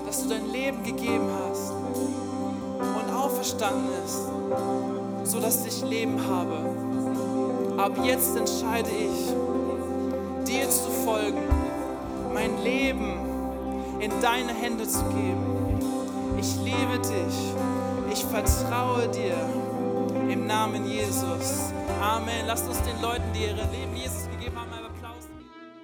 dass 0.05 0.23
du 0.23 0.29
dein 0.29 0.51
Leben 0.51 0.83
gegeben 0.83 1.29
hast 1.39 1.71
und 1.71 3.15
auferstanden 3.15 3.87
ist, 4.03 5.31
sodass 5.31 5.65
ich 5.65 5.81
Leben 5.89 6.19
habe. 6.27 6.57
Ab 7.77 7.93
jetzt 8.03 8.35
entscheide 8.35 8.89
ich, 8.89 10.45
dir 10.45 10.69
zu 10.69 10.89
folgen, 11.05 11.39
mein 12.33 12.61
Leben 12.61 13.13
in 14.01 14.11
deine 14.21 14.53
Hände 14.53 14.85
zu 14.85 15.03
geben. 15.05 16.37
Ich 16.37 16.57
liebe 16.57 16.99
dich, 16.99 18.11
ich 18.11 18.25
vertraue 18.25 19.07
dir. 19.07 19.37
Im 20.29 20.45
Namen 20.45 20.85
Jesus. 20.85 21.71
Amen. 22.01 22.45
Lasst 22.47 22.67
uns 22.67 22.81
den 22.81 23.01
Leuten, 23.01 23.31
die 23.33 23.43
ihre 23.43 23.65
Leben 23.71 23.95
Jesus 23.95 24.24